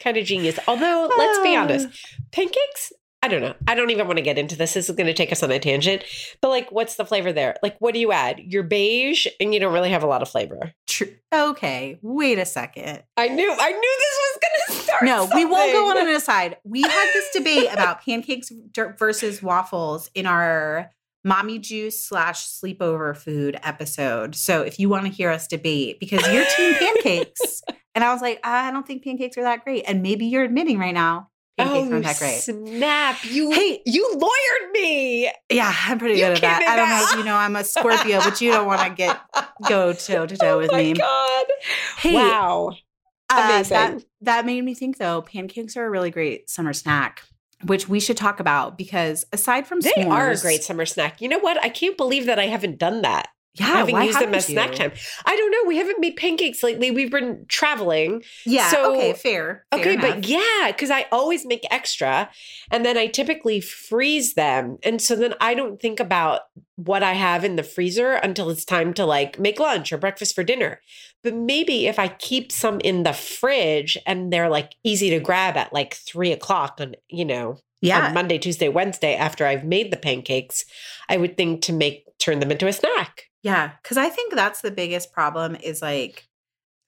kind 0.00 0.16
of 0.16 0.24
genius. 0.24 0.58
Although, 0.68 1.10
let's 1.16 1.38
be 1.40 1.56
honest, 1.56 1.88
ah. 1.90 2.24
pancakes, 2.32 2.92
I 3.24 3.28
don't 3.28 3.40
know. 3.40 3.54
I 3.66 3.74
don't 3.74 3.88
even 3.88 4.06
want 4.06 4.18
to 4.18 4.22
get 4.22 4.36
into 4.36 4.54
this. 4.54 4.74
This 4.74 4.90
is 4.90 4.94
going 4.94 5.06
to 5.06 5.14
take 5.14 5.32
us 5.32 5.42
on 5.42 5.50
a 5.50 5.58
tangent. 5.58 6.04
But 6.42 6.50
like, 6.50 6.70
what's 6.70 6.96
the 6.96 7.06
flavor 7.06 7.32
there? 7.32 7.56
Like, 7.62 7.74
what 7.78 7.94
do 7.94 8.00
you 8.00 8.12
add? 8.12 8.38
You're 8.38 8.62
beige 8.62 9.26
and 9.40 9.54
you 9.54 9.60
don't 9.60 9.72
really 9.72 9.88
have 9.88 10.02
a 10.02 10.06
lot 10.06 10.20
of 10.20 10.28
flavor. 10.28 10.74
True. 10.86 11.08
Okay, 11.34 11.98
wait 12.02 12.38
a 12.38 12.44
second. 12.44 13.02
I 13.16 13.28
knew, 13.28 13.50
I 13.50 13.70
knew 13.70 13.96
this 13.98 14.18
was 14.20 14.40
going 14.42 14.76
to 14.78 14.84
start. 14.84 15.04
No, 15.04 15.26
we 15.34 15.46
won't 15.46 15.72
go 15.72 15.88
on 15.88 16.06
an 16.06 16.14
aside. 16.14 16.58
We 16.64 16.82
had 16.82 17.10
this 17.14 17.30
debate 17.32 17.72
about 17.72 18.04
pancakes 18.04 18.52
versus 18.98 19.42
waffles 19.42 20.10
in 20.14 20.26
our 20.26 20.90
mommy 21.24 21.58
juice 21.58 22.04
slash 22.04 22.46
sleepover 22.46 23.16
food 23.16 23.58
episode. 23.62 24.34
So 24.34 24.60
if 24.60 24.78
you 24.78 24.90
want 24.90 25.06
to 25.06 25.10
hear 25.10 25.30
us 25.30 25.46
debate, 25.46 25.98
because 25.98 26.20
you're 26.30 26.44
team 26.44 26.74
pancakes, 26.78 27.62
and 27.94 28.04
I 28.04 28.12
was 28.12 28.20
like, 28.20 28.40
I 28.44 28.70
don't 28.70 28.86
think 28.86 29.02
pancakes 29.02 29.38
are 29.38 29.44
that 29.44 29.64
great, 29.64 29.84
and 29.88 30.02
maybe 30.02 30.26
you're 30.26 30.44
admitting 30.44 30.78
right 30.78 30.92
now 30.92 31.30
pancakes 31.56 31.88
Oh, 31.88 31.92
aren't 31.92 32.04
that 32.04 32.18
great. 32.18 32.40
snap. 32.40 33.16
You, 33.24 33.50
Hey. 33.52 33.80
you 33.86 34.14
lawyered 34.16 34.70
me. 34.72 35.30
Yeah, 35.50 35.72
I'm 35.86 35.98
pretty 35.98 36.14
You 36.18 36.26
good 36.26 36.32
at 36.36 36.40
that. 36.42 36.62
I 36.62 36.76
don't 36.76 36.88
know 36.88 37.06
if 37.10 37.16
you 37.18 37.24
know 37.24 37.36
I'm 37.36 37.56
a 37.56 37.64
Scorpio, 37.64 38.20
but 38.20 38.40
you 38.40 38.50
don't 38.52 38.66
want 38.66 38.80
to 38.82 38.90
get 38.94 39.20
go 39.68 39.92
toe 39.92 40.26
to 40.26 40.36
toe 40.36 40.58
with 40.58 40.72
me. 40.72 40.76
oh 40.76 40.82
my 40.82 40.82
me. 40.82 40.94
God. 40.94 41.44
Hey, 41.98 42.14
wow. 42.14 42.72
Uh, 43.30 43.42
Amazing. 43.52 43.74
that 43.74 44.04
that 44.20 44.46
made 44.46 44.62
me 44.62 44.74
think 44.74 44.98
though, 44.98 45.22
pancakes 45.22 45.76
are 45.76 45.86
a 45.86 45.90
really 45.90 46.10
great 46.10 46.50
summer 46.50 46.72
snack, 46.74 47.22
which 47.64 47.88
we 47.88 47.98
should 47.98 48.16
talk 48.18 48.38
about 48.38 48.76
because 48.76 49.24
aside 49.32 49.66
from 49.66 49.80
They 49.80 50.04
are 50.04 50.30
a 50.30 50.36
great 50.38 50.62
summer 50.62 50.84
snack. 50.86 51.20
You 51.22 51.28
know 51.28 51.38
what? 51.38 51.62
I 51.64 51.68
can't 51.70 51.96
believe 51.96 52.26
that 52.26 52.38
I 52.38 52.46
haven't 52.46 52.78
done 52.78 53.02
that. 53.02 53.28
Yeah, 53.56 53.66
having 53.66 53.94
why 53.94 54.04
used 54.04 54.18
them 54.20 54.38
snack 54.40 54.72
you? 54.72 54.76
time. 54.76 54.92
I 55.24 55.36
don't 55.36 55.50
know. 55.52 55.68
We 55.68 55.76
haven't 55.76 56.00
made 56.00 56.16
pancakes 56.16 56.62
lately. 56.62 56.90
We've 56.90 57.10
been 57.10 57.46
traveling. 57.48 58.22
Yeah. 58.44 58.68
So- 58.70 58.96
okay. 58.96 59.12
Fair. 59.12 59.64
fair 59.70 59.80
Okay, 59.80 59.94
enough. 59.94 60.16
but 60.16 60.26
yeah, 60.26 60.66
because 60.72 60.90
I 60.90 61.06
always 61.12 61.46
make 61.46 61.64
extra 61.70 62.28
and 62.72 62.84
then 62.84 62.98
I 62.98 63.06
typically 63.06 63.60
freeze 63.60 64.34
them. 64.34 64.78
And 64.82 65.00
so 65.00 65.14
then 65.14 65.34
I 65.40 65.54
don't 65.54 65.80
think 65.80 66.00
about 66.00 66.40
what 66.76 67.04
I 67.04 67.12
have 67.12 67.44
in 67.44 67.54
the 67.54 67.62
freezer 67.62 68.14
until 68.14 68.50
it's 68.50 68.64
time 68.64 68.92
to 68.94 69.06
like 69.06 69.38
make 69.38 69.60
lunch 69.60 69.92
or 69.92 69.98
breakfast 69.98 70.34
for 70.34 70.42
dinner. 70.42 70.80
But 71.22 71.34
maybe 71.36 71.86
if 71.86 71.98
I 71.98 72.08
keep 72.08 72.50
some 72.50 72.80
in 72.80 73.04
the 73.04 73.12
fridge 73.12 73.96
and 74.04 74.32
they're 74.32 74.48
like 74.50 74.72
easy 74.82 75.10
to 75.10 75.20
grab 75.20 75.56
at 75.56 75.72
like 75.72 75.94
three 75.94 76.32
o'clock 76.32 76.78
on, 76.80 76.96
you 77.08 77.24
know, 77.24 77.58
yeah, 77.80 78.08
on 78.08 78.14
Monday, 78.14 78.38
Tuesday, 78.38 78.68
Wednesday 78.68 79.14
after 79.14 79.46
I've 79.46 79.64
made 79.64 79.92
the 79.92 79.96
pancakes, 79.96 80.64
I 81.08 81.18
would 81.18 81.36
think 81.36 81.62
to 81.62 81.72
make 81.72 82.04
turn 82.18 82.40
them 82.40 82.50
into 82.50 82.66
a 82.66 82.72
snack. 82.72 83.24
Yeah. 83.44 83.70
Because 83.80 83.96
I 83.96 84.08
think 84.08 84.34
that's 84.34 84.60
the 84.62 84.72
biggest 84.72 85.12
problem 85.12 85.54
is 85.54 85.80
like 85.80 86.26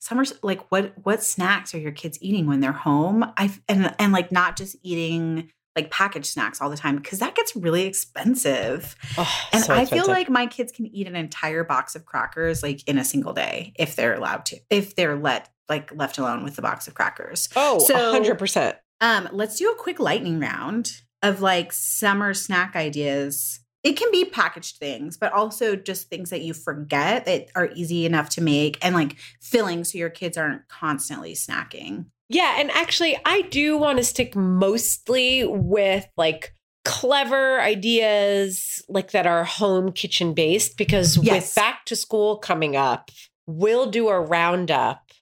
summer. 0.01 0.25
Like, 0.43 0.71
what 0.73 0.95
what 1.05 1.23
snacks 1.23 1.73
are 1.75 1.79
your 1.79 1.93
kids 1.93 2.19
eating 2.21 2.47
when 2.47 2.59
they're 2.61 2.73
home? 2.73 3.25
I 3.37 3.53
and 3.69 3.95
and 4.01 4.13
like 4.13 4.33
not 4.33 4.57
just 4.57 4.75
eating 4.83 5.53
like 5.77 5.91
packaged 5.91 6.27
snacks 6.27 6.63
all 6.63 6.71
the 6.71 6.77
time 6.77 6.97
because 6.97 7.19
that 7.19 7.35
gets 7.37 7.55
really 7.55 7.85
expensive. 7.85 8.97
Oh, 9.19 9.31
And 9.53 9.63
so 9.63 9.75
I 9.75 9.83
expensive. 9.83 10.07
feel 10.07 10.15
like 10.15 10.31
my 10.31 10.47
kids 10.47 10.73
can 10.73 10.87
eat 10.87 11.07
an 11.07 11.15
entire 11.15 11.65
box 11.65 11.95
of 11.95 12.07
crackers 12.07 12.63
like 12.63 12.83
in 12.89 12.97
a 12.99 13.05
single 13.05 13.35
day 13.35 13.75
if 13.79 13.95
they're 13.95 14.15
allowed 14.15 14.47
to, 14.47 14.59
if 14.71 14.97
they're 14.97 15.17
let 15.19 15.51
like 15.69 15.95
left 15.95 16.17
alone 16.17 16.45
with 16.45 16.57
the 16.57 16.63
box 16.63 16.89
of 16.89 16.95
crackers. 16.95 17.49
oh, 17.57 17.79
so- 17.81 18.11
hundred 18.11 18.39
percent. 18.39 18.77
Um, 19.03 19.29
let's 19.33 19.59
do 19.59 19.71
a 19.71 19.75
quick 19.75 20.01
lightning 20.01 20.41
round 20.41 21.03
of 21.23 21.43
like 21.43 21.71
summer 21.75 22.33
snack 22.33 22.75
ideas. 22.75 23.61
It 23.87 23.97
can 23.97 24.11
be 24.11 24.25
packaged 24.25 24.79
things, 24.79 25.17
but 25.17 25.33
also 25.33 25.77
just 25.77 26.09
things 26.11 26.31
that 26.31 26.41
you 26.41 26.55
forget 26.55 27.25
that 27.27 27.51
are 27.55 27.71
easy 27.77 28.05
enough 28.05 28.29
to 28.31 28.41
make 28.41 28.85
and 28.85 28.97
like 28.97 29.15
filling 29.41 29.85
so 29.85 29.97
your 29.97 30.11
kids 30.11 30.37
aren't 30.37 30.67
constantly 30.67 31.35
snacking. 31.35 32.07
Yeah, 32.29 32.57
and 32.59 32.73
actually, 32.73 33.17
I 33.25 33.43
do 33.43 33.77
want 33.77 33.99
to 33.99 34.05
stick 34.05 34.35
mostly 34.35 35.47
with 35.47 36.05
like 36.17 36.53
clever 36.85 37.61
ideas 37.61 38.83
like 38.89 39.13
that 39.13 39.25
are 39.25 39.45
home 39.45 39.93
kitchen 39.93 40.35
based 40.35 40.77
because 40.77 41.17
Yes. 41.19 41.47
with 41.47 41.55
back 41.55 41.85
to 41.87 41.95
school 41.95 42.39
coming 42.39 42.75
up, 42.75 43.13
we'll 43.47 43.89
do 43.89 44.09
a 44.09 44.21
roundup 44.21 45.13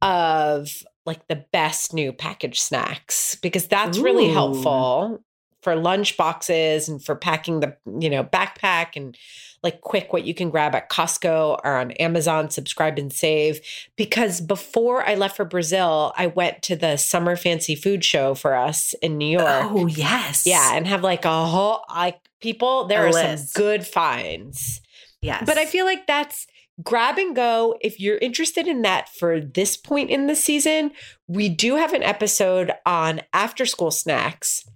of 0.00 0.70
like 1.04 1.28
the 1.28 1.44
best 1.52 1.92
new 1.92 2.10
packaged 2.10 2.62
snacks 2.62 3.34
because 3.42 3.68
that's 3.68 3.98
really 3.98 4.30
helpful 4.30 5.22
for 5.64 5.74
lunch 5.74 6.16
boxes 6.16 6.88
and 6.88 7.02
for 7.02 7.16
packing 7.16 7.60
the, 7.60 7.76
you 7.98 8.10
know, 8.10 8.22
backpack 8.22 8.94
and 8.94 9.16
like 9.62 9.80
quick 9.80 10.12
what 10.12 10.24
you 10.24 10.34
can 10.34 10.50
grab 10.50 10.74
at 10.74 10.90
Costco 10.90 11.58
or 11.64 11.76
on 11.78 11.92
Amazon, 11.92 12.50
subscribe 12.50 12.98
and 12.98 13.10
save. 13.10 13.60
Because 13.96 14.42
before 14.42 15.02
I 15.08 15.14
left 15.14 15.36
for 15.36 15.46
Brazil, 15.46 16.12
I 16.16 16.26
went 16.26 16.62
to 16.64 16.76
the 16.76 16.98
summer 16.98 17.34
fancy 17.34 17.74
food 17.74 18.04
show 18.04 18.34
for 18.34 18.54
us 18.54 18.94
in 19.00 19.16
New 19.16 19.38
York. 19.38 19.64
Oh, 19.64 19.86
yes. 19.86 20.44
Yeah, 20.44 20.76
and 20.76 20.86
have 20.86 21.02
like 21.02 21.24
a 21.24 21.46
whole 21.46 21.80
like 21.88 22.20
people, 22.42 22.84
there 22.84 23.06
A 23.06 23.08
are 23.08 23.12
list. 23.12 23.54
some 23.54 23.62
good 23.62 23.86
finds. 23.86 24.82
Yes. 25.22 25.44
But 25.46 25.56
I 25.56 25.64
feel 25.64 25.86
like 25.86 26.06
that's 26.06 26.46
grab 26.82 27.16
and 27.16 27.34
go. 27.34 27.78
If 27.80 27.98
you're 27.98 28.18
interested 28.18 28.68
in 28.68 28.82
that 28.82 29.08
for 29.08 29.40
this 29.40 29.78
point 29.78 30.10
in 30.10 30.26
the 30.26 30.36
season, 30.36 30.90
we 31.26 31.48
do 31.48 31.76
have 31.76 31.94
an 31.94 32.02
episode 32.02 32.70
on 32.84 33.22
after 33.32 33.64
school 33.64 33.90
snacks. 33.90 34.68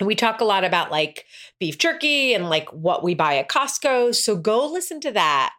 We 0.00 0.14
talk 0.14 0.40
a 0.40 0.44
lot 0.44 0.64
about 0.64 0.90
like 0.90 1.24
beef 1.58 1.78
jerky 1.78 2.32
and 2.34 2.48
like 2.48 2.68
what 2.72 3.02
we 3.02 3.14
buy 3.14 3.36
at 3.38 3.48
Costco. 3.48 4.14
So 4.14 4.36
go 4.36 4.66
listen 4.70 5.00
to 5.00 5.10
that. 5.12 5.52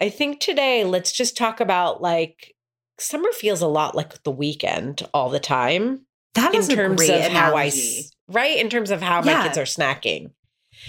I 0.00 0.08
think 0.08 0.40
today, 0.40 0.84
let's 0.84 1.12
just 1.12 1.36
talk 1.36 1.60
about 1.60 2.00
like 2.02 2.54
summer 2.98 3.30
feels 3.32 3.60
a 3.60 3.66
lot 3.68 3.94
like 3.94 4.22
the 4.24 4.30
weekend 4.30 5.02
all 5.14 5.30
the 5.30 5.38
time 5.40 6.04
that 6.34 6.54
in 6.54 6.60
is 6.60 6.68
a 6.68 6.74
terms 6.74 7.02
of 7.08 7.20
how 7.20 7.54
I, 7.56 7.64
analogy. 7.64 7.98
s- 7.98 8.10
right? 8.28 8.58
In 8.58 8.68
terms 8.68 8.90
of 8.90 9.00
how 9.02 9.22
my 9.22 9.42
kids 9.44 9.58
are 9.58 9.62
snacking 9.62 10.30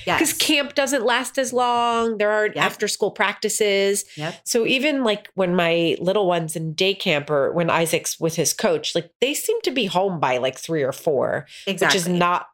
Yes. 0.05 0.19
because 0.19 0.33
camp 0.33 0.75
doesn't 0.75 1.03
last 1.03 1.39
as 1.39 1.51
long. 1.51 2.17
There 2.19 2.29
are 2.31 2.45
Yep. 2.47 2.57
after 2.57 2.87
school 2.87 3.09
practices. 3.09 4.05
Yep. 4.17 4.35
So 4.43 4.67
even 4.67 5.03
like 5.03 5.29
when 5.33 5.55
my 5.55 5.95
little 5.99 6.27
ones 6.27 6.55
in 6.55 6.73
day 6.73 6.93
camp 6.93 7.29
or 7.31 7.51
when 7.53 7.69
Isaac's 7.71 8.19
with 8.19 8.35
his 8.35 8.53
coach, 8.53 8.93
like 8.93 9.09
they 9.21 9.33
seem 9.33 9.59
to 9.61 9.71
be 9.71 9.85
home 9.85 10.19
by 10.19 10.37
like 10.37 10.59
three 10.59 10.83
or 10.83 10.91
four, 10.91 11.47
Exactly. 11.65 11.87
which 11.87 11.95
is 11.95 12.07
not 12.07 12.47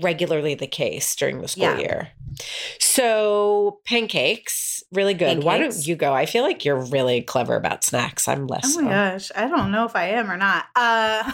regularly 0.00 0.54
the 0.54 0.66
case 0.66 1.14
during 1.16 1.40
the 1.40 1.48
school 1.48 1.64
Yeah. 1.64 1.78
year. 1.78 2.08
So 2.78 3.80
pancakes, 3.84 4.82
really 4.92 5.14
good. 5.14 5.44
Why 5.44 5.58
don't 5.58 5.86
you 5.86 5.96
go? 5.96 6.12
I 6.12 6.26
feel 6.26 6.42
like 6.44 6.64
you're 6.64 6.80
really 6.86 7.22
clever 7.22 7.56
about 7.56 7.84
snacks. 7.84 8.26
I'm 8.28 8.46
less. 8.46 8.76
Oh 8.76 8.80
my 8.82 8.88
so. 8.88 8.88
gosh. 8.88 9.30
I 9.36 9.48
don't 9.48 9.70
know 9.70 9.84
if 9.84 9.94
I 9.96 10.08
am 10.08 10.30
or 10.30 10.36
not. 10.36 10.64
Uh 10.74 11.30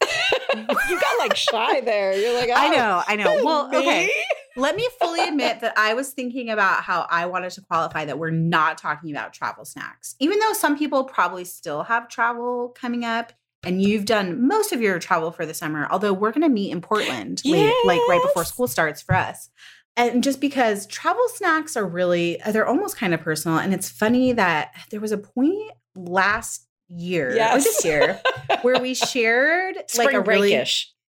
you 0.56 1.00
got 1.00 1.18
like 1.18 1.36
shy 1.36 1.80
there. 1.80 2.16
You're 2.16 2.34
like, 2.34 2.50
I 2.50 2.66
"Oh, 2.68 2.70
know, 2.76 3.02
I 3.06 3.16
know. 3.16 3.40
Well, 3.44 3.66
okay. 3.74 4.10
Let 4.56 4.74
me 4.74 4.88
fully 5.00 5.20
admit 5.22 5.60
that 5.60 5.74
I 5.78 5.94
was 5.94 6.10
thinking 6.10 6.50
about 6.50 6.82
how 6.82 7.06
I 7.08 7.26
wanted 7.26 7.50
to 7.52 7.60
qualify 7.62 8.04
that 8.06 8.18
we're 8.18 8.30
not 8.30 8.76
talking 8.76 9.10
about 9.12 9.32
travel 9.32 9.64
snacks. 9.64 10.16
Even 10.18 10.40
though 10.40 10.52
some 10.52 10.76
people 10.76 11.04
probably 11.04 11.44
still 11.44 11.84
have 11.84 12.08
travel 12.08 12.70
coming 12.70 13.04
up 13.04 13.32
and 13.64 13.82
you've 13.82 14.04
done 14.04 14.46
most 14.46 14.72
of 14.72 14.80
your 14.80 14.98
travel 14.98 15.32
for 15.32 15.44
the 15.44 15.54
summer, 15.54 15.88
although 15.90 16.12
we're 16.12 16.30
going 16.30 16.42
to 16.42 16.48
meet 16.48 16.70
in 16.70 16.80
Portland 16.80 17.42
late, 17.44 17.74
like 17.84 18.00
right 18.08 18.22
before 18.22 18.44
school 18.44 18.68
starts 18.68 19.02
for 19.02 19.14
us. 19.14 19.50
And 19.96 20.22
just 20.22 20.40
because 20.40 20.86
travel 20.86 21.26
snacks 21.34 21.76
are 21.76 21.84
really, 21.84 22.40
uh, 22.42 22.52
they're 22.52 22.66
almost 22.66 22.96
kind 22.96 23.12
of 23.14 23.20
personal. 23.20 23.58
And 23.58 23.74
it's 23.74 23.88
funny 23.88 24.32
that 24.32 24.72
there 24.90 25.00
was 25.00 25.10
a 25.10 25.18
point 25.18 25.72
last 25.96 26.66
year 26.88 27.34
or 27.56 27.58
this 27.58 27.84
year 27.84 28.20
where 28.62 28.80
we 28.80 28.94
shared 28.94 29.76
like 29.96 30.12
a 30.14 30.20
really. 30.20 30.64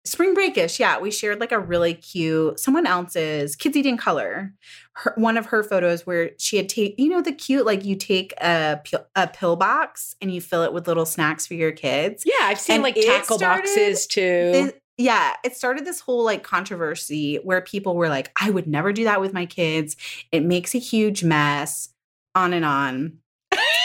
Spring 0.05 0.33
breakish 0.33 0.79
yeah 0.79 0.97
we 0.97 1.11
shared 1.11 1.39
like 1.39 1.51
a 1.51 1.59
really 1.59 1.93
cute 1.93 2.59
someone 2.59 2.85
else's 2.87 3.55
kids 3.55 3.75
eating 3.75 3.97
color. 3.97 4.53
Her, 4.93 5.13
one 5.17 5.37
of 5.37 5.47
her 5.47 5.63
photos 5.63 6.05
where 6.07 6.31
she 6.37 6.57
had 6.57 6.67
take 6.69 6.95
you 6.97 7.09
know 7.09 7.21
the 7.21 7.31
cute 7.31 7.65
like 7.65 7.85
you 7.85 7.95
take 7.95 8.33
a 8.41 8.79
pill, 8.83 9.05
a 9.15 9.27
pill 9.27 9.55
box 9.55 10.15
and 10.21 10.33
you 10.33 10.41
fill 10.41 10.63
it 10.63 10.73
with 10.73 10.87
little 10.87 11.05
snacks 11.05 11.45
for 11.47 11.53
your 11.53 11.71
kids 11.71 12.23
Yeah, 12.25 12.33
I've 12.41 12.59
seen 12.59 12.75
And 12.75 12.83
like 12.83 12.95
tackle 12.95 13.37
started 13.37 13.63
boxes 13.63 14.07
too. 14.07 14.21
This- 14.21 14.73
yeah 14.97 15.33
it 15.45 15.55
started 15.55 15.85
this 15.85 16.01
whole 16.01 16.25
like 16.25 16.43
controversy 16.43 17.37
where 17.37 17.61
people 17.61 17.95
were 17.95 18.09
like 18.09 18.29
i 18.37 18.49
would 18.49 18.67
never 18.67 18.91
do 18.91 19.05
that 19.05 19.21
with 19.21 19.31
my 19.33 19.45
kids. 19.45 19.95
It 20.31 20.43
makes 20.43 20.75
a 20.75 20.79
huge 20.79 21.23
mess 21.23 21.89
on 22.35 22.53
and 22.53 22.65
on. 22.65 23.17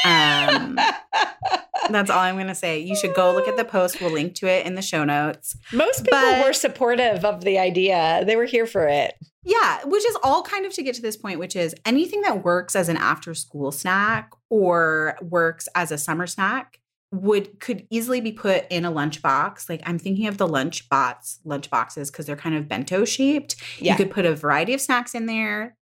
Um 0.04 0.78
that's 1.90 2.10
all 2.10 2.18
i'm 2.20 2.36
gonna 2.36 2.54
say 2.54 2.78
you 2.78 2.96
should 2.96 3.14
go 3.14 3.32
look 3.32 3.48
at 3.48 3.56
the 3.56 3.64
post 3.64 4.00
we'll 4.00 4.10
link 4.10 4.34
to 4.34 4.46
it 4.46 4.64
in 4.66 4.74
the 4.74 4.82
show 4.82 5.04
notes 5.04 5.56
Most 5.72 6.04
people 6.04 6.18
But- 6.20 6.44
were 6.46 6.52
supportive 6.52 7.24
of 7.24 7.42
the 7.44 7.58
idea. 7.58 8.22
They 8.26 8.36
were 8.36 8.44
here 8.44 8.66
for 8.66 8.86
it. 8.88 9.14
Yeah, 9.44 9.84
which 9.84 10.04
is 10.06 10.16
all 10.22 10.42
kind 10.42 10.64
of 10.64 10.72
to 10.74 10.82
get 10.82 10.94
to 10.94 11.02
this 11.02 11.16
point, 11.16 11.38
which 11.38 11.54
is 11.54 11.74
anything 11.84 12.22
that 12.22 12.42
works 12.44 12.74
as 12.74 12.88
an 12.88 12.96
after 12.96 13.34
school 13.34 13.70
snack 13.72 14.30
or 14.48 15.16
works 15.20 15.68
as 15.74 15.90
a 15.92 15.98
summer 15.98 16.26
snack 16.26 16.80
would 17.12 17.60
could 17.60 17.86
easily 17.90 18.20
be 18.20 18.32
put 18.32 18.64
in 18.70 18.84
a 18.84 18.90
lunchbox. 18.92 19.68
Like 19.68 19.82
I'm 19.84 19.98
thinking 19.98 20.26
of 20.26 20.38
the 20.38 20.48
LunchBots, 20.48 21.38
lunch 21.44 21.68
boxes 21.70 22.10
because 22.10 22.26
they're 22.26 22.36
kind 22.36 22.54
of 22.54 22.68
bento 22.68 23.04
shaped. 23.04 23.56
Yeah. 23.78 23.92
You 23.92 23.98
could 23.98 24.10
put 24.10 24.24
a 24.24 24.34
variety 24.34 24.72
of 24.74 24.80
snacks 24.80 25.14
in 25.14 25.26
there, 25.26 25.76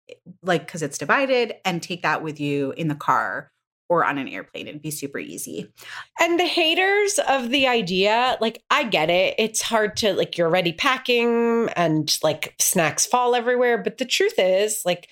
like 0.42 0.66
because 0.66 0.82
it's 0.82 0.98
divided, 0.98 1.54
and 1.64 1.82
take 1.82 2.02
that 2.02 2.22
with 2.22 2.38
you 2.38 2.72
in 2.76 2.88
the 2.88 2.94
car 2.94 3.50
or 3.88 4.04
on 4.04 4.18
an 4.18 4.28
airplane. 4.28 4.68
It'd 4.68 4.82
be 4.82 4.90
super 4.90 5.18
easy. 5.18 5.72
And 6.20 6.38
the 6.38 6.46
haters 6.46 7.18
of 7.28 7.50
the 7.50 7.66
idea, 7.66 8.36
like 8.40 8.62
I 8.70 8.84
get 8.84 9.10
it. 9.10 9.34
It's 9.38 9.62
hard 9.62 9.96
to 9.98 10.14
like 10.14 10.36
you're 10.36 10.48
already 10.48 10.72
packing 10.72 11.68
and 11.74 12.16
like 12.22 12.54
snacks 12.60 13.06
fall 13.06 13.34
everywhere. 13.34 13.78
But 13.78 13.98
the 13.98 14.04
truth 14.04 14.38
is, 14.38 14.82
like 14.84 15.08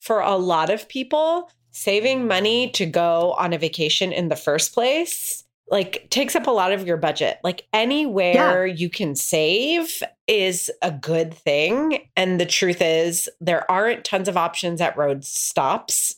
for 0.00 0.20
a 0.20 0.36
lot 0.36 0.70
of 0.70 0.88
people, 0.88 1.50
saving 1.70 2.26
money 2.26 2.70
to 2.70 2.86
go 2.86 3.34
on 3.38 3.52
a 3.52 3.58
vacation 3.58 4.12
in 4.12 4.28
the 4.28 4.36
first 4.36 4.72
place 4.72 5.43
like 5.68 6.08
takes 6.10 6.36
up 6.36 6.46
a 6.46 6.50
lot 6.50 6.72
of 6.72 6.86
your 6.86 6.96
budget. 6.96 7.38
Like 7.42 7.66
anywhere 7.72 8.66
you 8.66 8.90
can 8.90 9.14
save 9.14 10.02
is 10.26 10.70
a 10.82 10.90
good 10.90 11.32
thing. 11.34 12.06
And 12.16 12.38
the 12.40 12.46
truth 12.46 12.82
is 12.82 13.28
there 13.40 13.70
aren't 13.70 14.04
tons 14.04 14.28
of 14.28 14.36
options 14.36 14.80
at 14.80 14.96
road 14.96 15.24
stops. 15.24 16.14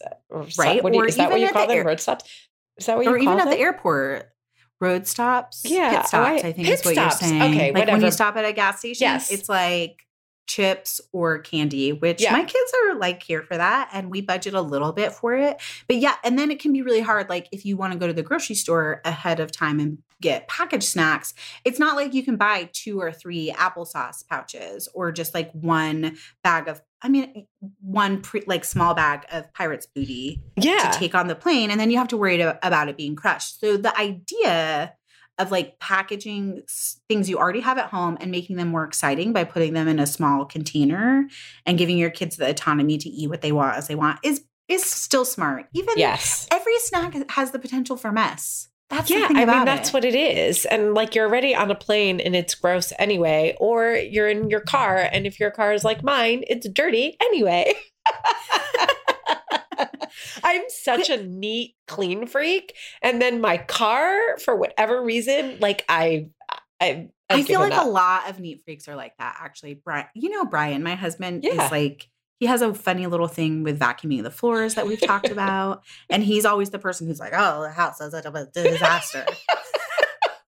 Right, 0.59 0.83
what 0.83 0.93
do 0.93 0.99
you- 0.99 1.05
or 1.05 1.07
is 1.09 1.17
that 1.17 1.31
what 1.31 1.41
you 1.41 1.49
call 1.49 1.63
the 1.63 1.75
them? 1.75 1.79
air- 1.79 1.85
road 1.85 2.01
stops? 2.01 2.25
Is 2.79 2.87
that 2.87 2.97
what 2.97 3.05
you 3.07 3.13
or 3.13 3.19
call 3.19 3.25
them? 3.25 3.29
Or 3.29 3.41
even 3.41 3.49
at 3.53 3.57
the 3.57 3.61
airport. 3.63 4.31
Road 4.79 5.07
stops, 5.07 5.63
Yeah, 5.65 5.89
pit 5.91 6.01
oh, 6.03 6.07
stops. 6.07 6.45
I- 6.45 6.49
I, 6.49 6.53
think 6.53 6.69
is 6.69 6.85
what 6.85 6.93
stops. 6.95 7.23
you're 7.23 7.29
saying. 7.31 7.55
Okay, 7.55 7.73
like 7.73 7.89
when 7.89 8.03
you 8.03 8.11
stop 8.11 8.37
at 8.37 8.45
a 8.45 8.53
gas 8.53 8.81
station, 8.81 9.05
Yes. 9.07 9.31
it's 9.33 9.49
like 9.49 10.06
chips 10.47 11.01
or 11.13 11.39
candy, 11.39 11.93
which 11.93 12.23
Yeah. 12.23 12.33
my 12.33 12.45
kids 12.45 12.73
are 12.85 12.95
like 12.95 13.23
here 13.23 13.43
for 13.43 13.57
that, 13.57 13.89
and 13.93 14.11
we 14.11 14.21
budget 14.21 14.55
a 14.55 14.61
little 14.61 14.93
bit 14.93 15.13
for 15.13 15.35
it. 15.35 15.61
But 15.87 15.97
yeah, 15.97 16.15
and 16.25 16.39
then 16.39 16.51
it 16.51 16.61
can 16.61 16.73
be 16.73 16.83
really 16.83 17.01
hard. 17.01 17.29
Like 17.29 17.49
if 17.53 17.65
you 17.65 17.77
want 17.77 17.93
to 17.93 17.99
go 17.99 18.07
to 18.07 18.13
the 18.13 18.23
grocery 18.23 18.57
store 18.57 19.01
ahead 19.05 19.41
of 19.41 19.53
time 19.53 19.81
and 19.81 19.99
get 20.23 20.49
packaged 20.49 20.85
snacks, 20.85 21.35
it's 21.65 21.79
not 21.79 21.97
like 21.97 22.15
you 22.15 22.23
can 22.23 22.37
buy 22.37 22.71
two 22.73 23.01
or 23.01 23.13
three 23.13 23.53
applesauce 23.53 24.27
pouches 24.27 24.89
or 24.95 25.13
just 25.13 25.35
like 25.35 25.51
one 25.53 26.17
bag 26.43 26.69
of. 26.69 26.81
I 27.03 27.09
mean, 27.09 27.47
one 27.83 28.23
pre, 28.23 28.43
like 28.47 28.65
small 28.65 28.95
bag 28.95 29.27
of 29.31 29.53
Pirates 29.53 29.87
Booty 29.87 30.43
yeah. 30.57 30.91
to 30.91 30.99
take 30.99 31.15
on 31.15 31.29
the 31.29 31.35
plane 31.35 31.71
and 31.71 31.79
then 31.79 31.91
you 31.91 31.99
have 31.99 32.09
to 32.09 32.17
worry 32.17 32.39
to, 32.39 32.59
about 32.67 32.89
it 32.89 32.97
being 32.97 33.15
crushed 33.15 33.61
so 33.61 33.77
the 33.77 33.97
idea 33.99 34.95
of 35.39 35.51
like 35.51 35.79
packaging 35.79 36.63
things 37.09 37.29
you 37.29 37.39
already 37.39 37.61
have 37.61 37.79
at 37.79 37.91
home 37.91 38.17
and 38.21 38.31
making 38.31 38.57
them 38.57 38.69
more 38.69 38.85
exciting 38.85 39.33
by 39.33 39.45
putting 39.45 39.75
them 39.75 39.89
in 39.89 39.99
a 39.99 40.07
small 40.07 40.45
container 40.45 41.29
and 41.65 41.79
giving 41.79 41.99
your 41.99 42.11
kids 42.11 42.37
the 42.37 42.49
autonomy 42.49 42.97
to 42.99 43.09
eat 43.09 43.29
what 43.29 43.43
they 43.43 43.53
want 43.53 43.77
as 43.77 43.89
they 43.89 43.95
want 43.95 44.19
is 44.23 44.45
is 44.69 44.85
still 44.85 45.25
smart 45.25 45.67
even 45.75 45.95
yes. 45.97 46.49
every 46.51 46.77
snack 46.79 47.15
has 47.31 47.53
the 47.53 47.59
potential 47.59 47.97
for 47.97 48.11
mess 48.11 48.69
that's 48.89 49.11
Yeah, 49.11 49.27
I 49.31 49.45
mean 49.45 49.65
that's 49.65 49.89
it. 49.89 49.95
what 49.95 50.05
it 50.05 50.15
is. 50.15 50.65
And 50.65 50.95
like 50.95 51.15
you're 51.15 51.27
already 51.27 51.55
on 51.55 51.71
a 51.71 51.75
plane 51.75 52.21
and 52.21 52.37
it's 52.37 52.55
gross 52.55 52.93
anyway, 52.99 53.57
or 53.59 53.95
you're 53.95 54.29
in 54.29 54.49
your 54.49 54.61
car 54.61 55.09
and 55.11 55.27
if 55.27 55.41
your 55.41 55.51
car 55.51 55.73
is 55.73 55.83
like 55.83 56.05
mine, 56.05 56.45
it's 56.47 56.69
dirty 56.69 57.17
anyway. 57.21 57.75
I'm 60.43 60.63
such 60.69 61.11
a 61.11 61.23
neat 61.27 61.75
clean 61.89 62.27
freak 62.27 62.75
and 63.03 63.21
then 63.23 63.41
my 63.41 63.59
car 63.59 64.39
for 64.39 64.57
whatever 64.57 65.03
reason 65.03 65.59
like 65.61 65.85
I 65.89 66.29
I 66.81 67.09
I 67.29 67.43
feel 67.43 67.61
like 67.61 67.77
a 67.77 67.85
lot 67.89 68.31
of 68.31 68.39
neat 68.39 68.63
freaks 68.65 68.87
are 68.87 68.95
like 68.95 69.17
that. 69.19 69.37
Actually, 69.41 69.75
Brian, 69.75 70.07
you 70.15 70.29
know 70.31 70.45
Brian, 70.45 70.83
my 70.83 70.95
husband 70.95 71.43
Yeah. 71.45 71.65
is 71.67 71.71
like 71.73 72.09
he 72.39 72.47
has 72.47 72.61
a 72.63 72.75
funny 72.75 73.07
little 73.07 73.29
thing 73.29 73.63
with 73.63 73.81
vacuuming 73.81 74.23
the 74.23 74.31
floors 74.31 74.75
that 74.75 74.87
we've 74.87 75.01
talked 75.01 75.29
about, 75.31 75.83
and 76.11 76.23
he's 76.23 76.45
always 76.45 76.69
the 76.71 76.79
person 76.79 77.07
who's 77.07 77.19
like, 77.19 77.33
"Oh, 77.35 77.63
the 77.63 77.71
house 77.71 78.01
is 78.01 78.13
a 78.13 78.23
disaster." 78.53 79.25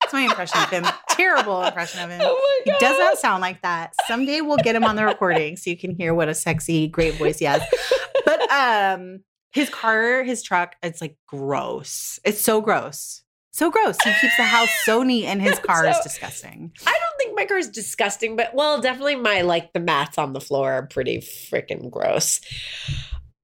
That's 0.00 0.12
my 0.12 0.20
impression 0.22 0.60
of 0.62 0.70
him. 0.70 0.86
Terrible 1.10 1.62
impression 1.62 2.00
of 2.00 2.10
him. 2.10 2.20
Oh 2.22 2.62
He 2.64 2.72
does 2.78 2.98
not 2.98 3.18
sound 3.18 3.40
like 3.42 3.62
that. 3.62 3.92
Someday 4.06 4.40
we'll 4.40 4.56
get 4.58 4.74
him 4.74 4.84
on 4.84 4.96
the 4.96 5.04
recording 5.04 5.56
so 5.56 5.68
you 5.70 5.76
can 5.76 5.94
hear 5.94 6.14
what 6.14 6.28
a 6.28 6.34
sexy, 6.34 6.88
great 6.88 7.14
voice 7.16 7.38
he 7.38 7.44
has. 7.46 7.62
But 8.24 8.40
um 8.50 9.20
his 9.52 9.70
car, 9.70 10.22
his 10.24 10.42
truck, 10.42 10.74
it's 10.82 11.00
like 11.00 11.16
gross. 11.26 12.18
It's 12.24 12.40
so 12.40 12.60
gross. 12.60 13.22
So 13.50 13.70
gross. 13.70 13.96
He 14.04 14.12
keeps 14.20 14.36
the 14.36 14.44
house 14.44 14.70
so 14.84 15.02
neat 15.02 15.26
and 15.26 15.42
his 15.42 15.58
car 15.64 15.86
is 15.86 15.98
disgusting. 16.02 16.70
I 16.86 16.90
don't 16.92 17.18
think 17.18 17.34
my 17.34 17.44
car 17.44 17.56
is 17.58 17.68
disgusting, 17.68 18.36
but 18.36 18.54
well, 18.54 18.80
definitely 18.80 19.16
my 19.16 19.40
like 19.40 19.72
the 19.72 19.80
mats 19.80 20.16
on 20.18 20.32
the 20.32 20.40
floor 20.40 20.72
are 20.74 20.86
pretty 20.86 21.18
freaking 21.18 21.90
gross. 21.90 22.40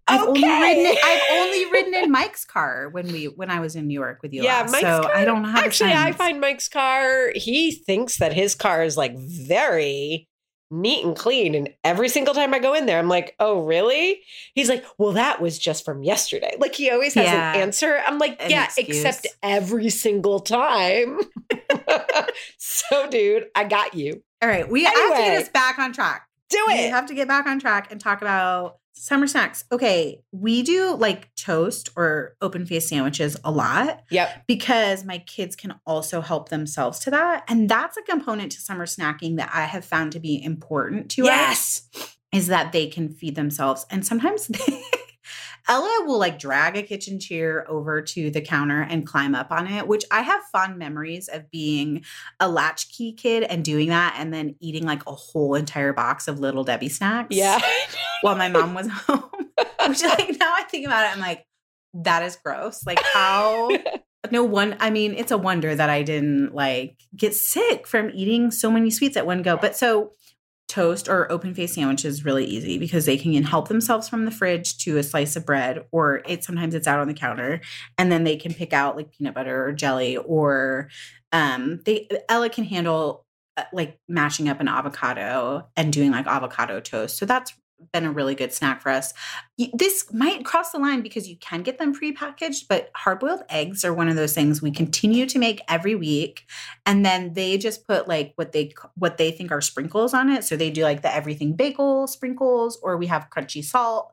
I've 0.06 0.20
only 0.20 0.40
Okay. 0.44 0.60
ridden 0.60 0.84
it, 0.86 0.98
I've 1.02 1.22
only 1.40 1.70
ridden 1.72 1.94
in 1.94 2.10
Mike's 2.12 2.44
car 2.44 2.90
when 2.90 3.10
we 3.10 3.24
when 3.24 3.50
I 3.50 3.60
was 3.60 3.74
in 3.74 3.86
New 3.88 3.98
York 3.98 4.20
with 4.22 4.34
you. 4.34 4.42
Yeah, 4.44 4.60
last, 4.60 4.72
Mike's 4.72 4.82
so 4.82 5.02
car- 5.02 5.16
I 5.16 5.24
don't 5.24 5.42
know 5.42 5.48
have 5.48 5.64
Actually, 5.64 5.94
I 5.94 6.12
find 6.12 6.40
Mike's 6.40 6.68
car. 6.68 7.30
He 7.34 7.72
thinks 7.72 8.18
that 8.18 8.34
his 8.34 8.54
car 8.54 8.84
is 8.84 8.96
like 8.98 9.16
very 9.18 10.28
neat 10.70 11.04
and 11.04 11.16
clean. 11.16 11.54
And 11.54 11.68
every 11.84 12.08
single 12.08 12.34
time 12.34 12.54
I 12.54 12.58
go 12.58 12.74
in 12.74 12.86
there, 12.86 12.98
I'm 12.98 13.08
like, 13.08 13.34
oh, 13.38 13.60
really? 13.62 14.22
He's 14.54 14.68
like, 14.68 14.84
well, 14.98 15.12
that 15.12 15.40
was 15.40 15.58
just 15.58 15.84
from 15.84 16.02
yesterday. 16.02 16.54
Like 16.58 16.74
he 16.74 16.90
always 16.90 17.14
has 17.14 17.26
Yeah. 17.26 17.54
an 17.54 17.60
answer. 17.60 18.00
I'm 18.06 18.18
like, 18.18 18.42
An 18.42 18.50
yeah, 18.50 18.64
excuse. 18.64 19.04
except 19.04 19.26
every 19.42 19.90
single 19.90 20.40
time. 20.40 21.20
so, 22.58 23.08
dude, 23.10 23.46
I 23.54 23.64
got 23.64 23.94
you. 23.94 24.22
All 24.42 24.48
right, 24.48 24.68
we 24.68 24.84
have 24.84 24.92
to 24.94 25.14
get 25.16 25.42
us 25.42 25.48
back 25.48 25.78
on 25.78 25.92
track. 25.92 26.26
Do 26.50 26.58
it. 26.68 26.74
We 26.74 26.82
have 26.90 27.06
to 27.06 27.14
get 27.14 27.26
back 27.28 27.46
on 27.46 27.58
track 27.58 27.90
and 27.90 28.00
talk 28.00 28.20
about 28.20 28.76
summer 28.94 29.26
snacks. 29.26 29.64
Okay, 29.70 30.22
we 30.32 30.62
do 30.62 30.94
like 30.94 31.34
toast 31.34 31.90
or 31.96 32.36
open 32.40 32.64
face 32.64 32.88
sandwiches 32.88 33.36
a 33.44 33.50
lot 33.50 34.02
yep. 34.10 34.44
because 34.46 35.04
my 35.04 35.18
kids 35.18 35.56
can 35.56 35.74
also 35.86 36.20
help 36.20 36.48
themselves 36.48 36.98
to 37.00 37.10
that. 37.10 37.44
And 37.48 37.68
that's 37.68 37.96
a 37.96 38.02
component 38.02 38.52
to 38.52 38.60
summer 38.60 38.86
snacking 38.86 39.36
that 39.36 39.50
I 39.52 39.62
have 39.62 39.84
found 39.84 40.12
to 40.12 40.20
be 40.20 40.42
important 40.42 41.10
to 41.12 41.24
us 41.24 41.88
Yes. 41.94 42.10
is 42.32 42.46
that 42.46 42.72
they 42.72 42.86
can 42.86 43.08
feed 43.08 43.34
themselves. 43.34 43.84
And 43.90 44.06
sometimes 44.06 44.46
they, 44.48 44.82
Ella 45.66 46.04
will 46.06 46.18
like 46.18 46.38
drag 46.38 46.76
a 46.76 46.82
kitchen 46.82 47.18
chair 47.18 47.68
over 47.70 48.02
to 48.02 48.30
the 48.30 48.40
counter 48.40 48.82
and 48.82 49.06
climb 49.06 49.34
up 49.34 49.50
on 49.50 49.66
it, 49.66 49.88
which 49.88 50.04
I 50.10 50.20
have 50.20 50.42
fond 50.52 50.78
memories 50.78 51.28
of 51.28 51.50
being 51.50 52.04
a 52.38 52.48
latchkey 52.48 53.12
kid 53.14 53.44
and 53.44 53.64
doing 53.64 53.88
that 53.88 54.16
and 54.18 54.32
then 54.32 54.56
eating 54.60 54.84
like 54.84 55.02
a 55.06 55.14
whole 55.14 55.54
entire 55.54 55.92
box 55.92 56.28
of 56.28 56.38
little 56.38 56.64
Debbie 56.64 56.90
snacks. 56.90 57.34
Yeah. 57.34 57.58
While 58.20 58.36
my 58.36 58.48
mom 58.48 58.74
was 58.74 58.88
home. 58.90 59.30
which 59.88 60.02
like 60.02 60.36
now 60.38 60.52
I 60.54 60.64
think 60.68 60.86
about 60.86 61.04
it, 61.04 61.16
I'm 61.16 61.20
like, 61.20 61.46
that 61.94 62.22
is 62.22 62.36
gross. 62.36 62.84
Like 62.84 63.00
how 63.12 63.70
no 64.30 64.44
one 64.44 64.76
I 64.80 64.90
mean, 64.90 65.14
it's 65.14 65.32
a 65.32 65.38
wonder 65.38 65.74
that 65.74 65.88
I 65.88 66.02
didn't 66.02 66.54
like 66.54 66.98
get 67.16 67.34
sick 67.34 67.86
from 67.86 68.10
eating 68.12 68.50
so 68.50 68.70
many 68.70 68.90
sweets 68.90 69.16
at 69.16 69.26
one 69.26 69.42
go. 69.42 69.56
But 69.56 69.76
so 69.76 70.12
toast 70.68 71.08
or 71.08 71.30
open 71.30 71.54
face 71.54 71.74
sandwich 71.74 72.04
is 72.04 72.24
really 72.24 72.44
easy 72.44 72.78
because 72.78 73.06
they 73.06 73.18
can 73.18 73.42
help 73.42 73.68
themselves 73.68 74.08
from 74.08 74.24
the 74.24 74.30
fridge 74.30 74.78
to 74.78 74.96
a 74.96 75.02
slice 75.02 75.36
of 75.36 75.44
bread 75.44 75.84
or 75.92 76.22
it 76.26 76.42
sometimes 76.42 76.74
it's 76.74 76.86
out 76.86 76.98
on 76.98 77.06
the 77.06 77.14
counter 77.14 77.60
and 77.98 78.10
then 78.10 78.24
they 78.24 78.36
can 78.36 78.54
pick 78.54 78.72
out 78.72 78.96
like 78.96 79.12
peanut 79.12 79.34
butter 79.34 79.66
or 79.66 79.72
jelly 79.72 80.16
or 80.16 80.88
um 81.32 81.80
they 81.84 82.08
Ella 82.28 82.48
can 82.48 82.64
handle 82.64 83.24
uh, 83.56 83.64
like 83.72 84.00
mashing 84.08 84.48
up 84.48 84.60
an 84.60 84.66
avocado 84.66 85.68
and 85.76 85.92
doing 85.92 86.10
like 86.10 86.26
avocado 86.26 86.80
toast. 86.80 87.16
So 87.16 87.24
that's 87.24 87.52
been 87.92 88.04
a 88.04 88.12
really 88.12 88.34
good 88.34 88.52
snack 88.52 88.82
for 88.82 88.90
us. 88.90 89.12
This 89.72 90.12
might 90.12 90.44
cross 90.44 90.72
the 90.72 90.78
line 90.78 91.00
because 91.00 91.28
you 91.28 91.36
can 91.36 91.62
get 91.62 91.78
them 91.78 91.92
pre-packaged, 91.92 92.68
but 92.68 92.90
hard-boiled 92.94 93.42
eggs 93.48 93.84
are 93.84 93.94
one 93.94 94.08
of 94.08 94.16
those 94.16 94.34
things 94.34 94.60
we 94.60 94.70
continue 94.70 95.26
to 95.26 95.38
make 95.38 95.60
every 95.68 95.94
week 95.94 96.44
and 96.86 97.04
then 97.04 97.32
they 97.34 97.56
just 97.58 97.86
put 97.86 98.08
like 98.08 98.32
what 98.36 98.52
they 98.52 98.72
what 98.96 99.16
they 99.16 99.30
think 99.30 99.50
are 99.50 99.60
sprinkles 99.60 100.14
on 100.14 100.30
it. 100.30 100.44
So 100.44 100.56
they 100.56 100.70
do 100.70 100.82
like 100.82 101.02
the 101.02 101.14
everything 101.14 101.54
bagel 101.54 102.06
sprinkles 102.06 102.78
or 102.82 102.96
we 102.96 103.06
have 103.06 103.30
crunchy 103.30 103.64
salt 103.64 104.12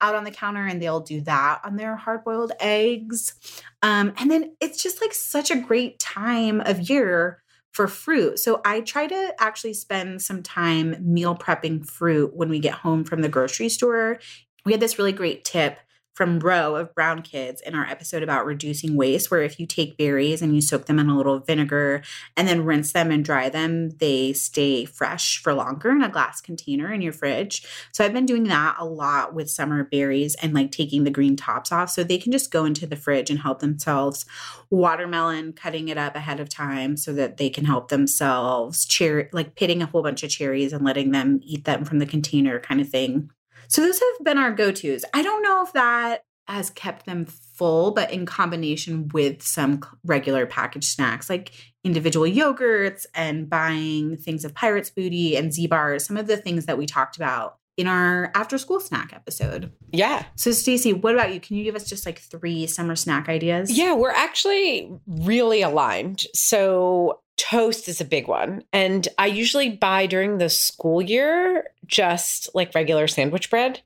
out 0.00 0.14
on 0.14 0.24
the 0.24 0.30
counter 0.30 0.66
and 0.66 0.80
they'll 0.80 1.00
do 1.00 1.20
that 1.22 1.60
on 1.64 1.76
their 1.76 1.96
hard-boiled 1.96 2.52
eggs. 2.58 3.34
Um, 3.82 4.14
and 4.18 4.30
then 4.30 4.56
it's 4.60 4.82
just 4.82 5.00
like 5.00 5.12
such 5.12 5.50
a 5.50 5.60
great 5.60 5.98
time 5.98 6.60
of 6.62 6.88
year 6.88 7.39
for 7.72 7.86
fruit. 7.86 8.38
So 8.38 8.60
I 8.64 8.80
try 8.80 9.06
to 9.06 9.34
actually 9.38 9.74
spend 9.74 10.22
some 10.22 10.42
time 10.42 10.96
meal 11.00 11.36
prepping 11.36 11.86
fruit 11.86 12.34
when 12.34 12.48
we 12.48 12.58
get 12.58 12.74
home 12.74 13.04
from 13.04 13.22
the 13.22 13.28
grocery 13.28 13.68
store. 13.68 14.18
We 14.64 14.72
had 14.72 14.80
this 14.80 14.98
really 14.98 15.12
great 15.12 15.44
tip 15.44 15.78
from 16.20 16.38
Roe 16.38 16.76
of 16.76 16.94
Brown 16.94 17.22
Kids 17.22 17.62
in 17.62 17.74
our 17.74 17.86
episode 17.86 18.22
about 18.22 18.44
reducing 18.44 18.94
waste, 18.94 19.30
where 19.30 19.40
if 19.40 19.58
you 19.58 19.64
take 19.64 19.96
berries 19.96 20.42
and 20.42 20.54
you 20.54 20.60
soak 20.60 20.84
them 20.84 20.98
in 20.98 21.08
a 21.08 21.16
little 21.16 21.38
vinegar 21.38 22.02
and 22.36 22.46
then 22.46 22.66
rinse 22.66 22.92
them 22.92 23.10
and 23.10 23.24
dry 23.24 23.48
them, 23.48 23.88
they 23.92 24.34
stay 24.34 24.84
fresh 24.84 25.42
for 25.42 25.54
longer 25.54 25.90
in 25.90 26.02
a 26.02 26.10
glass 26.10 26.42
container 26.42 26.92
in 26.92 27.00
your 27.00 27.14
fridge. 27.14 27.66
So 27.92 28.04
I've 28.04 28.12
been 28.12 28.26
doing 28.26 28.44
that 28.48 28.76
a 28.78 28.84
lot 28.84 29.32
with 29.32 29.48
summer 29.48 29.82
berries 29.82 30.34
and 30.42 30.52
like 30.52 30.72
taking 30.72 31.04
the 31.04 31.10
green 31.10 31.36
tops 31.36 31.72
off 31.72 31.88
so 31.88 32.04
they 32.04 32.18
can 32.18 32.32
just 32.32 32.50
go 32.50 32.66
into 32.66 32.86
the 32.86 32.96
fridge 32.96 33.30
and 33.30 33.38
help 33.38 33.60
themselves. 33.60 34.26
Watermelon, 34.68 35.54
cutting 35.54 35.88
it 35.88 35.96
up 35.96 36.16
ahead 36.16 36.38
of 36.38 36.50
time 36.50 36.98
so 36.98 37.14
that 37.14 37.38
they 37.38 37.48
can 37.48 37.64
help 37.64 37.88
themselves. 37.88 38.84
Cherry, 38.84 39.30
like 39.32 39.54
pitting 39.54 39.80
a 39.80 39.86
whole 39.86 40.02
bunch 40.02 40.22
of 40.22 40.28
cherries 40.28 40.74
and 40.74 40.84
letting 40.84 41.12
them 41.12 41.40
eat 41.42 41.64
them 41.64 41.86
from 41.86 41.98
the 41.98 42.04
container 42.04 42.60
kind 42.60 42.82
of 42.82 42.90
thing. 42.90 43.30
So 43.70 43.82
those 43.82 44.00
have 44.00 44.24
been 44.24 44.36
our 44.36 44.50
go-tos. 44.50 45.04
I 45.14 45.22
don't 45.22 45.42
know 45.42 45.62
if 45.62 45.72
that 45.74 46.24
has 46.48 46.70
kept 46.70 47.06
them 47.06 47.24
full, 47.24 47.92
but 47.92 48.10
in 48.10 48.26
combination 48.26 49.08
with 49.14 49.40
some 49.42 49.80
regular 50.04 50.44
packaged 50.44 50.88
snacks 50.88 51.30
like 51.30 51.52
individual 51.84 52.26
yogurts 52.26 53.06
and 53.14 53.48
buying 53.48 54.16
things 54.16 54.44
of 54.44 54.52
Pirates 54.54 54.90
Booty 54.90 55.36
and 55.36 55.52
Z 55.54 55.68
bars, 55.68 56.04
some 56.04 56.16
of 56.16 56.26
the 56.26 56.36
things 56.36 56.66
that 56.66 56.76
we 56.76 56.86
talked 56.86 57.16
about 57.16 57.58
in 57.76 57.86
our 57.86 58.32
after 58.34 58.58
school 58.58 58.80
snack 58.80 59.12
episode. 59.14 59.72
Yeah. 59.92 60.24
So 60.34 60.50
Stacie, 60.50 61.00
what 61.00 61.14
about 61.14 61.32
you? 61.32 61.38
Can 61.38 61.56
you 61.56 61.62
give 61.62 61.76
us 61.76 61.88
just 61.88 62.04
like 62.04 62.18
three 62.18 62.66
summer 62.66 62.96
snack 62.96 63.28
ideas? 63.28 63.70
Yeah, 63.70 63.94
we're 63.94 64.10
actually 64.10 64.92
really 65.06 65.62
aligned. 65.62 66.24
So 66.34 67.20
toast 67.40 67.88
is 67.88 68.02
a 68.02 68.04
big 68.04 68.28
one. 68.28 68.62
And 68.70 69.08
I 69.16 69.26
usually 69.26 69.70
buy 69.70 70.06
during 70.06 70.36
the 70.36 70.50
school 70.50 71.00
year 71.00 71.70
just 71.86 72.50
like 72.54 72.74
regular 72.74 73.08
sandwich 73.08 73.48
bread. 73.48 73.80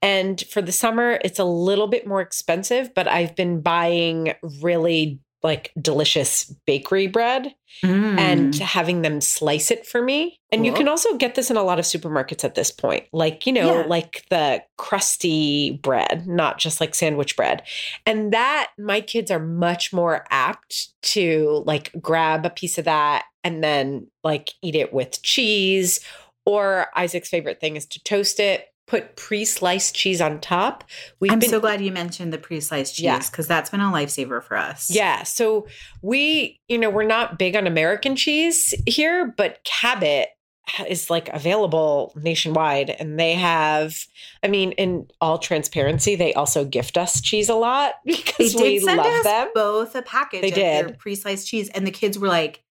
And 0.00 0.40
for 0.48 0.62
the 0.62 0.70
summer, 0.70 1.18
it's 1.24 1.40
a 1.40 1.44
little 1.44 1.88
bit 1.88 2.06
more 2.06 2.20
expensive, 2.20 2.94
but 2.94 3.08
I've 3.08 3.34
been 3.34 3.62
buying 3.62 4.34
really 4.60 5.18
like 5.44 5.70
delicious 5.80 6.44
bakery 6.66 7.06
bread 7.06 7.54
Mm. 7.82 8.18
and 8.20 8.54
having 8.54 9.02
them 9.02 9.20
slice 9.20 9.72
it 9.72 9.84
for 9.84 10.00
me. 10.00 10.38
And 10.52 10.64
you 10.64 10.72
can 10.72 10.86
also 10.86 11.16
get 11.16 11.34
this 11.34 11.50
in 11.50 11.56
a 11.56 11.62
lot 11.64 11.80
of 11.80 11.84
supermarkets 11.84 12.44
at 12.44 12.54
this 12.54 12.70
point. 12.70 13.04
Like, 13.12 13.48
you 13.48 13.52
know, 13.52 13.80
Yeah. 13.80 13.86
like 13.88 14.24
the 14.30 14.62
crusty 14.78 15.72
bread, 15.82 16.24
not 16.28 16.58
just 16.58 16.80
like 16.80 16.94
sandwich 16.94 17.36
bread. 17.36 17.64
And 18.06 18.32
that 18.32 18.70
my 18.78 19.00
kids 19.00 19.30
are 19.32 19.40
much 19.40 19.92
more 19.92 20.24
apt 20.30 20.90
to 21.14 21.64
like 21.66 21.90
grab 22.00 22.46
a 22.46 22.50
piece 22.50 22.78
of 22.78 22.84
that 22.84 23.24
and 23.42 23.62
then 23.62 24.06
like 24.22 24.50
eat 24.62 24.76
it 24.76 24.92
with 24.92 25.20
cheese. 25.22 25.98
Or 26.46 26.86
Isaac's 26.94 27.28
favorite 27.30 27.58
thing 27.60 27.74
is 27.74 27.86
to 27.86 28.02
toast 28.04 28.38
it, 28.38 28.68
put 28.86 29.16
pre-sliced 29.16 29.94
cheese 29.94 30.20
on 30.20 30.40
top. 30.40 30.84
We've 31.20 31.32
I'm 31.32 31.38
been 31.38 31.48
so 31.50 31.58
glad 31.60 31.80
you 31.80 31.90
mentioned 31.90 32.32
the 32.32 32.38
pre-sliced 32.38 32.96
cheese 32.96 33.04
Yeah. 33.04 33.18
because 33.18 33.46
that's 33.46 33.70
been 33.70 33.80
a 33.80 33.84
lifesaver 33.90 34.42
for 34.42 34.56
us. 34.56 34.90
Yeah. 34.90 35.22
So 35.22 35.66
we, 36.02 36.60
you 36.68 36.76
know, 36.78 36.90
we're 36.90 37.02
not 37.04 37.38
big 37.38 37.56
on 37.56 37.66
American 37.66 38.14
cheese 38.14 38.74
here, 38.86 39.32
but 39.36 39.64
Cabot 39.64 40.28
is 40.88 41.10
like 41.10 41.28
available 41.28 42.12
nationwide 42.16 42.88
and 42.88 43.20
they 43.20 43.34
have 43.34 43.94
i 44.42 44.48
mean 44.48 44.72
in 44.72 45.06
all 45.20 45.36
transparency 45.36 46.16
they 46.16 46.32
also 46.32 46.64
gift 46.64 46.96
us 46.96 47.20
cheese 47.20 47.50
a 47.50 47.54
lot 47.54 47.92
because 48.06 48.54
we 48.54 48.80
love 48.80 48.98
us 49.00 49.24
them 49.24 49.50
both 49.54 49.94
a 49.94 50.00
package 50.00 50.40
They 50.40 50.48
of 50.48 50.54
their 50.54 50.86
did. 50.86 50.98
pre-sliced 50.98 51.46
cheese, 51.46 51.68
and 51.68 51.86
the 51.86 51.90
kids 51.90 52.18
were 52.18 52.28
like, 52.28 52.62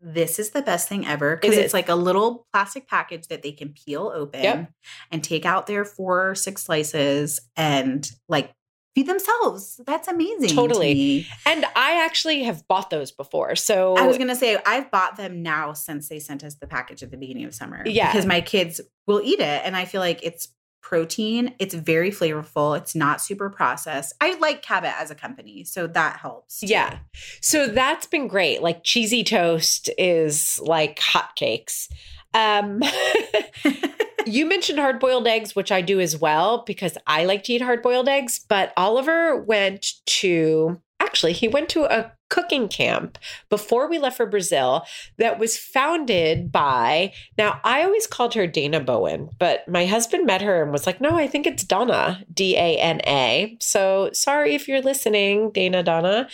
"This 0.00 0.38
is 0.38 0.50
the 0.50 0.62
best 0.62 0.88
thing 0.88 1.06
ever" 1.06 1.36
because 1.36 1.56
It 1.56 1.64
it's 1.64 1.74
like 1.74 1.88
a 1.88 1.94
little 1.94 2.46
plastic 2.52 2.86
package 2.88 3.28
that 3.28 3.42
they 3.42 3.52
can 3.52 3.70
peel 3.74 4.12
open 4.14 4.42
Yep. 4.42 4.70
and 5.10 5.24
take 5.24 5.44
out 5.44 5.66
their 5.66 5.84
four 5.84 6.30
or 6.30 6.34
six 6.34 6.62
slices 6.64 7.40
and 7.56 8.10
like 8.28 8.52
feed 8.94 9.06
themselves. 9.06 9.80
That's 9.86 10.08
amazing. 10.08 10.48
Totally. 10.56 10.94
me. 10.94 11.26
and 11.46 11.64
i 11.76 12.04
actually 12.04 12.42
have 12.42 12.66
bought 12.66 12.90
those 12.90 13.12
before 13.12 13.54
so 13.54 13.96
I 13.96 14.06
was 14.06 14.18
gonna 14.18 14.34
say 14.34 14.58
I've 14.66 14.90
bought 14.90 15.16
them 15.16 15.42
now 15.42 15.72
since 15.72 16.08
they 16.08 16.18
sent 16.18 16.42
us 16.42 16.56
the 16.56 16.66
package 16.66 17.02
at 17.04 17.10
the 17.12 17.16
beginning 17.16 17.44
of 17.44 17.54
summer. 17.54 17.82
Yeah. 17.86 18.10
because 18.10 18.26
my 18.26 18.40
kids 18.40 18.80
will 19.06 19.20
eat 19.22 19.40
it, 19.40 19.62
and 19.64 19.76
I 19.76 19.84
feel 19.84 20.00
like 20.00 20.20
it's 20.22 20.48
protein. 20.80 21.54
It's 21.58 21.74
very 21.74 22.10
flavorful. 22.10 22.76
It's 22.76 22.94
not 22.94 23.20
super 23.20 23.50
processed. 23.50 24.14
I 24.20 24.38
like 24.38 24.62
Cabot 24.62 24.92
as 24.98 25.10
a 25.10 25.14
company, 25.14 25.64
so 25.64 25.86
that 25.88 26.18
helps. 26.18 26.60
too. 26.60 26.66
Yeah. 26.66 26.98
So 27.40 27.66
that's 27.66 28.06
been 28.06 28.28
great. 28.28 28.62
Like 28.62 28.84
cheesy 28.84 29.24
toast 29.24 29.90
is 29.98 30.60
like 30.60 30.98
hotcakes. 30.98 31.88
Um 32.34 32.82
you 34.26 34.46
mentioned 34.46 34.78
hard 34.78 35.00
boiled 35.00 35.26
eggs, 35.26 35.56
which 35.56 35.72
I 35.72 35.80
do 35.80 36.00
as 36.00 36.16
well 36.18 36.64
because 36.66 36.96
I 37.06 37.24
like 37.24 37.44
to 37.44 37.54
eat 37.54 37.62
hard 37.62 37.82
boiled 37.82 38.08
eggs. 38.08 38.44
But 38.48 38.72
Oliver 38.76 39.36
went 39.42 39.86
to, 40.06 40.80
actually, 41.00 41.32
he 41.32 41.48
went 41.48 41.68
to 41.70 41.84
a 41.84 42.12
cooking 42.28 42.68
camp 42.68 43.18
before 43.48 43.88
we 43.88 43.98
left 43.98 44.16
for 44.16 44.26
Brazil 44.26 44.84
that 45.16 45.38
was 45.38 45.56
founded 45.58 46.50
by, 46.52 47.12
now 47.36 47.60
I 47.64 47.82
always 47.82 48.06
called 48.06 48.34
her 48.34 48.46
Dana 48.46 48.80
Bowen, 48.80 49.30
but 49.38 49.66
my 49.68 49.86
husband 49.86 50.26
met 50.26 50.42
her 50.42 50.62
and 50.62 50.72
was 50.72 50.86
like, 50.86 51.00
no, 51.00 51.16
I 51.16 51.26
think 51.26 51.46
it's 51.46 51.64
Donna, 51.64 52.24
D 52.32 52.56
A 52.56 52.78
N 52.78 53.00
A. 53.06 53.56
So 53.60 54.10
sorry 54.12 54.54
if 54.54 54.68
you're 54.68 54.82
listening, 54.82 55.50
Dana 55.50 55.82
Donna, 55.82 56.28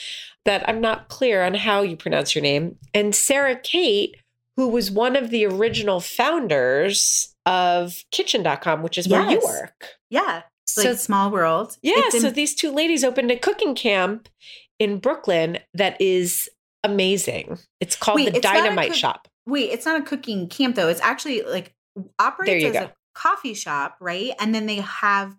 that 0.44 0.68
I'm 0.68 0.80
not 0.80 1.08
clear 1.08 1.44
on 1.44 1.54
how 1.54 1.82
you 1.82 1.96
pronounce 1.96 2.34
your 2.34 2.42
name. 2.42 2.76
And 2.92 3.14
Sarah 3.14 3.56
Kate, 3.56 4.16
who 4.56 4.68
was 4.68 4.90
one 4.90 5.16
of 5.16 5.30
the 5.30 5.46
original 5.46 6.00
founders 6.00 7.34
of 7.46 8.04
kitchn.com, 8.12 8.82
which 8.82 8.98
is 8.98 9.08
where 9.08 9.30
you 9.30 9.40
work. 9.44 9.88
Yeah. 10.10 10.42
So 10.66 10.94
small 10.94 11.30
world. 11.30 11.76
yeah, 11.82 11.94
It's 11.96 12.20
so 12.20 12.30
these 12.30 12.54
two 12.54 12.72
ladies 12.72 13.04
opened 13.04 13.30
a 13.30 13.36
cooking 13.36 13.74
camp 13.74 14.28
in 14.78 14.98
Brooklyn 14.98 15.58
that 15.74 16.00
is 16.00 16.48
amazing. 16.82 17.58
It's 17.80 17.96
called 17.96 18.16
Wait, 18.16 18.30
the 18.30 18.36
it's 18.38 18.40
Dynamite 18.46 18.88
cook- 18.90 18.96
Shop. 18.96 19.28
wait, 19.46 19.70
it's 19.70 19.86
not 19.86 20.00
a 20.00 20.04
cooking 20.04 20.48
camp 20.48 20.76
though. 20.76 20.88
It's 20.88 21.00
actually 21.00 21.42
like 21.42 21.74
operates 22.18 22.64
as 22.66 22.72
go. 22.72 22.78
a 22.86 22.92
coffee 23.14 23.54
shop, 23.54 23.96
right? 24.00 24.32
And 24.38 24.54
then 24.54 24.66
they 24.66 24.76
have 24.76 25.34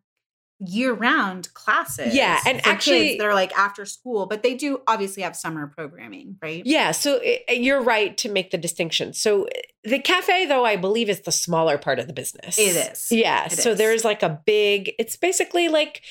year-round 0.60 1.54
classes. 1.54 2.16
Yeah, 2.16 2.40
and 2.46 2.66
actually- 2.66 3.18
they're 3.18 3.34
like 3.34 3.56
after 3.58 3.86
school, 3.86 4.26
but 4.26 4.42
they 4.42 4.54
do 4.56 4.82
obviously 4.88 5.24
have 5.24 5.36
summer 5.36 5.68
programming, 5.68 6.38
right? 6.42 6.64
Yeah, 6.66 6.92
so 6.92 7.20
i 7.24 7.42
you're 7.52 7.82
right 7.82 8.18
to 8.18 8.30
make 8.32 8.52
the 8.52 8.58
distinction. 8.58 9.14
So 9.14 9.44
eh, 9.44 9.62
the 9.84 10.00
cafe, 10.00 10.46
though, 10.46 10.66
I 10.66 10.78
believe 10.78 11.10
is 11.10 11.22
the 11.22 11.32
smaller 11.32 11.78
part 11.78 12.00
of 12.00 12.08
the 12.08 12.14
business. 12.14 12.58
It 12.58 12.76
is. 12.76 13.12
Yeah. 13.12 13.46
It 13.46 13.52
so 13.52 13.72
is. 13.72 13.78
there's 13.78 14.06
like 14.06 14.24
a 14.24 14.42
big, 14.46 14.94
it's 14.98 15.18
basically 15.18 15.68
like 15.68 16.02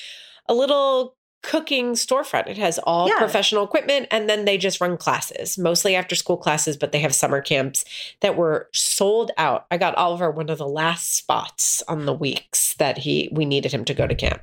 a 0.47 0.53
little 0.53 1.14
cooking 1.45 1.93
storefront. 1.93 2.47
It 2.47 2.57
has 2.57 2.79
all 2.79 3.07
Yeah. 3.07 3.17
professional 3.17 3.63
equipment 3.63 4.07
and 4.11 4.27
then 4.29 4.45
they 4.45 4.57
just 4.57 4.81
run 4.81 4.97
classes, 4.97 5.57
mostly 5.57 5.95
after 5.95 6.15
school 6.15 6.37
classes, 6.37 6.75
but 6.75 6.91
they 6.91 6.99
have 6.99 7.13
summer 7.15 7.41
camps 7.41 7.85
that 8.21 8.35
were 8.35 8.69
sold 8.73 9.31
out. 9.37 9.65
I 9.71 9.77
got 9.77 9.95
Oliver 9.95 10.31
one 10.31 10.49
of 10.49 10.57
the 10.57 10.67
last 10.67 11.15
spots 11.15 11.83
on 11.87 12.05
the 12.05 12.13
weeks 12.13 12.73
that 12.75 12.97
he 12.99 13.29
we 13.31 13.45
needed 13.45 13.71
him 13.71 13.85
to 13.85 13.93
go 13.93 14.07
to 14.07 14.15
camp. 14.15 14.41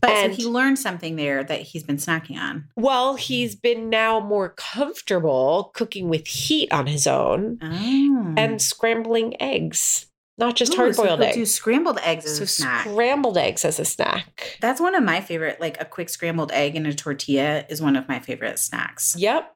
But 0.00 0.10
And- 0.10 0.34
so 0.34 0.42
he 0.42 0.46
learned 0.48 0.78
something 0.78 1.16
there 1.16 1.42
that 1.44 1.60
he's 1.62 1.82
been 1.82 1.96
snacking 1.96 2.36
on. 2.38 2.64
Well, 2.76 3.14
he's 3.16 3.54
been 3.54 3.88
now 3.88 4.20
more 4.20 4.50
comfortable 4.50 5.70
cooking 5.74 6.08
with 6.08 6.26
heat 6.26 6.70
on 6.72 6.86
his 6.86 7.06
own 7.06 7.58
Oh. 7.62 8.34
and 8.36 8.60
scrambling 8.60 9.40
eggs, 9.40 10.06
not 10.38 10.56
just 10.56 10.74
Ooh, 10.74 10.76
hard 10.76 10.96
boiled 10.96 11.20
he'll 11.20 11.28
eggs. 11.28 11.36
Do 11.36 11.46
scrambled 11.46 11.98
eggs 12.02 12.26
as 12.26 12.38
so 12.38 12.44
a 12.44 12.46
snack. 12.46 12.86
scrambled 12.86 13.38
eggs 13.38 13.64
as 13.64 13.78
a 13.78 13.84
snack. 13.84 14.58
That's 14.60 14.80
one 14.80 14.94
of 14.94 15.02
my 15.02 15.20
favorite. 15.20 15.60
Like 15.60 15.80
a 15.80 15.84
quick 15.84 16.08
scrambled 16.08 16.52
egg 16.52 16.76
and 16.76 16.86
a 16.86 16.94
tortilla 16.94 17.64
is 17.68 17.80
one 17.80 17.96
of 17.96 18.08
my 18.08 18.20
favorite 18.20 18.58
snacks. 18.58 19.14
Yep. 19.18 19.52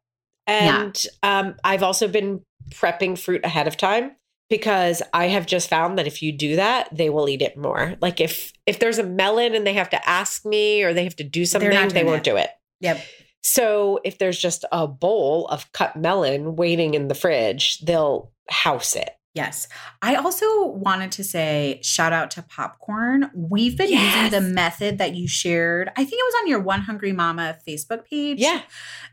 And 0.47 1.01
um, 1.23 1.55
I've 1.63 1.83
also 1.83 2.09
been 2.09 2.43
prepping 2.71 3.19
fruit 3.19 3.45
ahead 3.45 3.67
of 3.69 3.77
time 3.77 4.17
because 4.49 5.03
I 5.13 5.29
have 5.29 5.47
just 5.47 5.69
found 5.69 5.99
that 5.99 6.07
if 6.07 6.23
you 6.23 6.33
do 6.33 6.57
that, 6.57 6.89
they 6.95 7.11
will 7.11 7.29
eat 7.29 7.43
it 7.43 7.57
more. 7.57 7.95
Like 8.01 8.21
if 8.21 8.53
if 8.67 8.79
there's 8.79 8.99
a 8.99 9.05
melon 9.05 9.55
and 9.55 9.67
they 9.67 9.75
have 9.75 9.91
to 9.91 10.09
ask 10.09 10.45
me 10.45 10.83
or 10.83 10.93
they 10.95 11.05
have 11.05 11.17
to 11.17 11.25
do 11.25 11.45
something, 11.45 11.71
they 11.91 12.05
won't 12.05 12.27
it. 12.27 12.31
do 12.31 12.37
it. 12.37 12.51
Yep. 12.81 13.01
So 13.43 14.01
if 14.05 14.19
there's 14.19 14.39
just 14.39 14.65
a 14.73 14.87
bowl 14.87 15.47
of 15.49 15.71
cut 15.73 15.97
melon 15.97 16.57
waiting 16.57 16.95
in 16.95 17.09
the 17.09 17.15
fridge, 17.15 17.79
they'll 17.81 18.33
house 18.51 18.97
it. 18.97 19.11
Yes. 19.35 19.69
I 20.03 20.17
also 20.17 20.67
wanted 20.67 21.13
to 21.13 21.25
say 21.25 21.79
shout 21.83 22.13
out 22.13 22.33
to 22.33 22.43
popcorn. 22.43 23.31
We've 23.35 23.77
been 23.79 23.91
Yes. 23.91 24.17
using 24.17 24.31
the 24.31 24.55
method 24.55 24.99
that 24.99 25.15
you 25.15 25.29
shared. 25.29 25.89
I 25.91 26.05
think 26.05 26.15
it 26.15 26.25
was 26.25 26.35
on 26.43 26.49
your 26.49 26.61
One 26.61 26.81
Hungry 26.81 27.13
Mama 27.13 27.59
Facebook 27.67 28.05
page. 28.07 28.41
Yeah. 28.41 28.63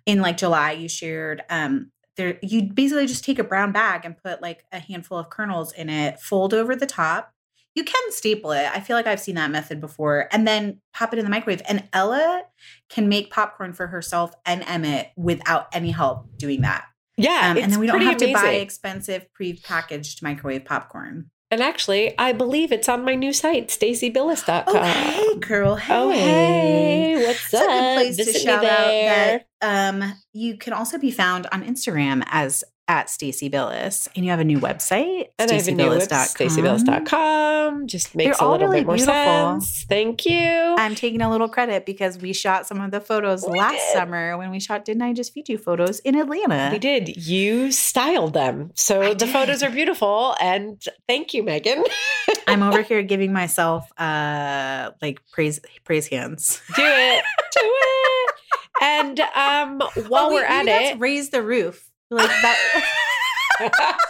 In 0.08 0.22
like 0.22 0.38
July, 0.38 0.72
you 0.72 0.90
shared 0.90 1.44
um 1.50 1.92
there 2.16 2.40
you 2.42 2.64
basically 2.74 3.06
just 3.06 3.24
take 3.24 3.38
a 3.38 3.44
brown 3.44 3.72
bag 3.72 4.04
and 4.06 4.18
put 4.18 4.42
like 4.42 4.66
a 4.72 4.80
handful 4.80 5.20
of 5.20 5.30
kernels 5.30 5.72
in 5.72 5.88
it, 5.88 6.20
fold 6.20 6.52
over 6.54 6.76
the 6.76 6.88
top. 6.88 7.32
You 7.76 7.84
can 7.84 8.12
staple 8.12 8.54
it. 8.54 8.68
I 8.74 8.80
feel 8.80 8.96
like 8.96 9.06
I've 9.06 9.20
seen 9.20 9.36
that 9.36 9.52
method 9.52 9.80
before. 9.80 10.28
And 10.32 10.48
then 10.48 10.82
pop 10.96 11.14
it 11.14 11.20
in 11.20 11.26
the 11.26 11.30
microwave. 11.30 11.62
And 11.70 11.88
Ella 11.94 12.42
can 12.90 13.08
make 13.08 13.30
popcorn 13.30 13.74
for 13.74 13.86
herself 13.86 14.34
and 14.48 14.64
Emmett 14.66 15.12
without 15.16 15.68
any 15.74 15.92
help 15.92 16.26
doing 16.38 16.62
that. 16.62 16.86
Yeah. 17.18 17.52
Um, 17.52 17.58
and 17.58 17.72
then 17.72 17.80
we 17.80 17.88
don't 17.88 18.02
have 18.02 18.18
to 18.18 18.32
buy 18.32 18.52
expensive 18.52 19.32
pre-packaged 19.34 20.22
microwave 20.22 20.66
popcorn. 20.66 21.32
And 21.50 21.62
actually, 21.62 22.14
I 22.20 22.34
believe 22.34 22.72
it's 22.74 22.90
on 22.90 23.06
my 23.06 23.16
new 23.16 23.32
site, 23.32 23.70
staciebillis.com. 23.70 24.76
Oh, 24.76 24.84
hey, 24.84 25.40
girl. 25.40 25.76
Hey. 25.78 25.94
Oh, 25.96 26.12
hey, 26.12 27.26
what's 27.26 27.46
It's 27.46 27.54
a 27.54 27.58
up? 27.58 27.64
good 27.68 27.96
place 27.96 28.18
to 28.18 28.24
Visit 28.26 28.40
me 28.40 28.44
shout 28.46 28.66
out 28.66 28.88
that 28.88 29.48
um, 29.62 30.14
you 30.34 30.58
can 30.58 30.74
also 30.74 30.98
be 30.98 31.10
found 31.10 31.48
on 31.54 31.64
Instagram 31.64 32.24
as 32.28 32.64
at 32.88 33.08
Stacie 33.08 33.50
Billis, 33.52 34.08
and 34.16 34.24
you 34.24 34.32
have 34.32 34.40
a 34.40 34.44
new 34.46 34.60
website, 34.60 35.26
And 35.38 35.52
I 35.52 35.56
have 35.56 35.68
a 35.68 35.72
new 35.72 35.84
staciebillis.com. 35.90 37.88
Just 37.88 38.16
makes 38.16 38.38
They're 38.38 38.48
a 38.48 38.52
little 38.52 38.68
really 38.68 38.82
bit 38.82 38.88
more 38.88 38.96
beautiful. 38.96 39.14
sense. 39.62 39.86
Thank 39.90 40.26
you. 40.26 40.76
I'm 40.78 40.96
taking 40.96 41.22
a 41.22 41.30
little 41.30 41.50
credit 41.50 41.86
because 41.86 42.18
we 42.18 42.34
shot 42.34 42.66
some 42.68 42.82
of 42.82 42.92
the 42.92 43.02
photos 43.02 43.46
We 43.50 43.60
last 43.60 43.74
did. 43.74 43.94
summer 43.94 44.38
when 44.38 44.52
we 44.52 44.60
shot 44.60 44.86
Didn't 44.86 45.02
I 45.02 45.14
Just 45.14 45.34
Feed 45.34 45.50
You 45.50 45.58
photos 45.58 46.00
in 46.00 46.16
Atlanta. 46.16 46.70
we 46.72 46.80
did. 46.80 47.18
You 47.28 47.72
styled 47.72 48.34
them. 48.34 48.72
So 48.76 49.02
I 49.02 49.14
the 49.14 49.28
photos 49.28 49.64
are 49.64 49.70
beautiful. 49.70 50.36
And 50.40 50.82
thank 51.08 51.34
you, 51.34 51.44
Meghan. 51.44 51.84
I'm 52.48 52.64
over 52.64 52.82
here 52.82 53.04
giving 53.04 53.34
myself 53.34 53.90
uh 54.00 54.92
like 55.02 55.22
praise 55.32 55.60
praise 55.84 56.08
hands. 56.08 56.62
Do 56.76 56.84
it. 56.86 57.24
Do 57.54 57.60
it. 57.64 58.34
And 58.80 59.20
um, 59.20 59.80
while 60.08 60.26
Oh, 60.26 60.30
wait, 60.30 60.36
we're 60.36 60.46
at 60.46 60.68
it, 60.68 61.00
raise 61.00 61.32
the 61.32 61.42
roof. 61.42 61.87
Like 62.10 62.30
that. 62.30 63.98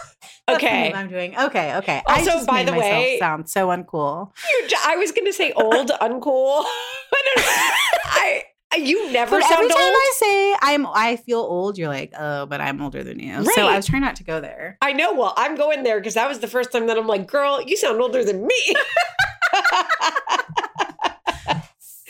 Okay. 0.50 0.90
I'm 0.94 1.08
doing. 1.10 1.38
Okay, 1.38 1.76
okay. 1.76 2.02
I 2.06 2.20
Also, 2.20 2.30
just 2.30 2.46
by 2.46 2.64
the 2.64 2.72
way- 2.72 3.18
sound 3.18 3.50
so 3.50 3.68
uncool. 3.68 4.32
You 4.48 4.66
j- 4.68 4.76
I 4.82 4.96
was 4.96 5.12
going 5.12 5.26
to 5.26 5.32
say 5.32 5.52
old, 5.52 5.90
uncool. 6.00 6.64
I 8.06 8.44
I, 8.72 8.76
you 8.76 9.12
never 9.12 9.38
But 9.38 9.42
sound 9.46 9.54
every 9.64 9.68
time 9.68 9.78
old. 9.82 9.94
I 9.94 10.12
say 10.16 10.56
I'm, 10.62 10.86
I 10.86 11.16
feel 11.16 11.40
old. 11.40 11.76
You're 11.76 11.88
like, 11.88 12.14
oh, 12.18 12.46
but 12.46 12.62
I'm 12.62 12.80
older 12.80 13.04
than 13.04 13.18
you. 13.18 13.44
So 13.44 13.66
I 13.66 13.76
was 13.76 13.84
trying 13.86 14.00
not 14.02 14.16
to 14.16 14.24
go 14.24 14.40
there. 14.40 14.78
I 14.80 14.94
know. 14.94 15.12
Well, 15.12 15.34
I'm 15.36 15.54
going 15.54 15.82
there 15.82 16.00
because 16.00 16.14
that 16.14 16.28
was 16.28 16.38
the 16.38 16.48
first 16.48 16.72
time 16.72 16.86
that 16.86 16.96
I'm 16.96 17.06
like, 17.06 17.26
girl, 17.26 17.60
you 17.62 17.76
sound 17.76 18.00
older 18.00 18.24
than 18.24 18.46
me. 18.46 18.74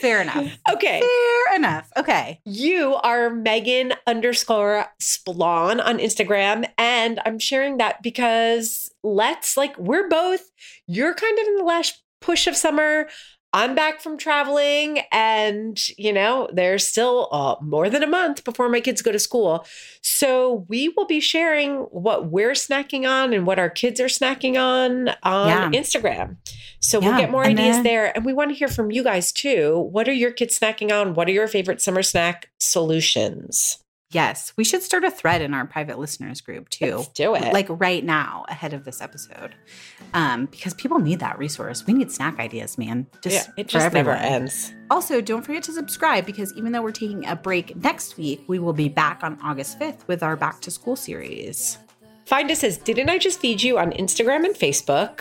Fair 0.01 0.23
enough. 0.23 0.59
okay. 0.73 1.01
Fair 1.01 1.57
enough. 1.57 1.91
Okay. 1.97 2.41
You 2.45 2.95
are 2.95 3.31
Meghan 3.31 3.95
underscore 4.07 4.87
Splawn 5.01 5.81
on 5.81 5.99
Instagram. 5.99 6.69
And 6.79 7.21
I'm 7.27 7.39
sharing 7.39 7.79
that 7.79 8.03
because 8.03 8.91
let's 9.03 9.57
like, 9.57 9.77
we're 9.79 10.09
both, 10.09 10.43
you're 10.87 11.15
kind 11.15 11.39
of 11.39 11.47
in 11.47 11.57
the 11.57 11.65
last 11.65 12.03
push 12.21 12.47
of 12.47 12.57
summer. 12.57 13.09
I'm 13.55 13.75
back 13.75 14.01
from 14.03 14.19
traveling, 14.19 15.01
and 15.11 15.79
you 15.97 16.13
know, 16.13 16.49
there's 16.53 16.87
still 16.87 17.29
uh, 17.33 17.57
more 17.63 17.89
than 17.89 18.03
a 18.03 18.07
month 18.07 18.45
before 18.45 18.69
my 18.69 18.81
kids 18.81 19.01
go 19.01 19.11
to 19.11 19.19
school. 19.19 19.65
So, 20.03 20.67
we 20.69 20.91
will 20.91 21.07
be 21.07 21.21
sharing 21.21 21.77
what 21.91 22.31
we're 22.31 22.53
snacking 22.53 23.09
on 23.09 23.33
and 23.33 23.47
what 23.47 23.59
our 23.59 23.71
kids 23.71 24.01
are 24.01 24.07
snacking 24.07 24.61
on 24.61 25.09
on 25.23 25.49
Yeah. 25.73 25.81
Instagram. 25.81 26.37
So, 26.81 27.01
we'll 27.01 27.17
get 27.17 27.31
more 27.31 27.43
and 27.45 27.59
ideas 27.59 27.77
then- 27.77 27.85
there. 27.85 28.13
And 28.15 28.25
we 28.27 28.35
want 28.35 28.51
to 28.51 28.55
hear 28.55 28.69
from 28.69 28.91
you 28.91 29.03
guys 29.03 29.33
too. 29.33 29.89
What 29.93 30.09
are 30.09 30.13
your 30.13 30.31
kids 30.31 30.59
snacking 30.59 30.93
on? 30.93 31.15
What 31.15 31.27
are 31.29 31.33
your 31.33 31.49
favorite 31.49 31.81
summer 31.81 32.03
snack 32.03 32.51
solutions? 32.61 33.79
Yes, 34.11 34.55
we 34.57 34.65
should 34.65 34.83
start 34.83 35.05
a 35.05 35.11
thread 35.11 35.43
in 35.43 35.53
our 35.53 35.67
private 35.67 35.99
listeners 35.99 36.41
group 36.41 36.71
too. 36.71 36.97
Let's 36.97 37.09
do 37.09 37.35
it. 37.35 37.53
Like 37.53 37.67
right 37.69 38.03
now, 38.03 38.47
ahead 38.49 38.73
of 38.73 38.85
this 38.85 39.03
episode, 39.03 39.55
um, 40.15 40.47
because 40.47 40.73
people 40.75 40.99
need 40.99 41.21
that 41.21 41.39
resource. 41.39 41.87
We 41.87 41.93
need 41.93 42.11
snack 42.11 42.39
ideas, 42.39 42.79
man. 42.79 43.07
Just 43.23 43.49
yeah, 43.49 43.53
it 43.59 43.69
just 43.69 43.93
never 43.93 44.13
ends. 44.13 44.73
Also, 44.91 45.21
don't 45.21 45.43
forget 45.43 45.63
to 45.65 45.73
subscribe 45.73 46.25
because 46.25 46.55
even 46.55 46.73
though 46.73 46.81
we're 46.81 46.91
taking 46.91 47.27
a 47.27 47.37
break 47.37 47.77
next 47.77 48.17
week, 48.17 48.43
we 48.47 48.59
will 48.59 48.73
be 48.73 48.89
back 48.89 49.23
on 49.23 49.39
August 49.43 49.79
5th 49.79 50.07
with 50.07 50.23
our 50.23 50.37
back 50.37 50.61
to 50.63 50.71
school 50.71 50.97
series. 50.97 51.77
Find 52.25 52.51
us 52.51 52.65
as 52.65 52.79
Didn't 52.79 53.11
I 53.11 53.19
Just 53.19 53.41
Feed 53.41 53.63
You 53.63 53.79
on 53.79 53.93
Instagram 53.93 54.47
and 54.47 54.55
Facebook, 54.55 55.21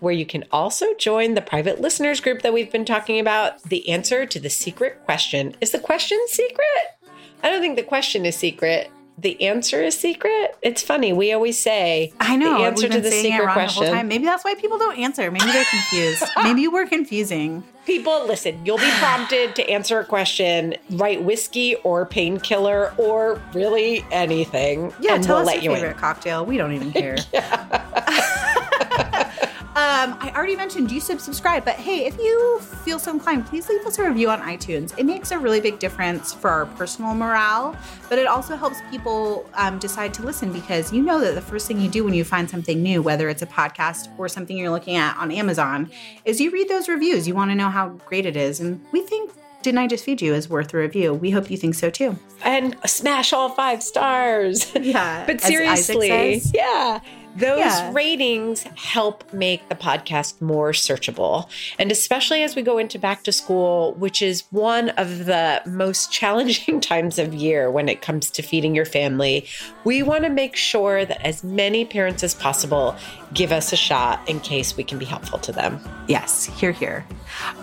where 0.00 0.12
you 0.12 0.26
can 0.26 0.44
also 0.52 0.86
join 0.94 1.32
the 1.32 1.42
private 1.42 1.80
listeners 1.80 2.20
group 2.20 2.42
that 2.42 2.52
we've 2.52 2.70
been 2.70 2.84
talking 2.84 3.18
about. 3.18 3.62
The 3.62 3.88
answer 3.88 4.26
to 4.26 4.38
the 4.38 4.50
secret 4.50 5.02
question 5.06 5.54
is 5.62 5.70
the 5.70 5.78
question 5.78 6.18
secret? 6.28 6.95
I 7.42 7.50
don't 7.50 7.60
think 7.60 7.76
the 7.76 7.82
question 7.82 8.26
is 8.26 8.36
secret. 8.36 8.90
The 9.18 9.40
answer 9.46 9.82
is 9.82 9.98
secret. 9.98 10.56
It's 10.60 10.82
funny. 10.82 11.14
We 11.14 11.32
always 11.32 11.58
say 11.58 12.12
I 12.20 12.36
know. 12.36 12.58
the 12.58 12.64
answer 12.64 12.86
to 12.88 13.00
the 13.00 13.10
secret 13.10 13.50
question. 13.50 13.84
the 13.84 13.90
time. 13.90 14.08
Maybe 14.08 14.26
that's 14.26 14.44
why 14.44 14.54
people 14.56 14.76
don't 14.76 14.98
answer. 14.98 15.30
Maybe 15.30 15.46
they're 15.46 15.64
confused. 15.64 16.22
Maybe 16.42 16.68
we're 16.68 16.86
confusing. 16.86 17.62
People, 17.86 18.26
listen, 18.26 18.60
you'll 18.66 18.76
be 18.76 18.90
prompted 18.98 19.54
to 19.56 19.70
answer 19.70 20.00
a 20.00 20.04
question, 20.04 20.74
write 20.90 21.22
whiskey 21.22 21.76
or 21.76 22.04
painkiller 22.04 22.92
or 22.98 23.40
really 23.54 24.04
anything. 24.10 24.92
Yeah, 25.00 25.14
and 25.14 25.24
tell 25.24 25.36
we'll 25.36 25.42
us 25.48 25.54
let 25.54 25.62
your 25.62 25.72
you 25.72 25.76
favorite 25.78 25.92
in. 25.94 25.98
cocktail. 25.98 26.44
We 26.44 26.58
don't 26.58 26.72
even 26.72 26.92
care. 26.92 27.16
Um, 29.76 30.16
I 30.20 30.32
already 30.34 30.56
mentioned 30.56 30.90
you 30.90 31.02
should 31.02 31.20
subscribe, 31.20 31.62
but 31.62 31.74
hey, 31.74 32.06
if 32.06 32.16
you 32.16 32.60
feel 32.60 32.98
so 32.98 33.10
inclined, 33.10 33.44
please 33.44 33.68
leave 33.68 33.84
us 33.84 33.98
a 33.98 34.08
review 34.08 34.30
on 34.30 34.40
iTunes. 34.40 34.98
It 34.98 35.04
makes 35.04 35.32
a 35.32 35.38
really 35.38 35.60
big 35.60 35.78
difference 35.78 36.32
for 36.32 36.48
our 36.48 36.64
personal 36.64 37.14
morale, 37.14 37.76
but 38.08 38.18
it 38.18 38.26
also 38.26 38.56
helps 38.56 38.78
people 38.90 39.46
um, 39.52 39.78
decide 39.78 40.14
to 40.14 40.22
listen 40.22 40.50
because 40.50 40.94
you 40.94 41.02
know 41.02 41.20
that 41.20 41.34
the 41.34 41.42
first 41.42 41.68
thing 41.68 41.78
you 41.78 41.90
do 41.90 42.04
when 42.04 42.14
you 42.14 42.24
find 42.24 42.48
something 42.48 42.82
new, 42.82 43.02
whether 43.02 43.28
it's 43.28 43.42
a 43.42 43.46
podcast 43.46 44.08
or 44.18 44.30
something 44.30 44.56
you're 44.56 44.70
looking 44.70 44.96
at 44.96 45.14
on 45.18 45.30
Amazon, 45.30 45.90
is 46.24 46.40
you 46.40 46.50
read 46.50 46.70
those 46.70 46.88
reviews. 46.88 47.28
You 47.28 47.34
want 47.34 47.50
to 47.50 47.54
know 47.54 47.68
how 47.68 47.90
great 48.06 48.24
it 48.24 48.34
is, 48.34 48.60
and 48.60 48.82
we 48.92 49.02
think. 49.02 49.30
Didn't 49.62 49.78
I 49.78 49.88
just 49.88 50.04
feed 50.04 50.22
you 50.22 50.32
is 50.32 50.48
worth 50.48 50.72
a 50.74 50.76
review? 50.76 51.12
We 51.12 51.32
hope 51.32 51.50
you 51.50 51.56
think 51.56 51.74
so 51.74 51.90
too. 51.90 52.16
And 52.44 52.76
smash 52.86 53.32
all 53.32 53.48
five 53.48 53.82
stars. 53.82 54.72
Yeah. 54.76 55.24
But 55.26 55.40
seriously, 55.40 56.40
yeah. 56.54 57.00
Those 57.36 57.58
Yeah. 57.58 57.92
ratings 57.92 58.64
help 58.76 59.30
make 59.32 59.68
the 59.68 59.74
podcast 59.74 60.40
more 60.40 60.72
searchable. 60.72 61.48
And 61.78 61.92
especially 61.92 62.42
as 62.42 62.56
we 62.56 62.62
go 62.62 62.78
into 62.78 62.98
back 62.98 63.22
to 63.24 63.32
school, 63.32 63.92
which 63.94 64.22
is 64.22 64.44
one 64.50 64.88
of 64.90 65.26
the 65.26 65.60
most 65.66 66.10
challenging 66.18 66.80
times 66.80 67.18
of 67.18 67.34
year 67.34 67.70
when 67.70 67.88
it 67.88 68.00
comes 68.00 68.30
to 68.30 68.42
feeding 68.42 68.74
your 68.74 68.86
family, 68.86 69.46
we 69.84 70.02
want 70.02 70.24
to 70.24 70.30
make 70.30 70.56
sure 70.56 71.04
that 71.04 71.20
as 71.26 71.44
many 71.44 71.84
parents 71.84 72.22
as 72.22 72.34
possible 72.34 72.96
give 73.34 73.52
us 73.52 73.72
a 73.72 73.76
shot 73.76 74.26
in 74.28 74.40
case 74.40 74.76
we 74.76 74.84
can 74.84 74.98
be 74.98 75.04
helpful 75.04 75.38
to 75.40 75.52
them. 75.52 75.78
Yes, 76.08 76.46
here, 76.58 76.72
here. 76.72 77.04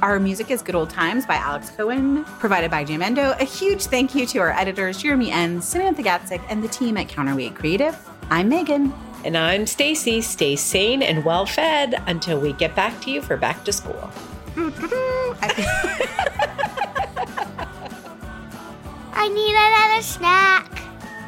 Our 0.01 0.19
music 0.19 0.51
is 0.51 0.61
Good 0.61 0.75
Old 0.75 0.89
Times 0.91 1.25
by 1.25 1.35
Alex 1.35 1.71
Cohen, 1.71 2.25
provided 2.39 2.69
by 2.69 2.85
Jamendo. 2.85 3.39
A 3.41 3.45
huge 3.45 3.85
thank 3.85 4.13
you 4.13 4.25
to 4.27 4.39
our 4.39 4.51
editors, 4.51 5.01
Jeremy 5.01 5.31
N., 5.31 5.61
Samantha 5.61 6.03
Gatzik, 6.03 6.41
and 6.49 6.63
the 6.63 6.67
team 6.67 6.97
at 6.97 7.07
Counterweight 7.09 7.55
Creative. 7.55 7.97
I'm 8.29 8.51
Meghan. 8.51 8.91
And 9.23 9.37
I'm 9.37 9.63
Stacie. 9.65 10.21
Stay 10.21 10.57
sane 10.57 11.01
and 11.01 11.23
well 11.23 11.45
fed 11.45 12.01
until 12.07 12.39
we 12.39 12.51
get 12.53 12.75
back 12.75 12.99
to 13.01 13.11
you 13.11 13.21
for 13.21 13.37
back 13.37 13.63
to 13.63 13.71
school. 13.71 14.09
I 19.13 19.29
need 19.29 19.55
another 19.55 20.01
snack. 20.01 20.81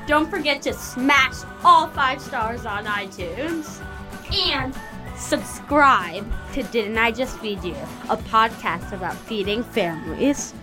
Don't 0.08 0.30
forget 0.30 0.62
to 0.64 0.74
smash 0.74 1.36
all 1.64 1.88
five 1.88 2.22
stars 2.22 2.66
on 2.66 2.86
iTunes 2.86 3.82
and 4.50 4.76
subscribe 5.18 6.30
to 6.54 6.64
Didn't 6.64 6.98
I 6.98 7.12
Just 7.12 7.39
Feed 7.39 7.64
You, 7.64 7.76
a 8.10 8.18
podcast 8.18 8.91
about 8.91 9.16
feeding 9.16 9.64
families. 9.64 10.54